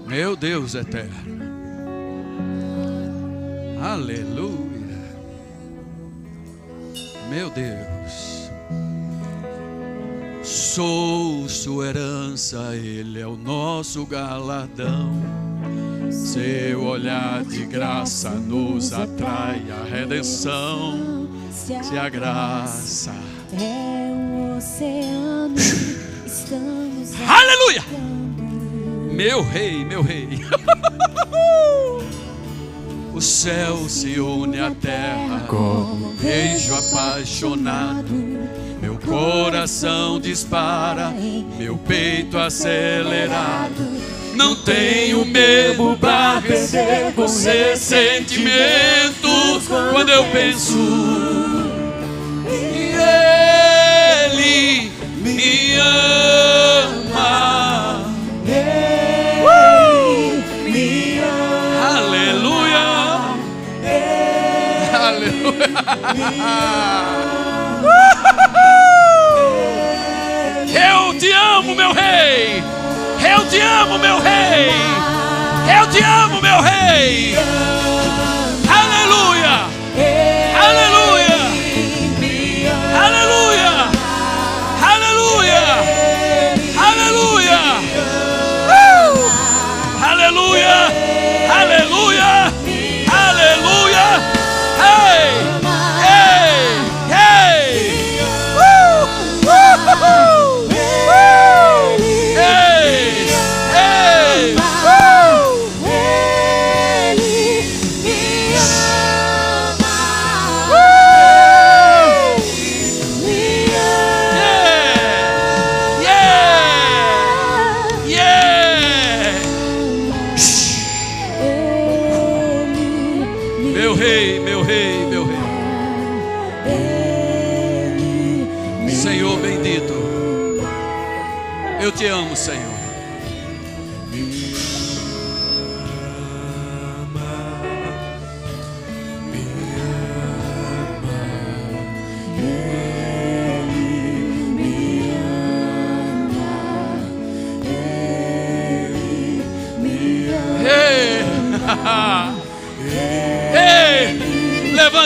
Meu 0.06 0.34
Deus 0.34 0.74
eterno. 0.74 1.40
Aleluia. 3.80 4.70
Meu 7.28 7.48
Deus. 7.50 8.50
Sou 10.42 11.48
sua 11.48 11.86
herança, 11.86 12.74
Ele 12.74 13.20
é 13.20 13.26
o 13.26 13.36
nosso 13.36 14.04
galardão. 14.04 15.49
Seu 16.10 16.84
olhar 16.84 17.44
de 17.44 17.64
graça 17.66 18.30
nos 18.30 18.92
atrai 18.92 19.62
a 19.70 19.84
redenção. 19.84 21.28
Se 21.52 21.96
a 21.96 22.08
graça. 22.08 23.14
É 23.52 24.10
um 24.12 24.56
oceano, 24.56 25.54
estamos 26.26 27.12
Aleluia! 27.28 27.84
Meu 29.12 29.42
rei, 29.42 29.84
meu 29.84 30.02
rei. 30.02 30.28
O 33.12 33.20
céu 33.20 33.86
se 33.86 34.18
une 34.18 34.58
à 34.60 34.70
terra 34.70 35.40
como 35.46 36.10
um 36.10 36.16
beijo 36.16 36.74
apaixonado. 36.74 38.14
Meu 38.80 38.96
coração 38.98 40.18
dispara, 40.18 41.12
meu 41.58 41.76
peito 41.76 42.38
acelerado. 42.38 44.19
Não 44.40 44.56
tenho 44.56 45.22
medo 45.26 45.98
pra 46.00 46.40
perder 46.40 47.12
com 47.14 47.28
sentimentos 47.28 48.48
quando 49.68 50.08
eu 50.08 50.24
penso. 50.32 50.78
E 52.48 52.94
Ele 54.24 54.90
me 55.18 55.74
ama. 55.74 56.90
Aleluia. 61.84 62.80
Aleluia. 65.04 65.68
Eu 70.72 71.18
te 71.18 71.30
amo, 71.30 71.74
meu 71.74 71.92
rei. 71.92 72.69
Eu 73.32 73.46
te 73.46 73.60
amo, 73.60 73.96
meu 73.96 74.18
rei. 74.18 74.70
Eu 75.80 75.86
te 75.88 76.02
amo, 76.02 76.42
meu 76.42 76.60
rei. 76.60 77.36
Aleluia. 78.68 79.69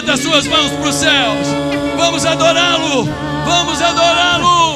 Levanta 0.04 0.12
as 0.12 0.20
suas 0.20 0.46
mãos 0.46 0.70
para 0.72 0.88
os 0.90 0.94
céus. 0.96 1.48
Vamos 1.96 2.26
adorá-lo. 2.26 3.04
Vamos 3.46 3.80
adorá-lo. 3.80 4.73